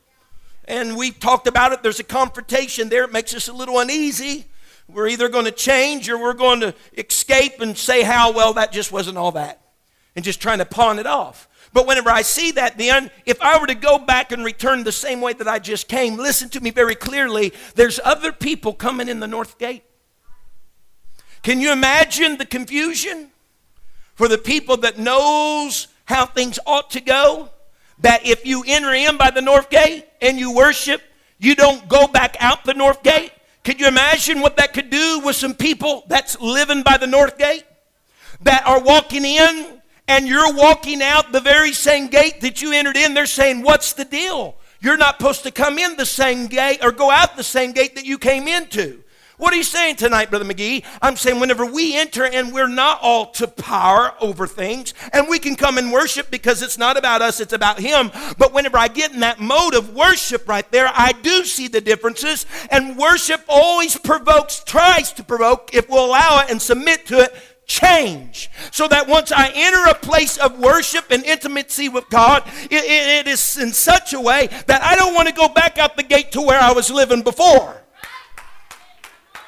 And 0.66 0.98
we've 0.98 1.20
talked 1.20 1.48
about 1.48 1.72
it. 1.72 1.84
There's 1.84 2.00
a 2.00 2.04
confrontation 2.04 2.90
there. 2.90 3.06
It 3.06 3.12
makes 3.12 3.34
us 3.34 3.48
a 3.48 3.54
little 3.54 3.80
uneasy. 3.80 4.46
We're 4.88 5.08
either 5.08 5.30
going 5.30 5.46
to 5.46 5.52
change 5.52 6.10
or 6.10 6.18
we're 6.18 6.34
going 6.34 6.60
to 6.62 6.74
escape 6.98 7.60
and 7.60 7.78
say 7.78 8.02
how 8.02 8.32
well 8.32 8.54
that 8.54 8.72
just 8.72 8.92
wasn't 8.92 9.18
all 9.18 9.32
that, 9.34 9.62
and 10.16 10.24
just 10.24 10.42
trying 10.42 10.60
to 10.60 10.66
pawn 10.66 11.00
it 11.00 11.08
off. 11.08 11.49
But 11.72 11.86
whenever 11.86 12.10
I 12.10 12.24
see 12.24 12.52
that, 12.52 12.78
then, 12.78 13.12
if 13.26 13.42
I 13.42 13.60
were 13.60 13.68
to 13.68 13.76
go 13.76 14.00
back 14.00 14.32
and 14.32 14.44
return 14.44 14.84
the 14.84 14.92
same 14.92 15.22
way 15.22 15.34
that 15.34 15.48
I 15.48 15.60
just 15.60 15.88
came, 15.88 16.18
listen 16.18 16.50
to 16.50 16.62
me 16.62 16.72
very 16.72 16.96
clearly. 16.96 17.54
There's 17.76 18.00
other 18.04 18.32
people 18.32 18.74
coming 18.74 19.08
in 19.08 19.20
the 19.20 19.28
north 19.28 19.58
gate. 19.60 19.84
Can 21.44 21.62
you 21.62 21.72
imagine 21.72 22.38
the 22.38 22.46
confusion 22.46 23.30
for 24.16 24.28
the 24.28 24.38
people 24.38 24.78
that 24.78 24.98
knows 24.98 25.88
how 26.06 26.26
things 26.26 26.60
ought 26.66 26.90
to 26.92 27.02
go? 27.02 27.50
That 28.00 28.26
if 28.26 28.46
you 28.46 28.64
enter 28.66 28.94
in 28.94 29.18
by 29.18 29.30
the 29.30 29.42
north 29.42 29.70
gate 29.70 30.06
and 30.22 30.40
you 30.40 30.54
worship, 30.54 31.02
you 31.38 31.56
don't 31.56 31.88
go 31.88 32.08
back 32.08 32.36
out 32.40 32.64
the 32.64 32.74
north 32.74 33.04
gate. 33.04 33.32
Could 33.64 33.80
you 33.80 33.88
imagine 33.88 34.42
what 34.42 34.58
that 34.58 34.74
could 34.74 34.90
do 34.90 35.22
with 35.24 35.36
some 35.36 35.54
people 35.54 36.04
that's 36.08 36.40
living 36.40 36.82
by 36.82 36.98
the 36.98 37.08
north 37.08 37.38
gate? 37.38 37.64
That 38.42 38.66
are 38.66 38.82
walking 38.82 39.26
in 39.26 39.79
and 40.10 40.28
you're 40.28 40.54
walking 40.54 41.02
out 41.02 41.32
the 41.32 41.39
very 41.39 41.72
same 41.72 42.08
gate 42.08 42.41
that 42.41 42.62
you 42.62 42.74
entered 42.74 42.98
in, 42.98 43.13
they're 43.13 43.26
saying, 43.26 43.62
What's 43.62 43.93
the 43.93 44.06
deal? 44.06 44.56
You're 44.82 44.98
not 44.98 45.17
supposed 45.17 45.43
to 45.43 45.52
come 45.52 45.78
in 45.78 45.98
the 45.98 46.06
same 46.06 46.48
gate 46.48 46.80
or 46.84 46.91
go 46.91 47.12
out 47.12 47.38
the 47.38 47.43
same 47.43 47.74
gate 47.74 47.95
that 47.95 48.06
you 48.06 48.17
came 48.17 48.48
into. 48.48 49.04
What 49.39 49.54
are 49.54 49.58
you 49.58 49.63
saying 49.63 49.95
tonight, 49.95 50.30
Brother 50.30 50.43
McGee? 50.43 50.84
I'm 51.02 51.15
saying 51.15 51.39
whenever 51.39 51.65
we 51.65 51.95
enter 51.98 52.26
and 52.26 52.54
we're 52.54 52.67
not 52.67 53.00
all 53.02 53.28
to 53.32 53.48
power 53.48 54.13
over 54.19 54.45
things, 54.45 54.93
and 55.13 55.30
we 55.30 55.39
can 55.39 55.56
come 55.56 55.78
and 55.78 55.93
worship 55.93 56.30
because 56.30 56.62
it's 56.62 56.78
not 56.78 56.98
about 56.98 57.22
us, 57.22 57.39
it's 57.39 57.54
about 57.54 57.80
Him. 57.80 58.12
But 58.38 58.52
whenever 58.52 58.78
I 58.78 58.89
get 58.89 59.13
in 59.13 59.22
that 59.22 59.39
mode 59.39 59.76
of 59.76 59.93
worship 59.93 60.50
right 60.50 60.69
there, 60.74 60.91
I 60.93 61.13
do 61.13 61.45
see 61.45 61.69
the 61.69 61.80
differences. 61.80 62.45
And 62.69 62.98
worship 62.98 63.41
always 63.48 63.98
provokes, 63.98 64.62
tries 64.65 65.13
to 65.13 65.24
provoke, 65.24 65.74
if 65.74 65.88
we'll 65.88 66.08
allow 66.08 66.41
it 66.41 66.52
and 66.52 66.62
submit 66.62 67.06
to 67.06 67.22
it, 67.22 67.34
change. 67.70 68.50
So 68.72 68.88
that 68.90 69.08
once 69.08 69.32
I 69.32 69.52
enter 69.54 69.90
a 69.90 69.94
place 69.94 70.38
of 70.38 70.60
worship 70.60 71.12
and 71.12 71.24
intimacy 71.24 71.88
with 71.88 72.10
God, 72.10 72.44
it, 72.64 72.84
it, 72.84 73.28
it 73.28 73.28
is 73.28 73.58
in 73.58 73.72
such 73.72 74.12
a 74.12 74.20
way 74.20 74.48
that 74.66 74.82
I 74.82 74.96
don't 74.96 75.14
want 75.14 75.30
to 75.30 75.34
go 75.34 75.48
back 75.48 75.78
out 75.78 75.96
the 75.96 76.04
gate 76.04 76.34
to 76.34 76.42
where 76.42 76.60
I 76.60 76.74
was 76.74 76.90
living 76.92 77.22
before. 77.22 77.82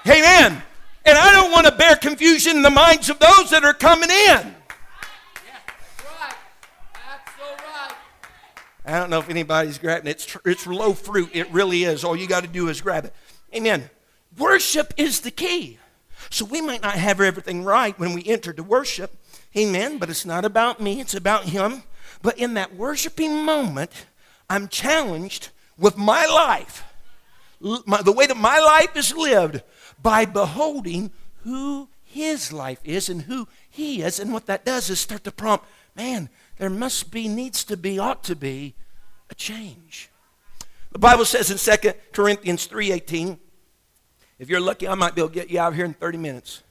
Amen. 0.07 0.61
And 1.03 1.17
I 1.17 1.31
don't 1.31 1.51
want 1.51 1.65
to 1.65 1.71
bear 1.71 1.95
confusion 1.95 2.57
in 2.57 2.61
the 2.61 2.69
minds 2.69 3.09
of 3.09 3.19
those 3.19 3.49
that 3.49 3.63
are 3.65 3.73
coming 3.73 4.09
in. 4.09 4.55
I 8.83 8.99
don't 8.99 9.09
know 9.09 9.19
if 9.19 9.29
anybody's 9.29 9.77
grabbing 9.77 10.07
it. 10.07 10.11
It's, 10.11 10.37
it's 10.45 10.67
low 10.67 10.93
fruit. 10.93 11.29
It 11.33 11.51
really 11.51 11.83
is. 11.83 12.03
All 12.03 12.15
you 12.15 12.27
got 12.27 12.43
to 12.43 12.49
do 12.49 12.67
is 12.67 12.81
grab 12.81 13.05
it. 13.05 13.13
Amen. 13.55 13.89
Worship 14.37 14.93
is 14.97 15.21
the 15.21 15.31
key. 15.31 15.79
So 16.31 16.45
we 16.45 16.61
might 16.61 16.81
not 16.81 16.95
have 16.95 17.19
everything 17.19 17.63
right 17.63 17.97
when 17.99 18.13
we 18.13 18.25
enter 18.25 18.53
to 18.53 18.63
worship. 18.63 19.15
Amen. 19.55 19.97
But 19.97 20.09
it's 20.09 20.25
not 20.25 20.45
about 20.45 20.79
me, 20.79 21.01
it's 21.01 21.13
about 21.13 21.45
Him. 21.45 21.83
But 22.21 22.37
in 22.37 22.53
that 22.53 22.75
worshiping 22.75 23.43
moment, 23.43 24.05
I'm 24.49 24.67
challenged 24.67 25.49
with 25.77 25.97
my 25.97 26.25
life, 26.25 26.83
my, 27.59 28.01
the 28.01 28.11
way 28.11 28.27
that 28.27 28.37
my 28.37 28.59
life 28.59 28.95
is 28.95 29.15
lived, 29.15 29.61
by 30.01 30.25
beholding 30.25 31.11
who 31.43 31.89
His 32.03 32.53
life 32.53 32.79
is 32.83 33.09
and 33.09 33.23
who 33.23 33.47
He 33.69 34.01
is. 34.01 34.19
And 34.19 34.31
what 34.31 34.45
that 34.45 34.65
does 34.65 34.89
is 34.89 34.99
start 34.99 35.25
to 35.25 35.31
prompt, 35.31 35.65
man, 35.95 36.29
there 36.57 36.69
must 36.69 37.11
be, 37.11 37.27
needs 37.27 37.63
to 37.65 37.75
be, 37.75 37.99
ought 37.99 38.23
to 38.23 38.35
be 38.35 38.75
a 39.29 39.35
change. 39.35 40.09
The 40.91 40.99
Bible 40.99 41.25
says 41.25 41.49
in 41.49 41.57
2 41.57 41.93
Corinthians 42.11 42.67
3:18, 42.67 43.39
if 44.41 44.49
you're 44.49 44.59
lucky, 44.59 44.87
I 44.87 44.95
might 44.95 45.13
be 45.13 45.21
able 45.21 45.29
to 45.29 45.35
get 45.35 45.51
you 45.51 45.59
out 45.59 45.67
of 45.67 45.75
here 45.75 45.85
in 45.85 45.93
30 45.93 46.17
minutes 46.17 46.63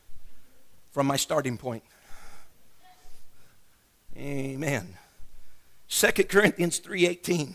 from 0.91 1.07
my 1.07 1.15
starting 1.15 1.57
point. 1.57 1.85
Amen. 4.17 4.97
2 5.89 6.25
Corinthians 6.29 6.81
3:18. 6.81 7.55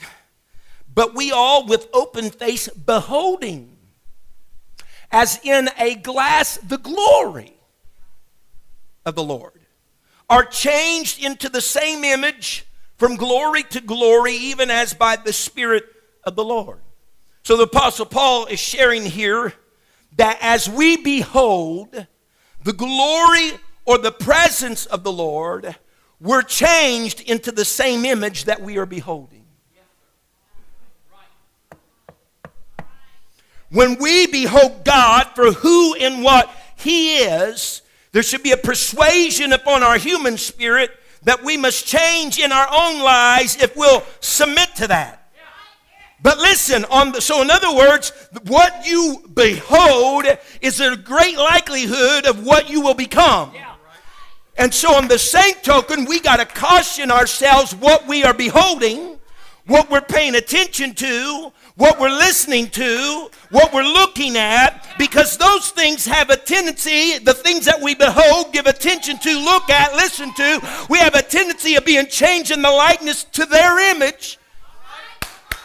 But 0.87 1.15
we 1.15 1.33
all 1.33 1.65
with 1.65 1.89
open 1.91 2.29
face 2.29 2.69
beholding 2.69 3.75
as 5.11 5.37
in 5.43 5.69
a 5.77 5.95
glass 5.95 6.59
the 6.63 6.77
glory 6.77 7.57
of 9.05 9.15
the 9.15 9.23
Lord 9.23 9.65
are 10.29 10.45
changed 10.45 11.21
into 11.21 11.49
the 11.49 11.59
same 11.59 12.05
image 12.05 12.65
from 12.95 13.17
glory 13.17 13.63
to 13.63 13.81
glory 13.81 14.35
even 14.35 14.71
as 14.71 14.93
by 14.93 15.17
the 15.17 15.33
spirit 15.33 15.83
of 16.23 16.37
the 16.37 16.45
Lord. 16.45 16.79
So 17.43 17.57
the 17.57 17.63
apostle 17.63 18.05
Paul 18.05 18.45
is 18.45 18.61
sharing 18.61 19.03
here 19.03 19.53
that 20.17 20.37
as 20.41 20.69
we 20.69 20.97
behold 20.97 22.07
the 22.63 22.73
glory 22.73 23.51
or 23.85 23.97
the 23.97 24.11
presence 24.11 24.85
of 24.85 25.03
the 25.03 25.11
Lord, 25.11 25.75
we're 26.19 26.41
changed 26.41 27.21
into 27.21 27.51
the 27.51 27.65
same 27.65 28.05
image 28.05 28.45
that 28.45 28.61
we 28.61 28.77
are 28.77 28.85
beholding. 28.85 29.45
When 33.69 33.97
we 33.99 34.27
behold 34.27 34.85
God 34.85 35.31
for 35.35 35.51
who 35.51 35.95
and 35.95 36.23
what 36.23 36.49
He 36.77 37.17
is, 37.17 37.81
there 38.11 38.23
should 38.23 38.43
be 38.43 38.51
a 38.51 38.57
persuasion 38.57 39.51
upon 39.51 39.83
our 39.83 39.97
human 39.97 40.37
spirit 40.37 40.91
that 41.23 41.43
we 41.43 41.57
must 41.57 41.85
change 41.85 42.39
in 42.39 42.51
our 42.51 42.67
own 42.71 43.01
lives 43.01 43.61
if 43.61 43.75
we'll 43.75 44.03
submit 44.21 44.75
to 44.77 44.87
that. 44.87 45.24
But 46.21 46.39
listen, 46.39 46.85
on 46.85 47.11
the, 47.11 47.21
so 47.21 47.41
in 47.41 47.51
other 47.51 47.73
words, 47.75 48.11
what 48.47 48.87
you 48.87 49.23
behold 49.33 50.25
is 50.61 50.79
a 50.79 50.95
great 50.95 51.37
likelihood 51.37 52.25
of 52.25 52.45
what 52.45 52.69
you 52.69 52.81
will 52.81 52.93
become. 52.93 53.51
And 54.57 54.73
so, 54.73 54.95
on 54.95 55.09
the 55.09 55.19
same 55.19 55.55
token, 55.63 56.05
we 56.05 56.21
got 56.21 56.37
to 56.37 56.45
caution 56.45 57.11
ourselves 57.11 57.75
what 57.75 58.07
we 58.07 58.23
are 58.23 58.33
beholding, 58.33 59.19
what 59.65 59.89
we're 59.91 59.99
paying 59.99 60.35
attention 60.35 60.93
to, 60.95 61.51
what 61.75 61.99
we're 61.99 62.09
listening 62.09 62.69
to, 62.69 63.29
what 63.51 63.73
we're 63.73 63.83
looking 63.83 64.37
at, 64.37 64.87
because 64.97 65.37
those 65.37 65.71
things 65.71 66.05
have 66.05 66.29
a 66.29 66.37
tendency, 66.37 67.17
the 67.17 67.33
things 67.33 67.65
that 67.65 67.81
we 67.81 67.95
behold, 67.95 68.53
give 68.53 68.65
attention 68.65 69.17
to, 69.19 69.39
look 69.39 69.69
at, 69.69 69.93
listen 69.93 70.33
to, 70.35 70.85
we 70.89 70.99
have 70.99 71.15
a 71.15 71.21
tendency 71.21 71.75
of 71.75 71.83
being 71.83 72.07
changed 72.07 72.51
in 72.51 72.61
the 72.61 72.71
likeness 72.71 73.25
to 73.25 73.45
their 73.45 73.91
image. 73.93 74.39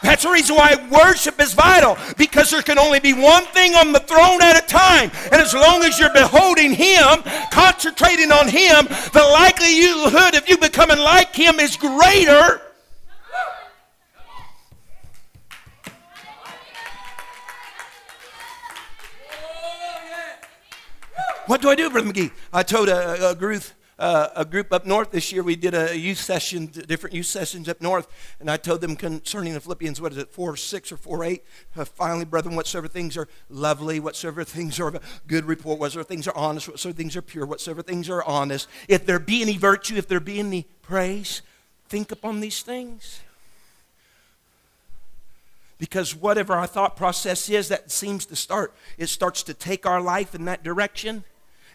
That's 0.03 0.25
the 0.25 0.31
reason 0.31 0.57
why 0.57 0.77
worship 0.91 1.41
is 1.41 1.53
vital 1.53 1.99
because 2.17 2.51
there 2.51 2.63
can 2.63 2.79
only 2.79 3.01
be 3.01 3.13
one 3.13 3.45
thing 3.47 3.75
on 3.75 3.93
the 3.93 4.01
throne 4.01 4.43
at 4.43 4.63
a 4.63 4.67
time. 4.67 5.11
And 5.25 5.35
as 5.35 5.53
long 5.53 5.83
as 5.83 5.99
you're 5.99 6.13
beholding 6.13 6.73
Him, 6.73 7.23
concentrating 7.51 8.33
on 8.33 8.49
Him, 8.49 8.87
the 9.13 9.29
likelihood 9.33 10.35
of 10.35 10.49
you 10.49 10.57
becoming 10.57 10.99
like 10.99 11.35
Him 11.35 11.61
is 11.61 11.77
greater. 11.77 12.63
What 21.47 21.61
do 21.61 21.69
I 21.69 21.75
do, 21.75 21.91
Brother 21.91 22.13
McGee? 22.13 22.31
I 22.53 22.63
told 22.63 22.89
a, 22.89 23.31
a 23.31 23.35
group 23.35 23.65
uh, 24.01 24.31
a 24.35 24.47
group 24.47 24.73
up 24.73 24.87
north 24.87 25.11
this 25.11 25.31
year. 25.31 25.43
We 25.43 25.57
did 25.57 25.75
a 25.75 25.97
youth 25.97 26.19
session, 26.19 26.67
different 26.67 27.15
youth 27.15 27.27
sessions 27.27 27.69
up 27.69 27.83
north, 27.83 28.09
and 28.41 28.51
I 28.51 28.57
told 28.57 28.81
them 28.81 28.97
concerning 28.97 29.53
the 29.53 29.61
Philippians, 29.61 30.01
what 30.01 30.13
is 30.13 30.19
it, 30.19 30.31
4 30.31 30.57
6 30.57 30.93
or 30.93 30.97
4 30.97 31.25
8? 31.25 31.45
Uh, 31.77 31.85
finally, 31.85 32.25
brethren, 32.25 32.57
whatsoever 32.57 32.89
things 32.89 33.19
are 33.19 33.29
lovely, 33.51 34.01
whatsoever 34.01 34.43
things 34.43 34.81
are 34.81 34.89
of 34.89 35.23
good 35.27 35.45
report, 35.45 35.79
whatsoever 35.79 36.09
things 36.09 36.27
are 36.27 36.37
honest, 36.37 36.67
whatsoever 36.67 36.97
things 36.97 37.15
are 37.15 37.23
pure, 37.23 37.45
whatsoever 37.45 37.83
things 37.83 38.09
are 38.09 38.25
honest, 38.25 38.69
if 38.89 39.05
there 39.05 39.19
be 39.19 39.43
any 39.43 39.59
virtue, 39.59 39.97
if 39.97 40.09
there 40.09 40.19
be 40.19 40.39
any 40.39 40.67
praise, 40.81 41.43
think 41.89 42.11
upon 42.11 42.41
these 42.41 42.63
things. 42.63 43.21
Because 45.79 46.15
whatever 46.15 46.55
our 46.55 46.67
thought 46.67 46.97
process 46.97 47.49
is 47.51 47.69
that 47.69 47.91
seems 47.91 48.25
to 48.27 48.37
start, 48.37 48.75
it 48.97 49.09
starts 49.09 49.43
to 49.43 49.55
take 49.55 49.85
our 49.85 50.01
life 50.01 50.35
in 50.35 50.47
that 50.47 50.63
direction. 50.63 51.25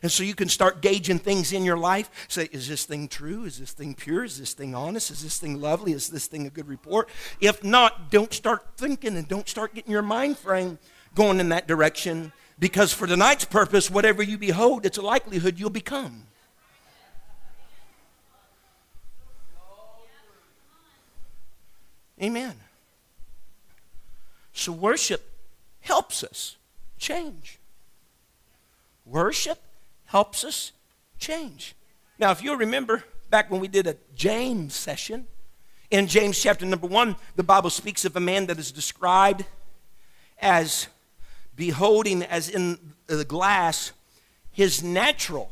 And 0.06 0.12
so 0.12 0.22
you 0.22 0.36
can 0.36 0.50
start 0.50 0.84
gauging 0.84 1.18
things 1.18 1.52
in 1.52 1.66
your 1.66 1.80
life. 1.80 2.28
Say, 2.28 2.48
is 2.52 2.68
this 2.68 2.86
thing 2.86 3.08
true? 3.08 3.46
Is 3.46 3.58
this 3.58 3.72
thing 3.72 3.96
pure? 3.96 4.24
Is 4.24 4.38
this 4.38 4.54
thing 4.54 4.76
honest? 4.76 5.10
Is 5.10 5.24
this 5.24 5.40
thing 5.40 5.60
lovely? 5.60 5.94
Is 5.94 6.10
this 6.10 6.28
thing 6.28 6.46
a 6.46 6.52
good 6.52 6.68
report? 6.68 7.10
If 7.42 7.64
not, 7.64 8.12
don't 8.12 8.32
start 8.32 8.68
thinking 8.78 9.18
and 9.18 9.28
don't 9.28 9.50
start 9.50 9.74
getting 9.74 9.92
your 9.92 10.04
mind 10.04 10.38
frame 10.38 10.78
going 11.16 11.40
in 11.40 11.50
that 11.50 11.68
direction. 11.68 12.34
Because 12.60 12.94
for 12.94 13.08
tonight's 13.08 13.46
purpose, 13.46 13.90
whatever 13.90 14.22
you 14.22 14.38
behold, 14.38 14.86
it's 14.86 15.00
a 15.00 15.02
likelihood 15.02 15.60
you'll 15.60 15.72
become. 15.72 16.28
Amen. 22.22 22.54
So 24.54 24.72
worship 24.72 25.32
helps 25.82 26.24
us 26.24 26.58
change. 27.00 27.58
Worship 29.04 29.65
helps 30.06 30.44
us 30.44 30.72
change. 31.20 31.76
Now, 32.18 32.32
if 32.32 32.44
you'll 32.44 32.58
remember 32.58 33.04
back 33.30 33.52
when 33.52 33.60
we 33.60 33.68
did 33.68 33.88
a 33.88 33.98
James 34.16 34.74
session, 34.74 35.28
in 35.92 36.08
James 36.08 36.42
chapter 36.42 36.66
number 36.66 36.88
one, 36.88 37.16
the 37.36 37.44
Bible 37.44 37.70
speaks 37.70 38.06
of 38.06 38.16
a 38.16 38.20
man 38.20 38.48
that 38.48 38.60
is 38.60 38.72
described 38.72 39.46
as 40.40 40.88
beholding, 41.56 42.24
as 42.24 42.50
in 42.50 42.94
the 43.08 43.26
glass, 43.26 43.92
his 44.52 44.84
natural 44.84 45.52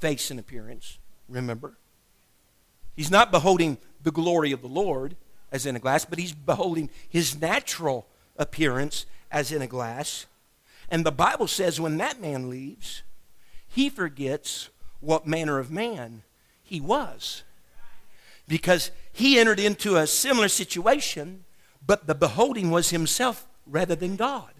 face 0.00 0.30
and 0.30 0.40
appearance. 0.40 0.98
Remember? 1.28 1.76
He's 2.96 3.10
not 3.10 3.30
beholding 3.30 3.78
the 4.02 4.10
glory 4.10 4.52
of 4.52 4.62
the 4.62 4.68
Lord 4.68 5.16
as 5.50 5.66
in 5.66 5.76
a 5.76 5.78
glass, 5.78 6.04
but 6.04 6.18
he's 6.18 6.32
beholding 6.32 6.90
his 7.08 7.40
natural 7.40 8.06
appearance 8.36 9.06
as 9.30 9.52
in 9.52 9.62
a 9.62 9.66
glass. 9.66 10.26
And 10.90 11.04
the 11.04 11.12
Bible 11.12 11.46
says 11.46 11.80
when 11.80 11.98
that 11.98 12.20
man 12.20 12.50
leaves, 12.50 13.02
he 13.74 13.88
forgets 13.88 14.68
what 15.00 15.26
manner 15.26 15.58
of 15.58 15.70
man 15.70 16.22
he 16.62 16.80
was. 16.80 17.42
Because 18.46 18.90
he 19.12 19.38
entered 19.38 19.58
into 19.58 19.96
a 19.96 20.06
similar 20.06 20.48
situation, 20.48 21.44
but 21.84 22.06
the 22.06 22.14
beholding 22.14 22.70
was 22.70 22.90
himself 22.90 23.46
rather 23.66 23.94
than 23.94 24.16
God. 24.16 24.50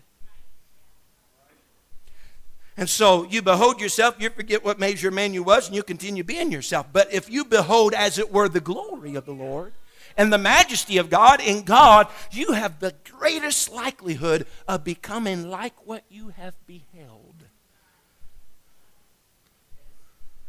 And 2.77 2.89
so 2.89 3.25
you 3.25 3.43
behold 3.43 3.81
yourself, 3.81 4.17
you 4.19 4.31
forget 4.31 4.65
what 4.65 4.79
measure 4.79 5.11
man 5.11 5.35
you 5.35 5.43
was, 5.43 5.67
and 5.67 5.77
you 5.77 5.83
continue 5.83 6.25
being 6.25 6.51
yourself. 6.51 6.87
But 6.91 7.13
if 7.13 7.29
you 7.29 7.45
behold, 7.45 7.93
as 7.93 8.19
it 8.19 8.33
were, 8.33 8.49
the 8.49 8.61
glory 8.61 9.15
of 9.15 9.27
the 9.27 9.33
Lord 9.33 9.75
and 10.17 10.33
the 10.33 10.39
majesty 10.39 10.97
of 10.97 11.11
God 11.11 11.41
in 11.41 11.65
God, 11.65 12.09
you 12.31 12.53
have 12.53 12.81
the 12.81 12.95
greatest 13.05 13.71
likelihood 13.71 14.47
of 14.67 14.85
becoming 14.85 15.51
like 15.51 15.75
what 15.87 16.05
you 16.09 16.31
have 16.31 16.55
beheld. 16.67 17.32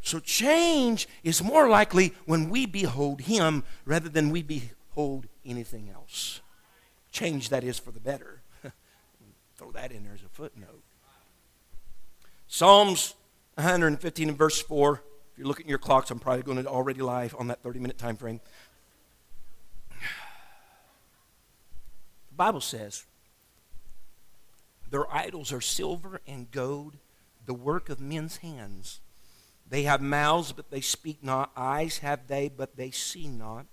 So 0.04 0.20
change 0.20 1.08
is 1.24 1.42
more 1.42 1.70
likely 1.70 2.14
when 2.26 2.50
we 2.50 2.66
behold 2.66 3.22
Him 3.22 3.64
rather 3.86 4.10
than 4.10 4.32
we 4.32 4.44
behold 4.44 5.28
anything 5.46 5.90
else. 5.90 6.42
Change 7.10 7.48
that 7.50 7.64
is 7.64 7.80
for 7.80 7.92
the 7.92 8.02
better. 8.02 8.42
Throw 9.56 9.72
that 9.72 9.94
in 9.94 10.04
there 10.04 10.14
as 10.14 10.22
a 10.22 10.28
footnote. 10.28 10.84
Psalms 12.48 13.16
115 13.56 14.28
and 14.28 14.38
verse 14.38 14.62
4. 14.62 15.02
If 15.32 15.38
you're 15.38 15.48
looking 15.48 15.68
at 15.68 15.70
your 15.70 15.80
clocks, 15.80 16.12
I'm 16.12 16.20
probably 16.20 16.44
going 16.44 16.62
to 16.62 16.70
already 16.70 17.02
live 17.02 17.34
on 17.40 17.48
that 17.48 17.64
30 17.64 17.80
minute 17.80 17.98
time 17.98 18.18
frame. 18.18 18.42
The 22.30 22.36
Bible 22.36 22.62
says, 22.62 23.06
Their 24.90 25.10
idols 25.14 25.54
are 25.54 25.62
silver 25.62 26.20
and 26.28 26.52
gold, 26.52 26.98
the 27.46 27.54
work 27.54 27.90
of 27.90 28.02
men's 28.02 28.38
hands. 28.38 29.00
They 29.68 29.84
have 29.84 30.02
mouths, 30.02 30.52
but 30.52 30.70
they 30.70 30.82
speak 30.82 31.24
not. 31.24 31.52
Eyes 31.56 32.00
have 32.00 32.28
they, 32.28 32.50
but 32.50 32.76
they 32.76 32.92
see 32.92 33.28
not. 33.28 33.66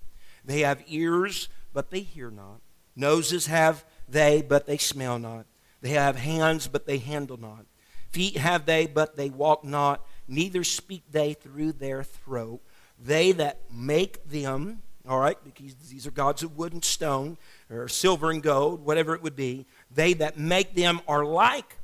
They 0.43 0.61
have 0.61 0.83
ears, 0.87 1.49
but 1.73 1.91
they 1.91 2.01
hear 2.01 2.31
not. 2.31 2.61
Noses 2.95 3.47
have 3.47 3.85
they, 4.07 4.41
but 4.41 4.65
they 4.65 4.77
smell 4.77 5.19
not. 5.19 5.45
They 5.81 5.89
have 5.89 6.15
hands, 6.15 6.67
but 6.67 6.85
they 6.85 6.97
handle 6.97 7.37
not. 7.37 7.65
Feet 8.11 8.37
have 8.37 8.65
they, 8.65 8.87
but 8.87 9.15
they 9.15 9.29
walk 9.29 9.63
not. 9.63 10.05
Neither 10.27 10.63
speak 10.63 11.03
they 11.11 11.33
through 11.33 11.73
their 11.73 12.03
throat. 12.03 12.61
They 12.99 13.31
that 13.33 13.59
make 13.71 14.27
them, 14.27 14.81
all 15.07 15.19
right, 15.19 15.37
because 15.43 15.73
these 15.89 16.05
are 16.05 16.11
gods 16.11 16.43
of 16.43 16.57
wood 16.57 16.73
and 16.73 16.83
stone, 16.83 17.37
or 17.69 17.87
silver 17.87 18.29
and 18.29 18.43
gold, 18.43 18.85
whatever 18.85 19.15
it 19.15 19.23
would 19.23 19.35
be, 19.35 19.65
they 19.89 20.13
that 20.13 20.37
make 20.37 20.75
them 20.75 21.01
are 21.07 21.25
like 21.25 21.77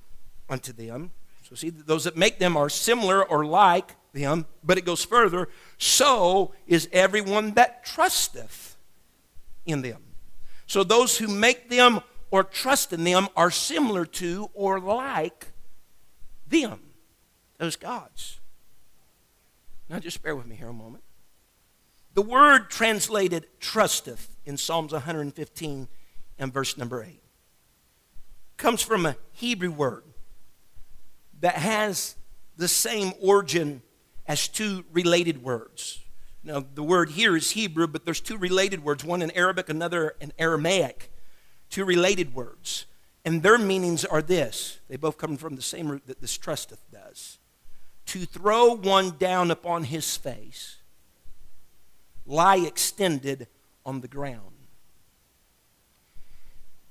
unto 0.49 0.73
them. 0.73 1.11
So 1.47 1.55
see, 1.55 1.69
those 1.69 2.03
that 2.03 2.17
make 2.17 2.39
them 2.39 2.57
are 2.57 2.67
similar 2.67 3.23
or 3.23 3.45
like 3.45 3.95
them, 4.11 4.45
but 4.65 4.77
it 4.77 4.83
goes 4.83 5.05
further. 5.05 5.47
So 5.77 6.53
is 6.67 6.89
everyone 6.91 7.51
that 7.51 7.85
trusteth 7.85 8.75
in 9.65 9.81
them. 9.81 10.01
So 10.65 10.83
those 10.83 11.17
who 11.17 11.29
make 11.29 11.69
them 11.69 12.01
or 12.31 12.43
trust 12.43 12.91
in 12.91 13.05
them 13.05 13.29
are 13.37 13.49
similar 13.49 14.05
to 14.05 14.49
or 14.53 14.81
like 14.81 15.47
them, 16.49 16.81
those 17.59 17.77
gods. 17.77 18.41
Now 19.89 19.99
just 19.99 20.21
bear 20.21 20.35
with 20.35 20.47
me 20.47 20.57
here 20.57 20.67
a 20.67 20.73
moment. 20.73 21.05
The 22.13 22.23
word 22.23 22.69
translated 22.69 23.47
trusteth 23.61 24.35
in 24.45 24.57
Psalms 24.57 24.91
115 24.91 25.87
and 26.39 26.53
verse 26.53 26.77
number 26.77 27.03
8 27.03 27.21
comes 28.57 28.81
from 28.81 29.05
a 29.05 29.15
Hebrew 29.31 29.71
word 29.71 30.03
that 31.41 31.55
has 31.55 32.15
the 32.55 32.67
same 32.67 33.13
origin 33.21 33.81
as 34.27 34.47
two 34.47 34.83
related 34.91 35.43
words. 35.43 35.99
Now, 36.43 36.65
the 36.73 36.83
word 36.83 37.11
here 37.11 37.35
is 37.35 37.51
Hebrew, 37.51 37.87
but 37.87 38.05
there's 38.05 38.21
two 38.21 38.37
related 38.37 38.83
words, 38.83 39.03
one 39.03 39.21
in 39.21 39.31
Arabic, 39.31 39.69
another 39.69 40.15
in 40.19 40.31
Aramaic. 40.39 41.11
Two 41.69 41.83
related 41.83 42.33
words. 42.33 42.85
And 43.25 43.43
their 43.43 43.57
meanings 43.57 44.05
are 44.05 44.21
this 44.21 44.79
they 44.87 44.95
both 44.95 45.17
come 45.17 45.35
from 45.35 45.55
the 45.55 45.61
same 45.61 45.89
root 45.89 46.07
that 46.07 46.21
this 46.21 46.37
trusteth 46.37 46.79
does. 46.91 47.39
To 48.07 48.25
throw 48.25 48.73
one 48.73 49.17
down 49.17 49.51
upon 49.51 49.83
his 49.83 50.15
face, 50.15 50.77
lie 52.25 52.57
extended 52.57 53.47
on 53.85 53.99
the 53.99 54.07
ground. 54.07 54.53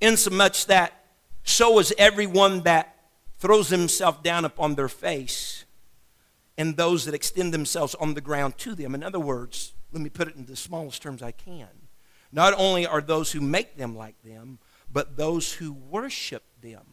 Insomuch 0.03 0.67
that 0.67 0.93
so 1.43 1.79
is 1.79 1.95
everyone 1.97 2.63
that 2.63 2.96
throws 3.47 3.69
himself 3.69 4.25
down 4.25 4.45
upon 4.45 4.75
their 4.75 4.89
face 4.89 5.67
and 6.59 6.77
those 6.77 7.05
that 7.05 7.15
extend 7.15 7.55
themselves 7.55 7.95
on 7.95 8.15
the 8.15 8.21
ground 8.21 8.59
to 8.59 8.75
them. 8.75 8.93
In 8.93 9.05
other 9.05 9.21
words, 9.21 9.73
let 9.93 10.03
me 10.03 10.11
put 10.11 10.27
it 10.27 10.35
in 10.35 10.47
the 10.47 10.57
smallest 10.57 11.01
terms 11.01 11.23
I 11.23 11.31
can. 11.31 11.69
Not 12.33 12.55
only 12.59 12.85
are 12.85 13.01
those 13.01 13.31
who 13.31 13.41
make 13.41 13.77
them 13.77 13.95
like 13.97 14.21
them, 14.25 14.59
but 14.93 15.17
those 15.17 15.53
who 15.53 15.73
worship 15.73 16.43
them 16.61 16.87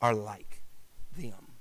are 0.00 0.14
like 0.14 0.62
them. 1.14 1.52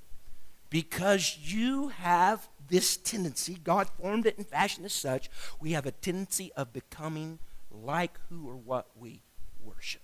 Because 0.69 1.37
you 1.41 1.89
have 1.89 2.47
this 2.69 2.95
tendency, 2.95 3.57
God 3.61 3.89
formed 3.89 4.25
it 4.25 4.37
and 4.37 4.47
fashioned 4.47 4.85
as 4.85 4.93
such, 4.93 5.29
we 5.59 5.73
have 5.73 5.85
a 5.85 5.91
tendency 5.91 6.53
of 6.55 6.71
becoming 6.71 7.39
like 7.69 8.17
who 8.29 8.47
or 8.47 8.55
what 8.55 8.87
we 8.97 9.19
worship. 9.61 10.01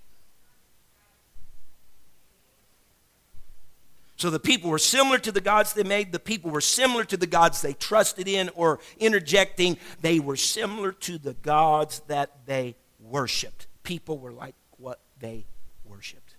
So 4.18 4.30
the 4.30 4.40
people 4.40 4.70
were 4.70 4.80
similar 4.80 5.18
to 5.20 5.32
the 5.32 5.42
gods 5.42 5.74
they 5.74 5.84
made. 5.84 6.12
The 6.12 6.20
people 6.20 6.50
were 6.50 6.62
similar 6.62 7.04
to 7.06 7.18
the 7.18 7.28
gods 7.28 7.62
they 7.62 7.74
trusted 7.74 8.28
in 8.28 8.50
or 8.56 8.80
interjecting. 8.98 9.78
They 10.02 10.20
were 10.20 10.38
similar 10.38 10.94
to 10.94 11.18
the 11.18 11.34
gods 11.34 12.02
that 12.08 12.46
they 12.46 12.76
worshiped. 13.00 13.68
People 13.84 14.18
were 14.18 14.32
like 14.32 14.56
what 14.78 15.02
they 15.20 15.46
worshiped. 15.84 16.36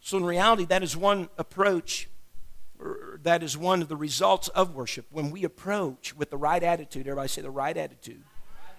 So 0.00 0.18
in 0.18 0.24
reality, 0.24 0.66
that 0.66 0.82
is 0.82 0.96
one 0.96 1.30
approach, 1.38 2.08
that 3.22 3.42
is 3.42 3.56
one 3.56 3.80
of 3.82 3.88
the 3.88 3.96
results 3.96 4.48
of 4.48 4.74
worship. 4.74 5.06
When 5.10 5.30
we 5.30 5.44
approach 5.44 6.14
with 6.14 6.30
the 6.30 6.36
right 6.36 6.62
attitude, 6.62 7.06
everybody 7.06 7.28
say 7.28 7.42
the 7.42 7.50
right 7.50 7.76
attitude. 7.76 8.22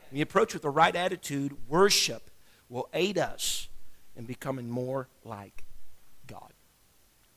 When 0.10 0.20
we 0.20 0.22
approach 0.22 0.54
with 0.54 0.62
the 0.62 0.70
right 0.70 0.96
attitude, 0.96 1.58
worship 1.68 2.30
will 2.70 2.88
aid 2.94 3.18
us 3.18 3.68
in 4.16 4.26
becoming 4.26 4.70
more 4.70 5.10
like. 5.26 5.66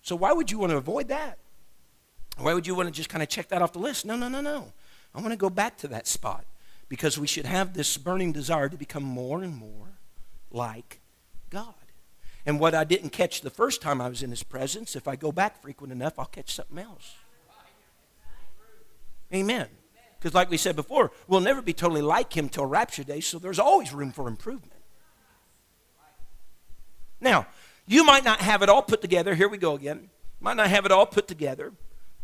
So 0.02 0.16
why 0.16 0.32
would 0.32 0.50
you 0.50 0.58
want 0.58 0.70
to 0.70 0.76
avoid 0.76 1.08
that? 1.08 1.38
Why 2.38 2.54
would 2.54 2.66
you 2.66 2.74
want 2.74 2.88
to 2.88 2.92
just 2.92 3.08
kind 3.08 3.22
of 3.22 3.28
check 3.28 3.48
that 3.48 3.62
off 3.62 3.72
the 3.72 3.78
list? 3.78 4.06
No, 4.06 4.16
no, 4.16 4.28
no, 4.28 4.40
no. 4.40 4.72
I 5.14 5.20
want 5.20 5.32
to 5.32 5.36
go 5.36 5.50
back 5.50 5.76
to 5.78 5.88
that 5.88 6.06
spot 6.06 6.44
because 6.88 7.18
we 7.18 7.26
should 7.26 7.46
have 7.46 7.74
this 7.74 7.96
burning 7.96 8.32
desire 8.32 8.68
to 8.68 8.76
become 8.76 9.02
more 9.02 9.42
and 9.42 9.54
more 9.54 9.98
like 10.50 11.00
God. 11.50 11.74
And 12.46 12.58
what 12.58 12.74
I 12.74 12.84
didn't 12.84 13.10
catch 13.10 13.42
the 13.42 13.50
first 13.50 13.82
time 13.82 14.00
I 14.00 14.08
was 14.08 14.22
in 14.22 14.30
His 14.30 14.42
presence, 14.42 14.96
if 14.96 15.06
I 15.06 15.16
go 15.16 15.30
back 15.30 15.60
frequent 15.60 15.92
enough, 15.92 16.18
I'll 16.18 16.24
catch 16.24 16.54
something 16.54 16.78
else. 16.78 17.16
Amen. 19.32 19.68
Because, 20.18 20.34
like 20.34 20.50
we 20.50 20.56
said 20.56 20.76
before, 20.76 21.12
we'll 21.28 21.40
never 21.40 21.62
be 21.62 21.72
totally 21.72 22.02
like 22.02 22.36
Him 22.36 22.48
till 22.48 22.66
rapture 22.66 23.04
day, 23.04 23.20
so 23.20 23.38
there's 23.38 23.58
always 23.58 23.92
room 23.92 24.12
for 24.12 24.28
improvement. 24.28 24.72
Now, 27.20 27.46
you 27.90 28.04
might 28.04 28.22
not 28.22 28.40
have 28.40 28.62
it 28.62 28.68
all 28.68 28.82
put 28.82 29.00
together. 29.00 29.34
Here 29.34 29.48
we 29.48 29.58
go 29.58 29.74
again. 29.74 30.10
Might 30.38 30.56
not 30.56 30.68
have 30.68 30.86
it 30.86 30.92
all 30.92 31.06
put 31.06 31.26
together. 31.26 31.72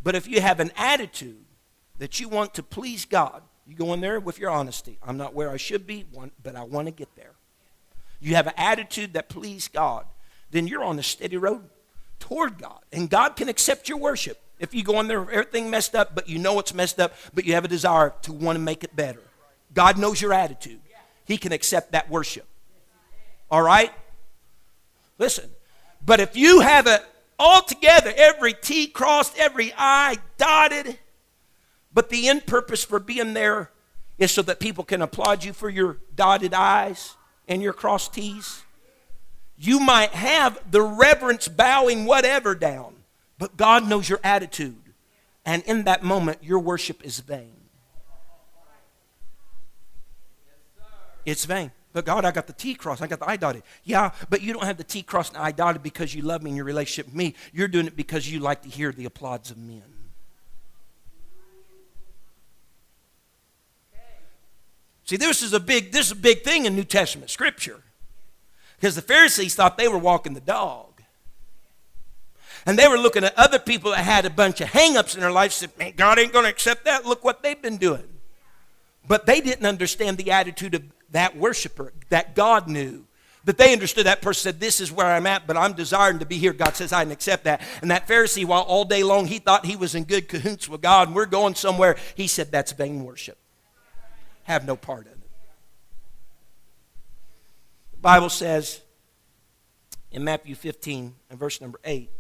But 0.01 0.15
if 0.15 0.29
you 0.29 0.41
have 0.41 0.61
an 0.61 0.71
attitude 0.77 1.45
that 1.99 2.21
you 2.21 2.29
want 2.29 2.55
to 2.55 2.63
please 2.63 3.05
God, 3.05 3.43
you 3.67 3.75
go 3.75 3.93
in 3.93 4.01
there 4.01 4.21
with 4.21 4.39
your 4.39 4.51
honesty. 4.51 4.97
I'm 5.03 5.17
not 5.17 5.35
where 5.35 5.51
I 5.51 5.57
should 5.57 5.85
be, 5.85 6.07
but 6.41 6.55
I 6.55 6.63
want 6.63 6.87
to 6.87 6.93
get 6.93 7.09
there. 7.17 7.33
You 8.21 8.37
have 8.37 8.47
an 8.47 8.53
attitude 8.57 9.15
that 9.15 9.29
please 9.29 9.67
God, 9.67 10.05
then 10.53 10.69
you're 10.69 10.85
on 10.85 11.01
a 11.01 11.03
steady 11.03 11.37
road 11.37 11.65
toward 12.21 12.59
God. 12.59 12.79
And 12.93 13.11
God 13.11 13.35
can 13.35 13.49
accept 13.49 13.89
your 13.89 13.99
worship. 13.99 14.41
If 14.61 14.73
you 14.73 14.85
go 14.85 15.01
in 15.01 15.09
there, 15.09 15.29
everything 15.29 15.69
messed 15.69 15.97
up, 15.97 16.15
but 16.15 16.29
you 16.29 16.39
know 16.39 16.61
it's 16.61 16.75
messed 16.75 17.01
up, 17.01 17.13
but 17.35 17.45
you 17.45 17.55
have 17.55 17.65
a 17.65 17.69
desire 17.69 18.15
to 18.23 18.33
want 18.33 18.55
to 18.55 18.63
make 18.63 18.85
it 18.85 18.95
better. 18.95 19.23
God 19.75 19.99
knows 19.99 20.23
your 20.23 20.33
attitude. 20.33 20.79
He 21.25 21.37
can 21.37 21.51
accept 21.51 21.91
that 21.91 22.09
worship. 22.09 22.47
All 23.51 23.63
right? 23.63 23.91
Listen, 25.19 25.51
but 26.07 26.21
if 26.21 26.37
you 26.37 26.61
have 26.61 26.87
it 26.87 27.05
all 27.39 27.63
together, 27.63 28.13
every 28.17 28.55
T 28.55 28.87
crossed, 28.87 29.37
every 29.37 29.73
I 29.77 30.19
dotted, 30.39 30.99
but 31.93 32.09
the 32.09 32.29
end 32.29 32.47
purpose 32.47 32.85
for 32.85 32.99
being 33.01 33.35
there 33.35 33.71
is 34.17 34.31
so 34.31 34.43
that 34.43 34.61
people 34.61 34.85
can 34.85 35.03
applaud 35.03 35.45
you 35.45 35.53
for 35.53 35.69
your 35.69 35.99
dotted 36.15 36.55
I's 36.55 37.17
and 37.49 37.61
your 37.61 37.73
crossed 37.73 38.15
T's. 38.15 38.63
You 39.59 39.81
might 39.81 40.11
have 40.11 40.59
the 40.71 40.83
reverence, 40.83 41.49
bowing, 41.49 42.05
whatever 42.05 42.55
down, 42.55 42.95
but 43.39 43.57
God 43.57 43.89
knows 43.89 44.09
your 44.09 44.21
attitude. 44.23 44.77
And 45.45 45.63
in 45.65 45.85
that 45.85 46.03
moment, 46.03 46.39
your 46.43 46.59
worship 46.59 47.05
is 47.05 47.21
vain. 47.21 47.53
It's 51.25 51.45
vain. 51.45 51.73
But 51.97 52.05
God, 52.05 52.27
I 52.27 52.31
got 52.31 52.47
the 52.47 52.53
T 52.53 52.75
cross, 52.75 53.01
I 53.01 53.07
got 53.07 53.21
the 53.21 53.27
I 53.31 53.39
dotted. 53.39 53.63
Yeah, 53.83 54.11
but 54.29 54.43
you 54.43 54.53
don't 54.53 54.65
have 54.65 54.77
the 54.77 54.85
T 54.85 55.03
cross 55.03 55.31
and 55.31 55.39
I 55.39 55.51
dotted 55.51 55.83
because 55.83 56.15
you 56.15 56.21
love 56.21 56.43
me 56.43 56.51
in 56.51 56.57
your 56.57 56.67
relationship 56.67 57.07
with 57.07 57.15
me. 57.15 57.35
You're 57.55 57.69
doing 57.69 57.87
it 57.87 57.97
because 57.97 58.31
you 58.31 58.39
like 58.39 58.61
to 58.65 58.69
hear 58.69 58.93
the 58.93 59.07
applause 59.07 59.51
of 59.51 59.57
men. 59.57 59.83
See, 65.07 65.17
this 65.17 65.43
is 65.43 65.55
a 65.55 65.59
big 65.59 65.91
this 65.91 66.05
is 66.09 66.13
a 66.13 66.17
big 66.17 66.43
thing 66.43 66.67
in 66.67 66.77
New 66.77 66.85
Testament 66.85 67.31
scripture. 67.31 67.81
Because 68.79 68.95
the 68.95 69.01
Pharisees 69.01 69.55
thought 69.55 69.79
they 69.79 69.89
were 69.89 69.97
walking 69.97 70.35
the 70.35 70.41
dog. 70.43 71.01
And 72.67 72.79
they 72.79 72.89
were 72.89 72.99
looking 72.99 73.25
at 73.25 73.33
other 73.39 73.59
people 73.59 73.93
that 73.93 74.05
had 74.05 74.27
a 74.27 74.31
bunch 74.31 74.61
of 74.61 74.69
hang-ups 74.69 75.15
in 75.15 75.23
their 75.23 75.33
life 75.33 75.53
said, 75.53 75.71
Man, 75.79 75.95
God 75.97 76.19
ain't 76.19 76.35
gonna 76.35 76.49
accept 76.49 76.85
that. 76.85 77.07
Look 77.07 77.25
what 77.25 77.43
they've 77.43 77.63
been 77.63 77.79
doing. 77.79 78.05
But 79.09 79.25
they 79.25 79.41
didn't 79.41 79.65
understand 79.65 80.19
the 80.19 80.31
attitude 80.31 80.75
of 80.75 80.83
that 81.11 81.37
worshiper 81.37 81.93
that 82.09 82.35
God 82.35 82.69
knew. 82.69 83.07
That 83.45 83.59
they 83.59 83.73
understood 83.73 84.07
that 84.07 84.23
person 84.23 84.43
said, 84.43 84.61
This 84.61 84.81
is 84.81 84.91
where 84.91 85.07
I'm 85.07 85.27
at, 85.27 85.47
but 85.47 85.57
I'm 85.57 85.73
desiring 85.73 86.19
to 86.19 86.27
be 86.27 86.37
here. 86.37 86.53
God 86.53 86.75
says, 86.75 86.93
I 86.93 87.05
can 87.05 87.13
accept 87.13 87.45
that. 87.45 87.63
And 87.81 87.93
that 87.93 88.09
Pharisee, 88.09 88.45
while 88.45 88.63
all 88.63 88.85
day 88.85 89.05
long 89.05 89.27
he 89.27 89.39
thought 89.39 89.65
he 89.65 89.77
was 89.77 89.95
in 89.95 90.03
good 90.03 90.29
cahoots 90.29 90.69
with 90.69 90.81
God 90.81 91.09
and 91.09 91.17
we're 91.17 91.27
going 91.27 91.55
somewhere, 91.55 91.97
he 92.17 92.27
said, 92.27 92.51
That's 92.51 92.73
vain 92.73 93.05
worship. 93.05 93.39
Have 94.43 94.67
no 94.67 94.75
part 94.75 95.07
in 95.07 95.13
it. 95.13 95.31
The 97.93 97.99
Bible 97.99 98.31
says 98.31 98.81
in 100.11 100.25
Matthew 100.25 100.57
15 100.57 101.15
and 101.31 101.39
verse 101.39 101.61
number 101.61 101.79
8, 101.85 102.11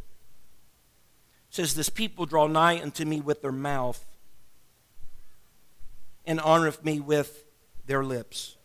says, 1.51 1.75
This 1.75 1.89
people 1.89 2.27
draw 2.27 2.47
nigh 2.47 2.81
unto 2.81 3.05
me 3.05 3.21
with 3.21 3.43
their 3.43 3.53
mouth 3.53 4.05
and 6.25 6.39
honoreth 6.39 6.85
me 6.85 7.01
with 7.01 7.45
their 7.87 8.05
lips 8.05 8.57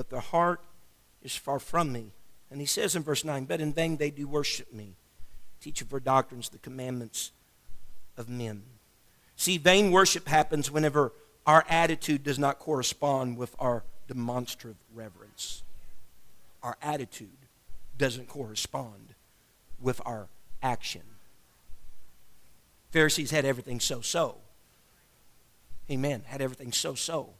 but 0.00 0.08
the 0.08 0.20
heart 0.20 0.62
is 1.20 1.36
far 1.36 1.58
from 1.58 1.92
me. 1.92 2.06
And 2.50 2.58
he 2.58 2.66
says 2.66 2.96
in 2.96 3.02
verse 3.02 3.22
9, 3.22 3.44
But 3.44 3.60
in 3.60 3.74
vain 3.74 3.98
they 3.98 4.08
do 4.08 4.26
worship 4.26 4.72
me, 4.72 4.94
teach 5.60 5.82
of 5.82 5.90
their 5.90 6.00
doctrines 6.00 6.48
the 6.48 6.56
commandments 6.56 7.32
of 8.16 8.26
men. 8.26 8.62
See, 9.36 9.58
vain 9.58 9.90
worship 9.92 10.26
happens 10.26 10.70
whenever 10.70 11.12
our 11.46 11.66
attitude 11.68 12.24
does 12.24 12.38
not 12.38 12.58
correspond 12.58 13.36
with 13.36 13.54
our 13.58 13.84
demonstrative 14.08 14.78
reverence. 14.94 15.64
Our 16.62 16.78
attitude 16.80 17.28
doesn't 17.98 18.26
correspond 18.26 19.12
with 19.82 20.00
our 20.06 20.28
action. 20.62 21.02
Pharisees 22.90 23.32
had 23.32 23.44
everything 23.44 23.80
so 23.80 24.00
so. 24.00 24.38
Amen. 25.90 26.22
Had 26.24 26.40
everything 26.40 26.72
so 26.72 26.94
so. 26.94 27.34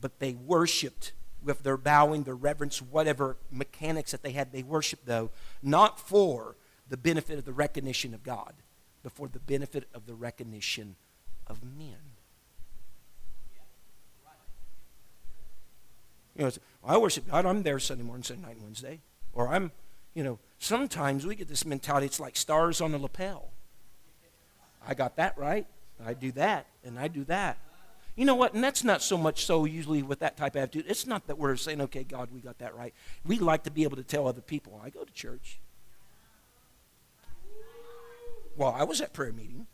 But 0.00 0.20
they 0.20 0.34
worshiped 0.34 1.14
with 1.42 1.62
their 1.62 1.76
bowing, 1.76 2.24
their 2.24 2.34
reverence, 2.34 2.82
whatever 2.82 3.36
mechanics 3.50 4.10
that 4.12 4.22
they 4.22 4.32
had. 4.32 4.52
They 4.52 4.62
worshiped, 4.62 5.06
though, 5.06 5.30
not 5.62 6.00
for 6.00 6.56
the 6.88 6.96
benefit 6.96 7.38
of 7.38 7.44
the 7.44 7.52
recognition 7.52 8.14
of 8.14 8.22
God, 8.22 8.54
but 9.02 9.12
for 9.12 9.28
the 9.28 9.38
benefit 9.38 9.88
of 9.94 10.06
the 10.06 10.14
recognition 10.14 10.96
of 11.46 11.62
men. 11.62 11.96
You 16.36 16.44
know, 16.44 16.50
I 16.84 16.96
worship 16.96 17.28
God. 17.28 17.46
I'm 17.46 17.64
there 17.64 17.80
Sunday 17.80 18.04
morning, 18.04 18.22
Sunday 18.22 18.46
night, 18.46 18.56
and 18.56 18.62
Wednesday. 18.62 19.00
Or 19.32 19.48
I'm, 19.48 19.72
you 20.14 20.22
know, 20.22 20.38
sometimes 20.58 21.26
we 21.26 21.34
get 21.34 21.48
this 21.48 21.64
mentality. 21.64 22.06
It's 22.06 22.20
like 22.20 22.36
stars 22.36 22.80
on 22.80 22.94
a 22.94 22.98
lapel. 22.98 23.50
I 24.86 24.94
got 24.94 25.16
that 25.16 25.36
right. 25.36 25.66
I 26.04 26.14
do 26.14 26.30
that, 26.32 26.66
and 26.84 26.96
I 26.96 27.08
do 27.08 27.24
that. 27.24 27.58
You 28.18 28.24
know 28.24 28.34
what? 28.34 28.52
And 28.52 28.64
that's 28.64 28.82
not 28.82 29.00
so 29.00 29.16
much 29.16 29.46
so 29.46 29.64
usually 29.64 30.02
with 30.02 30.18
that 30.18 30.36
type 30.36 30.56
of 30.56 30.62
attitude. 30.62 30.86
It's 30.88 31.06
not 31.06 31.28
that 31.28 31.38
we're 31.38 31.54
saying, 31.54 31.80
okay, 31.82 32.02
God, 32.02 32.30
we 32.32 32.40
got 32.40 32.58
that 32.58 32.74
right. 32.74 32.92
We 33.24 33.38
like 33.38 33.62
to 33.62 33.70
be 33.70 33.84
able 33.84 33.96
to 33.96 34.02
tell 34.02 34.26
other 34.26 34.40
people, 34.40 34.82
I 34.84 34.90
go 34.90 35.04
to 35.04 35.12
church. 35.12 35.60
Well, 38.56 38.74
I 38.76 38.82
was 38.82 39.00
at 39.00 39.12
prayer 39.12 39.32
meeting. 39.32 39.68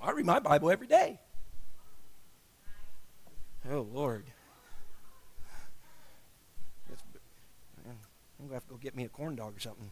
I 0.00 0.12
read 0.12 0.24
my 0.24 0.38
Bible 0.38 0.70
every 0.70 0.86
day. 0.86 1.18
Oh, 3.68 3.88
Lord. 3.92 4.26
I'm 6.88 7.96
going 8.38 8.50
to 8.50 8.54
have 8.54 8.64
to 8.68 8.70
go 8.70 8.76
get 8.76 8.94
me 8.94 9.04
a 9.04 9.08
corn 9.08 9.34
dog 9.34 9.56
or 9.56 9.60
something. 9.60 9.90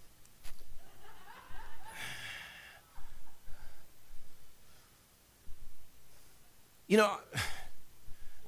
You 6.89 6.97
know, 6.97 7.12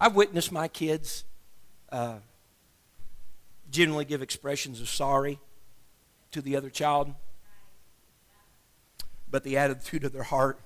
I've 0.00 0.14
witnessed 0.14 0.50
my 0.50 0.66
kids 0.66 1.24
uh, 1.92 2.16
generally 3.70 4.06
give 4.06 4.22
expressions 4.22 4.80
of 4.80 4.88
sorry 4.88 5.38
to 6.30 6.40
the 6.40 6.56
other 6.56 6.70
child, 6.70 7.12
but 9.30 9.44
the 9.44 9.58
attitude 9.58 10.04
of 10.04 10.12
their 10.12 10.22
heart, 10.22 10.58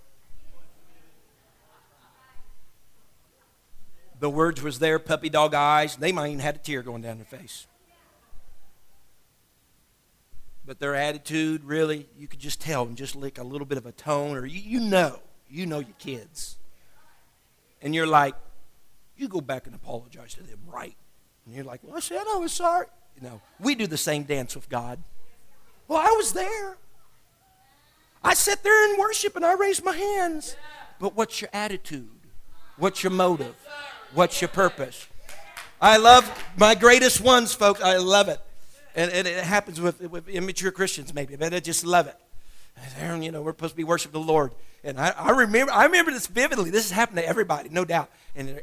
the 4.20 4.30
words 4.30 4.62
was 4.62 4.78
there, 4.78 5.00
puppy 5.00 5.28
dog 5.28 5.52
eyes. 5.52 5.96
They 5.96 6.12
might 6.12 6.28
even 6.28 6.38
had 6.38 6.54
a 6.54 6.58
tear 6.58 6.82
going 6.82 7.02
down 7.02 7.16
their 7.16 7.26
face. 7.26 7.66
But 10.64 10.78
their 10.78 10.94
attitude, 10.94 11.64
really, 11.64 12.08
you 12.16 12.28
could 12.28 12.38
just 12.38 12.60
tell 12.60 12.84
and 12.84 12.96
just 12.96 13.16
lick 13.16 13.36
a 13.36 13.42
little 13.42 13.66
bit 13.66 13.78
of 13.78 13.84
a 13.84 13.92
tone, 13.92 14.36
or 14.36 14.46
you, 14.46 14.60
you 14.60 14.80
know, 14.80 15.18
you 15.50 15.66
know 15.66 15.80
your 15.80 15.96
kids. 15.98 16.56
And 17.84 17.94
you're 17.94 18.06
like, 18.06 18.34
you 19.16 19.28
go 19.28 19.40
back 19.40 19.66
and 19.66 19.74
apologize 19.76 20.34
to 20.34 20.42
them, 20.42 20.58
right? 20.66 20.96
And 21.46 21.54
you're 21.54 21.64
like, 21.64 21.80
well, 21.84 21.96
I 21.96 22.00
said 22.00 22.24
I 22.28 22.38
was 22.38 22.52
sorry. 22.52 22.86
You 23.14 23.28
know, 23.28 23.40
we 23.60 23.74
do 23.76 23.86
the 23.86 23.98
same 23.98 24.24
dance 24.24 24.56
with 24.56 24.68
God. 24.68 24.98
Well, 25.86 25.98
I 25.98 26.10
was 26.16 26.32
there. 26.32 26.78
I 28.24 28.32
sat 28.32 28.62
there 28.62 28.88
and 28.88 28.98
worship 28.98 29.36
and 29.36 29.44
I 29.44 29.52
raised 29.52 29.84
my 29.84 29.94
hands. 29.94 30.56
But 30.98 31.14
what's 31.14 31.40
your 31.42 31.50
attitude? 31.52 32.08
What's 32.78 33.02
your 33.02 33.12
motive? 33.12 33.54
What's 34.14 34.40
your 34.40 34.48
purpose? 34.48 35.06
I 35.80 35.98
love 35.98 36.42
my 36.56 36.74
greatest 36.74 37.20
ones, 37.20 37.52
folks. 37.52 37.82
I 37.82 37.98
love 37.98 38.28
it. 38.28 38.40
And, 38.96 39.12
and 39.12 39.28
it 39.28 39.44
happens 39.44 39.80
with, 39.80 40.00
with 40.00 40.28
immature 40.28 40.70
Christians, 40.70 41.12
maybe, 41.12 41.36
but 41.36 41.52
I 41.52 41.60
just 41.60 41.84
love 41.84 42.06
it. 42.06 42.16
And, 42.98 43.24
you 43.24 43.32
know, 43.32 43.42
we're 43.42 43.52
supposed 43.52 43.72
to 43.72 43.76
be 43.76 43.84
worshiping 43.84 44.20
the 44.20 44.26
Lord. 44.26 44.52
And 44.82 45.00
I, 45.00 45.10
I 45.10 45.30
remember 45.30 45.72
I 45.72 45.84
remember 45.84 46.10
this 46.10 46.26
vividly. 46.26 46.70
This 46.70 46.84
has 46.84 46.90
happened 46.90 47.18
to 47.18 47.26
everybody, 47.26 47.70
no 47.70 47.84
doubt. 47.84 48.10
And 48.36 48.60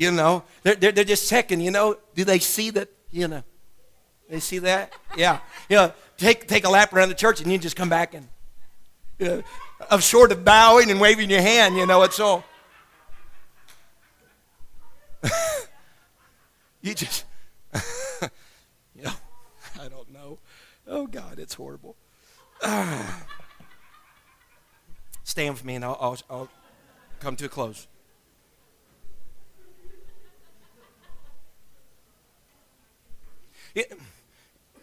you 0.00 0.10
know, 0.10 0.44
they're, 0.62 0.76
they're, 0.76 0.92
they're 0.92 1.04
just 1.04 1.28
checking, 1.28 1.60
you 1.60 1.70
know, 1.70 1.98
do 2.14 2.24
they 2.24 2.38
see 2.38 2.70
that, 2.70 2.88
you 3.10 3.28
know, 3.28 3.42
they 4.30 4.40
see 4.40 4.56
that? 4.60 4.94
Yeah. 5.14 5.40
You 5.68 5.76
know, 5.76 5.92
take, 6.16 6.48
take 6.48 6.64
a 6.64 6.70
lap 6.70 6.94
around 6.94 7.10
the 7.10 7.14
church 7.14 7.42
and 7.42 7.52
you 7.52 7.58
just 7.58 7.76
come 7.76 7.90
back 7.90 8.14
and, 8.14 8.26
you 9.18 9.26
know, 9.26 9.42
of 9.90 10.02
short 10.02 10.32
of 10.32 10.42
bowing 10.42 10.90
and 10.90 11.02
waving 11.02 11.28
your 11.28 11.42
hand, 11.42 11.76
you 11.76 11.84
know, 11.84 12.02
it's 12.02 12.18
all. 12.18 12.44
you 16.80 16.94
just, 16.94 17.26
you 18.94 19.02
know, 19.02 19.12
I 19.78 19.88
don't 19.88 20.10
know. 20.10 20.38
Oh, 20.90 21.06
God, 21.06 21.38
it's 21.38 21.54
horrible. 21.54 21.96
stand 25.22 25.54
with 25.54 25.64
me 25.64 25.76
and 25.76 25.84
I'll, 25.84 25.96
I'll, 26.00 26.18
I'll 26.28 26.48
come 27.20 27.36
to 27.36 27.44
a 27.46 27.48
close. 27.48 27.86
It, 33.72 33.96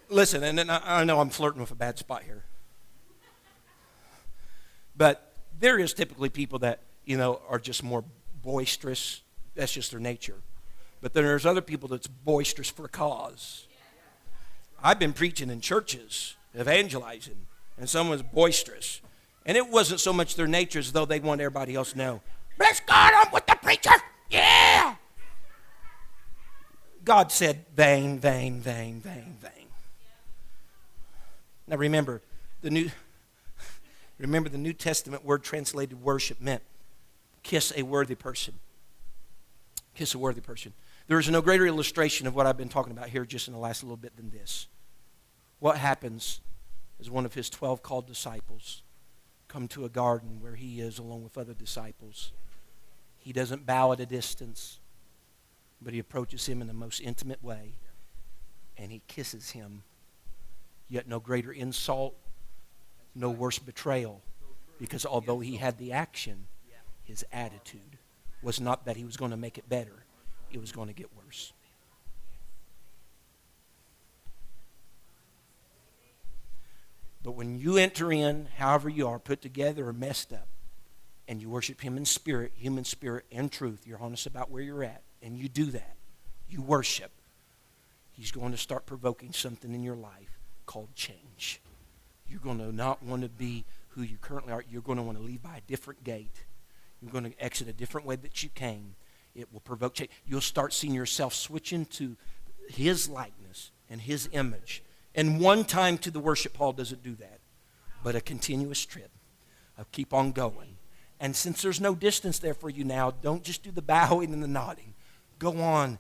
listen, 0.08 0.43
and 0.43 0.72
I, 0.72 0.82
I 0.86 1.03
know 1.03 1.20
I'm 1.20 1.30
flirting 1.30 1.60
with 1.60 1.72
a 1.72 1.76
bad 1.76 1.99
spot 1.99 2.24
here. 2.24 2.45
But 4.95 5.34
there 5.60 5.78
is 5.78 5.93
typically 5.93 6.30
people 6.30 6.60
that, 6.60 6.80
you 7.03 7.18
know, 7.18 7.41
are 7.49 7.60
just 7.60 7.84
more 7.84 8.05
boisterous. 8.41 9.22
That's 9.55 9.74
just 9.74 9.91
their 9.91 9.99
nature. 9.99 10.38
But 11.01 11.14
then 11.14 11.26
there's 11.26 11.45
other 11.45 11.62
people 11.62 11.89
that's 11.89 12.08
boisterous 12.08 12.70
for 12.70 12.86
a 12.86 12.89
cause. 12.89 13.66
I've 14.84 14.99
been 14.99 15.13
preaching 15.13 15.49
in 15.49 15.61
churches, 15.61 16.36
evangelizing, 16.57 17.47
and 17.78 17.89
someone's 17.89 18.21
boisterous. 18.21 19.01
And 19.45 19.57
it 19.57 19.69
wasn't 19.69 19.99
so 19.99 20.11
much 20.13 20.36
their 20.36 20.47
nature 20.47 20.80
as 20.80 20.91
though 20.91 21.05
they 21.05 21.19
want 21.19 21.41
everybody 21.41 21.75
else 21.75 21.93
to 21.93 21.97
know, 21.97 22.21
bless 22.57 22.80
God, 22.82 23.13
I'm 23.15 23.32
with 23.32 23.45
the 23.45 23.57
preacher. 23.61 23.91
Yeah. 24.30 24.95
God 27.03 27.32
said, 27.32 27.65
vain, 27.75 28.19
vain, 28.19 28.59
vain, 28.59 28.99
vain, 28.99 29.38
vain. 29.39 29.67
Now 31.67 31.78
remember, 31.78 32.21
the 32.61 32.69
new 32.69 32.89
remember 34.17 34.49
the 34.49 34.57
New 34.57 34.73
Testament 34.73 35.23
word 35.23 35.43
translated 35.43 36.01
worship 36.01 36.41
meant 36.41 36.63
kiss 37.43 37.71
a 37.75 37.84
worthy 37.84 38.15
person. 38.15 38.55
Kiss 39.95 40.13
a 40.13 40.19
worthy 40.19 40.41
person. 40.41 40.73
There 41.08 41.20
is 41.20 41.30
no 41.30 41.41
greater 41.41 41.66
illustration 41.66 42.28
of 42.28 42.36
what 42.36 42.45
I've 42.45 42.58
been 42.58 42.70
talking 42.70 42.91
about 42.91 43.10
here 43.10 43.26
just 43.26 43.47
in 43.47 43.53
the 43.53 43.60
last 43.60 43.84
little 43.84 43.97
bit 43.97 44.16
than 44.18 44.30
this. 44.30 44.68
What 45.60 45.78
happens 45.78 46.41
as 46.99 47.10
one 47.10 47.26
of 47.26 47.34
his 47.34 47.49
12 47.49 47.82
called 47.82 48.08
disciples 48.08 48.84
come 49.47 49.68
to 49.70 49.86
a 49.86 49.89
garden 49.89 50.41
where 50.41 50.55
he 50.55 50.82
is 50.82 50.99
along 50.99 51.24
with 51.24 51.38
other 51.38 51.53
disciples? 51.53 52.32
He 53.18 53.34
doesn't 53.34 53.66
bow 53.66 53.93
at 53.93 53.99
a 53.99 54.05
distance 54.05 54.80
but 55.82 55.93
he 55.93 55.99
approaches 55.99 56.47
him 56.47 56.62
in 56.62 56.68
the 56.68 56.74
most 56.74 56.99
intimate 56.99 57.43
way 57.43 57.74
and 58.78 58.91
he 58.91 59.01
kisses 59.08 59.51
him. 59.51 59.84
Yet 60.89 61.08
no 61.08 61.20
greater 61.20 61.51
insult, 61.51 62.16
no 63.14 63.30
worse 63.30 63.60
betrayal, 63.60 64.22
because 64.80 65.05
although 65.05 65.39
he 65.39 65.58
had 65.58 65.78
the 65.78 65.91
action, 65.91 66.47
his 67.03 67.26
attitude 67.32 67.97
was 68.41 68.62
not 68.62 68.86
that 68.86 68.95
he 68.95 69.03
was 69.03 69.18
going 69.18 69.32
to 69.32 69.38
make 69.38 69.58
it 69.58 69.68
better, 69.68 70.05
it 70.51 70.59
was 70.59 70.71
going 70.71 70.87
to 70.87 70.93
get 70.93 71.09
worse. 71.15 71.53
But 77.23 77.31
when 77.31 77.59
you 77.59 77.77
enter 77.77 78.11
in, 78.11 78.47
however 78.57 78.87
you 78.87 79.07
are, 79.07 79.19
put 79.19 79.41
together 79.41 79.89
or 79.89 79.93
messed 79.93 80.31
up, 80.31 80.47
and 81.27 81.41
you 81.41 81.49
worship 81.49 81.81
Him 81.81 81.97
in 81.97 82.05
spirit, 82.05 82.53
human 82.55 82.85
spirit, 82.85 83.25
and 83.31 83.51
truth, 83.51 83.85
you're 83.85 84.01
honest 84.01 84.25
about 84.25 84.49
where 84.49 84.61
you're 84.61 84.83
at, 84.83 85.01
and 85.21 85.37
you 85.37 85.49
do 85.49 85.65
that, 85.65 85.95
you 86.49 86.61
worship, 86.61 87.11
He's 88.11 88.31
going 88.31 88.51
to 88.51 88.57
start 88.57 88.85
provoking 88.85 89.33
something 89.33 89.73
in 89.73 89.83
your 89.83 89.95
life 89.95 90.39
called 90.65 90.95
change. 90.95 91.59
You're 92.29 92.39
going 92.39 92.59
to 92.59 92.71
not 92.71 93.03
want 93.03 93.23
to 93.23 93.29
be 93.29 93.65
who 93.89 94.01
you 94.03 94.17
currently 94.21 94.53
are. 94.53 94.63
You're 94.69 94.81
going 94.81 94.97
to 94.97 95.03
want 95.03 95.17
to 95.17 95.23
leave 95.23 95.43
by 95.43 95.57
a 95.57 95.61
different 95.69 96.03
gate. 96.03 96.43
You're 97.01 97.11
going 97.11 97.31
to 97.31 97.43
exit 97.43 97.67
a 97.67 97.73
different 97.73 98.07
way 98.07 98.15
that 98.15 98.43
you 98.43 98.49
came. 98.49 98.95
It 99.38 99.53
will 99.53 99.59
provoke 99.59 99.93
change. 99.93 100.09
You'll 100.25 100.41
start 100.41 100.73
seeing 100.73 100.93
yourself 100.93 101.33
switching 101.33 101.85
to 101.85 102.17
His 102.67 103.07
likeness 103.07 103.71
and 103.89 104.01
His 104.01 104.27
image. 104.31 104.83
And 105.13 105.39
one 105.39 105.63
time 105.63 105.97
to 105.99 106.11
the 106.11 106.19
worship 106.19 106.57
hall 106.57 106.73
doesn't 106.73 107.03
do 107.03 107.15
that, 107.15 107.39
but 108.03 108.15
a 108.15 108.21
continuous 108.21 108.85
trip 108.85 109.11
of 109.77 109.91
keep 109.91 110.13
on 110.13 110.31
going. 110.31 110.77
And 111.19 111.35
since 111.35 111.61
there's 111.61 111.79
no 111.79 111.95
distance 111.95 112.39
there 112.39 112.53
for 112.53 112.69
you 112.69 112.83
now, 112.83 113.11
don't 113.11 113.43
just 113.43 113.63
do 113.63 113.71
the 113.71 113.81
bowing 113.81 114.33
and 114.33 114.43
the 114.43 114.47
nodding 114.47 114.93
go 115.39 115.59
on 115.61 115.99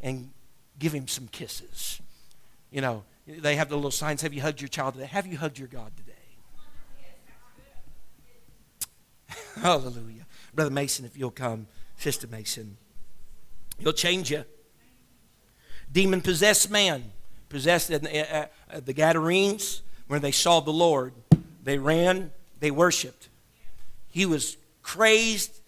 and 0.00 0.30
give 0.78 0.92
him 0.92 1.08
some 1.08 1.28
kisses. 1.28 2.00
You 2.70 2.80
know, 2.80 3.04
they 3.26 3.56
have 3.56 3.68
the 3.68 3.76
little 3.76 3.90
signs 3.90 4.22
Have 4.22 4.32
you 4.32 4.42
hugged 4.42 4.60
your 4.60 4.68
child 4.68 4.94
today? 4.94 5.06
Have 5.06 5.26
you 5.26 5.36
hugged 5.36 5.58
your 5.58 5.68
God 5.68 5.92
today? 5.96 6.12
Hallelujah. 9.60 10.26
Brother 10.54 10.70
Mason, 10.70 11.04
if 11.04 11.16
you'll 11.16 11.30
come, 11.30 11.66
Sister 11.98 12.26
Mason, 12.26 12.76
he'll 13.78 13.92
change 13.92 14.30
you. 14.30 14.44
Demon 15.92 16.20
possessed 16.20 16.70
man, 16.70 17.12
possessed 17.48 17.88
the, 17.88 18.36
uh, 18.36 18.46
uh, 18.70 18.80
the 18.80 18.92
Gadarenes, 18.92 19.82
where 20.08 20.20
they 20.20 20.32
saw 20.32 20.60
the 20.60 20.72
Lord. 20.72 21.12
They 21.62 21.78
ran, 21.78 22.32
they 22.60 22.70
worshiped. 22.70 23.28
He 24.08 24.26
was 24.26 24.56
crazed, 24.82 25.60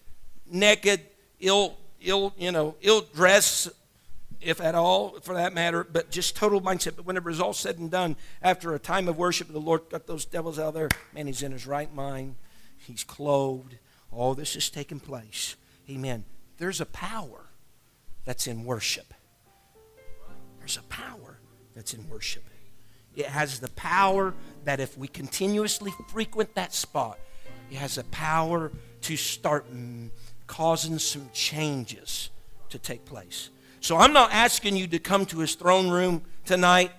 naked, 0.49 1.01
ill, 1.39 1.77
ill, 2.01 2.33
you 2.37 2.51
know, 2.51 2.75
ill 2.81 3.01
dressed, 3.13 3.69
if 4.41 4.61
at 4.61 4.75
all, 4.75 5.19
for 5.21 5.33
that 5.33 5.53
matter, 5.53 5.83
but 5.83 6.09
just 6.09 6.35
total 6.35 6.61
mindset. 6.61 6.95
But 6.95 7.05
when 7.05 7.17
it 7.17 7.23
was 7.23 7.41
all 7.41 7.53
said 7.53 7.77
and 7.77 7.91
done, 7.91 8.15
after 8.41 8.73
a 8.73 8.79
time 8.79 9.07
of 9.07 9.17
worship, 9.17 9.51
the 9.51 9.59
Lord 9.59 9.81
got 9.89 10.07
those 10.07 10.25
devils 10.25 10.57
out 10.57 10.69
of 10.69 10.73
there. 10.73 10.89
Man, 11.13 11.27
he's 11.27 11.43
in 11.43 11.51
his 11.51 11.67
right 11.67 11.93
mind. 11.93 12.35
He's 12.77 13.03
clothed. 13.03 13.75
All 14.11 14.33
this 14.33 14.55
is 14.55 14.69
taking 14.69 14.99
place. 14.99 15.55
Amen. 15.89 16.23
There's 16.57 16.81
a 16.81 16.85
power 16.85 17.45
that's 18.25 18.47
in 18.47 18.63
worship. 18.63 19.13
There's 20.59 20.77
a 20.77 20.83
power 20.83 21.39
that's 21.73 21.93
in 21.93 22.07
worship. 22.09 22.43
It 23.15 23.25
has 23.25 23.59
the 23.59 23.69
power 23.69 24.35
that 24.65 24.79
if 24.79 24.97
we 24.97 25.07
continuously 25.07 25.91
frequent 26.09 26.53
that 26.55 26.73
spot, 26.73 27.17
it 27.71 27.77
has 27.77 27.95
the 27.95 28.03
power 28.05 28.71
to 29.01 29.17
start 29.17 29.65
causing 30.47 30.99
some 30.99 31.29
changes 31.33 32.29
to 32.69 32.77
take 32.77 33.05
place. 33.05 33.49
So 33.81 33.97
I'm 33.97 34.13
not 34.13 34.31
asking 34.31 34.75
you 34.75 34.87
to 34.87 34.99
come 34.99 35.25
to 35.27 35.39
his 35.39 35.55
throne 35.55 35.89
room 35.89 36.21
tonight 36.45 36.91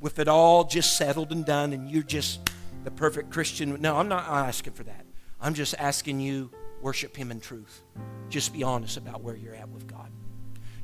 with 0.00 0.18
it 0.18 0.28
all 0.28 0.64
just 0.64 0.96
settled 0.96 1.32
and 1.32 1.46
done 1.46 1.72
and 1.72 1.90
you're 1.90 2.02
just 2.02 2.40
the 2.84 2.90
perfect 2.90 3.30
Christian. 3.30 3.80
No, 3.80 3.96
I'm 3.96 4.08
not 4.08 4.28
asking 4.28 4.74
for 4.74 4.82
that. 4.84 5.06
I'm 5.40 5.54
just 5.54 5.74
asking 5.78 6.20
you 6.20 6.50
worship 6.84 7.16
him 7.16 7.30
in 7.30 7.40
truth. 7.40 7.80
Just 8.28 8.52
be 8.52 8.62
honest 8.62 8.98
about 8.98 9.22
where 9.22 9.34
you're 9.34 9.54
at 9.54 9.70
with 9.70 9.86
God. 9.86 10.12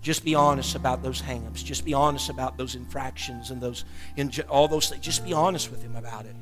Just 0.01 0.24
be 0.24 0.34
honest 0.34 0.74
about 0.74 1.03
those 1.03 1.20
hangups. 1.20 1.62
Just 1.62 1.84
be 1.84 1.92
honest 1.92 2.30
about 2.30 2.57
those 2.57 2.74
infractions 2.74 3.51
and 3.51 3.61
those 3.61 3.84
all 4.48 4.66
those 4.66 4.88
things. 4.88 5.05
Just 5.05 5.22
be 5.26 5.34
honest 5.34 5.70
with 5.70 5.82
him 5.82 5.94
about 5.96 6.24
it. 6.24 6.34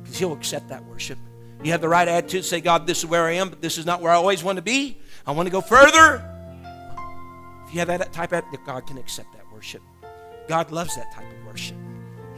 Because 0.00 0.16
he'll 0.16 0.32
accept 0.32 0.68
that 0.68 0.84
worship. 0.86 1.18
You 1.64 1.72
have 1.72 1.80
the 1.80 1.88
right 1.88 2.06
attitude, 2.06 2.44
say, 2.44 2.60
God, 2.60 2.86
this 2.86 3.00
is 3.00 3.06
where 3.06 3.24
I 3.24 3.32
am, 3.32 3.50
but 3.50 3.60
this 3.60 3.78
is 3.78 3.84
not 3.84 4.00
where 4.00 4.12
I 4.12 4.14
always 4.14 4.44
want 4.44 4.56
to 4.56 4.62
be. 4.62 4.96
I 5.26 5.32
want 5.32 5.46
to 5.48 5.50
go 5.50 5.60
further. 5.60 6.24
If 7.66 7.74
you 7.74 7.80
have 7.80 7.88
that 7.88 8.12
type 8.12 8.30
of 8.30 8.44
attitude, 8.44 8.64
God 8.64 8.86
can 8.86 8.96
accept 8.96 9.32
that 9.32 9.44
worship. 9.52 9.82
God 10.48 10.70
loves 10.70 10.94
that 10.94 11.12
type 11.12 11.26
of 11.30 11.46
worship. 11.46 11.76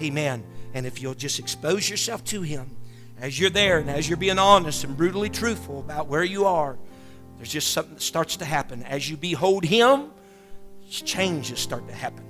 Amen. 0.00 0.42
And 0.72 0.86
if 0.86 1.02
you'll 1.02 1.14
just 1.14 1.38
expose 1.38 1.88
yourself 1.88 2.24
to 2.24 2.40
Him 2.40 2.76
as 3.22 3.38
you're 3.38 3.50
there 3.50 3.78
and 3.78 3.88
as 3.88 4.08
you're 4.08 4.18
being 4.18 4.38
honest 4.38 4.82
and 4.82 4.96
brutally 4.96 5.30
truthful 5.30 5.78
about 5.78 6.08
where 6.08 6.24
you 6.24 6.44
are, 6.44 6.76
there's 7.36 7.52
just 7.52 7.72
something 7.72 7.94
that 7.94 8.02
starts 8.02 8.36
to 8.36 8.44
happen. 8.44 8.82
As 8.82 9.08
you 9.08 9.16
behold 9.16 9.64
Him, 9.64 10.10
changes 10.90 11.60
start 11.60 11.86
to 11.86 11.94
happen. 11.94 12.24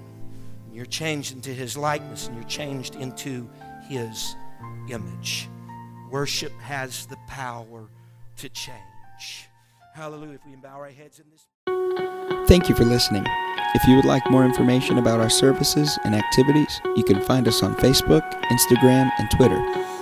And 0.66 0.76
You're 0.76 0.84
changed 0.84 1.32
into 1.32 1.48
His 1.48 1.78
likeness 1.78 2.26
and 2.26 2.36
you're 2.36 2.48
changed 2.48 2.94
into 2.96 3.48
His 3.88 4.36
image. 4.90 5.48
Worship 6.10 6.52
has 6.60 7.06
the 7.06 7.16
power 7.26 7.88
to 8.36 8.48
change. 8.50 9.48
Hallelujah. 9.94 10.34
If 10.34 10.46
we 10.46 10.56
bow 10.56 10.76
our 10.76 10.90
heads 10.90 11.20
in 11.20 11.24
this. 11.30 12.48
Thank 12.48 12.68
you 12.68 12.74
for 12.74 12.84
listening. 12.84 13.24
If 13.74 13.88
you 13.88 13.96
would 13.96 14.04
like 14.04 14.30
more 14.30 14.44
information 14.44 14.98
about 14.98 15.20
our 15.20 15.30
services 15.30 15.98
and 16.04 16.14
activities, 16.14 16.80
you 16.96 17.02
can 17.02 17.22
find 17.22 17.48
us 17.48 17.62
on 17.62 17.74
Facebook, 17.76 18.30
Instagram, 18.44 19.10
and 19.18 19.30
Twitter 19.30 20.01